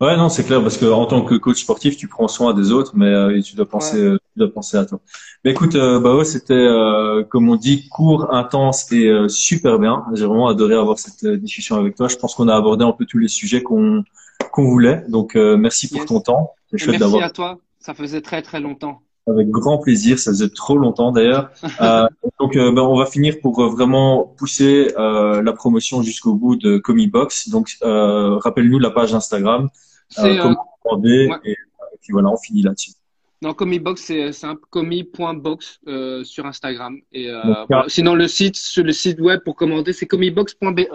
Ouais, 0.00 0.16
non, 0.16 0.28
c'est 0.28 0.44
clair, 0.44 0.62
parce 0.62 0.78
que 0.78 0.86
en 0.86 1.06
tant 1.06 1.24
que 1.24 1.34
coach 1.34 1.60
sportif, 1.60 1.96
tu 1.96 2.06
prends 2.06 2.28
soin 2.28 2.54
des 2.54 2.70
autres, 2.70 2.92
mais 2.94 3.06
euh, 3.06 3.42
tu 3.42 3.56
dois 3.56 3.68
penser. 3.68 4.16
Tu 4.38 4.44
dois 4.44 4.52
penser 4.52 4.76
à 4.76 4.84
toi. 4.84 5.00
Mais 5.44 5.50
écoute, 5.50 5.74
euh, 5.74 6.00
bah 6.00 6.16
ouais, 6.16 6.24
c'était, 6.24 6.54
euh, 6.54 7.24
comme 7.24 7.48
on 7.48 7.56
dit, 7.56 7.88
court, 7.88 8.32
intense 8.32 8.90
et 8.92 9.06
euh, 9.06 9.28
super 9.28 9.78
bien. 9.78 10.04
J'ai 10.14 10.26
vraiment 10.26 10.48
adoré 10.48 10.74
avoir 10.74 10.98
cette 10.98 11.26
discussion 11.26 11.76
avec 11.76 11.96
toi. 11.96 12.08
Je 12.08 12.16
pense 12.16 12.34
qu'on 12.34 12.48
a 12.48 12.56
abordé 12.56 12.84
un 12.84 12.92
peu 12.92 13.04
tous 13.04 13.18
les 13.18 13.28
sujets 13.28 13.62
qu'on 13.62 14.04
qu'on 14.52 14.64
voulait. 14.64 15.04
Donc, 15.08 15.34
merci 15.34 15.88
pour 15.88 16.04
ton 16.06 16.20
temps. 16.20 16.52
C'est 16.70 16.78
chouette 16.78 16.98
d'avoir. 16.98 17.20
Merci 17.20 17.30
à 17.30 17.34
toi. 17.34 17.58
Ça 17.80 17.94
faisait 17.94 18.20
très 18.20 18.40
très 18.42 18.60
longtemps. 18.60 19.02
Avec 19.26 19.50
grand 19.50 19.78
plaisir. 19.78 20.18
Ça 20.18 20.30
faisait 20.30 20.48
trop 20.48 20.78
longtemps 20.78 21.12
d'ailleurs. 21.12 21.50
donc, 22.40 22.56
bah, 22.56 22.82
on 22.82 22.96
va 22.96 23.06
finir 23.06 23.40
pour 23.42 23.68
vraiment 23.68 24.32
pousser 24.38 24.92
la 24.96 25.52
promotion 25.52 26.02
jusqu'au 26.02 26.34
bout 26.34 26.56
de 26.56 26.78
Comibox. 26.78 27.50
Donc, 27.50 27.76
rappelle-nous 27.82 28.78
la 28.78 28.90
page 28.90 29.14
Instagram. 29.14 29.68
C'est 30.08 30.40
euh, 30.40 30.54
ouais. 30.96 31.38
et, 31.44 31.50
et, 31.50 31.56
puis 32.00 32.12
voilà, 32.12 32.28
on 32.28 32.36
finit 32.36 32.62
là-dessus. 32.62 32.92
Non, 33.40 33.54
Comibox, 33.54 34.02
c'est 34.02 34.32
simple, 34.32 34.62
comi.box 34.70 35.80
euh, 35.86 36.24
sur 36.24 36.46
Instagram. 36.46 36.96
Et 37.12 37.30
euh, 37.30 37.40
voilà. 37.68 37.84
Sinon, 37.88 38.14
le 38.14 38.26
site, 38.26 38.56
sur 38.56 38.82
le 38.82 38.92
site 38.92 39.20
web 39.20 39.40
pour 39.44 39.54
commander, 39.54 39.92
c'est 39.92 40.06
comibox.be. 40.06 40.88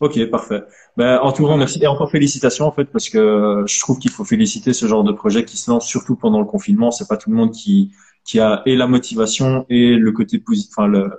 Ok, 0.00 0.30
parfait. 0.30 0.62
Ben, 0.96 1.18
en 1.18 1.32
tout 1.32 1.44
cas, 1.46 1.56
merci 1.56 1.82
et 1.82 1.88
encore 1.88 2.08
félicitations 2.10 2.66
en 2.66 2.72
fait 2.72 2.84
parce 2.84 3.08
que 3.08 3.64
je 3.66 3.80
trouve 3.80 3.98
qu'il 3.98 4.12
faut 4.12 4.24
féliciter 4.24 4.72
ce 4.72 4.86
genre 4.86 5.02
de 5.02 5.10
projet 5.10 5.44
qui 5.44 5.56
se 5.56 5.68
lance 5.68 5.88
surtout 5.88 6.14
pendant 6.14 6.38
le 6.38 6.46
confinement. 6.46 6.92
C'est 6.92 7.08
pas 7.08 7.16
tout 7.16 7.30
le 7.30 7.36
monde 7.36 7.50
qui 7.50 7.90
qui 8.24 8.38
a 8.38 8.62
et 8.66 8.76
la 8.76 8.86
motivation 8.86 9.64
et 9.70 9.94
le 9.94 10.12
côté 10.12 10.38
positif, 10.38 10.70
enfin 10.76 10.86
le, 10.86 11.10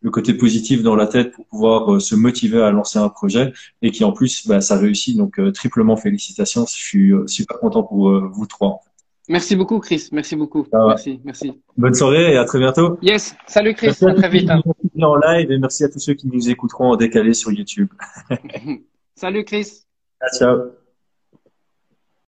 le 0.00 0.10
côté 0.10 0.32
positif 0.32 0.82
dans 0.82 0.94
la 0.94 1.08
tête 1.08 1.32
pour 1.32 1.44
pouvoir 1.46 1.94
euh, 1.94 2.00
se 2.00 2.14
motiver 2.14 2.62
à 2.62 2.70
lancer 2.70 2.98
un 2.98 3.08
projet 3.08 3.52
et 3.82 3.90
qui 3.90 4.04
en 4.04 4.12
plus 4.12 4.46
bah, 4.46 4.60
ça 4.60 4.78
réussit 4.78 5.16
donc 5.16 5.38
euh, 5.38 5.50
triplement 5.50 5.96
félicitations 5.96 6.64
je 6.66 6.74
suis 6.74 7.12
euh, 7.12 7.26
super 7.26 7.58
content 7.58 7.82
pour 7.82 8.10
vous 8.30 8.46
trois 8.46 8.80
merci 9.28 9.56
beaucoup 9.56 9.78
Chris. 9.80 10.08
Merci 10.12 10.36
beaucoup. 10.36 10.66
Ah 10.72 10.84
merci. 10.88 11.20
Merci. 11.24 11.52
Bonne 11.76 11.94
soirée 11.94 12.32
et 12.32 12.36
à 12.36 12.44
très 12.44 12.58
bientôt. 12.58 12.98
Yes. 13.02 13.34
Salut 13.46 13.74
Chris. 13.74 13.88
À, 13.88 14.14
très 14.14 14.28
vite 14.28 14.50
hein. 14.50 14.62
en 15.00 15.16
live 15.16 15.50
et 15.50 15.58
merci 15.58 15.84
à 15.84 15.88
tous 15.88 16.00
ceux 16.00 16.14
qui 16.14 16.28
nous 16.28 16.50
écouteront 16.50 16.92
en 16.92 16.96
décalé 16.96 17.34
sur 17.34 17.52
YouTube. 17.52 17.88
Salut 19.14 19.44
Chris. 19.44 19.84
Ciao 20.38 20.81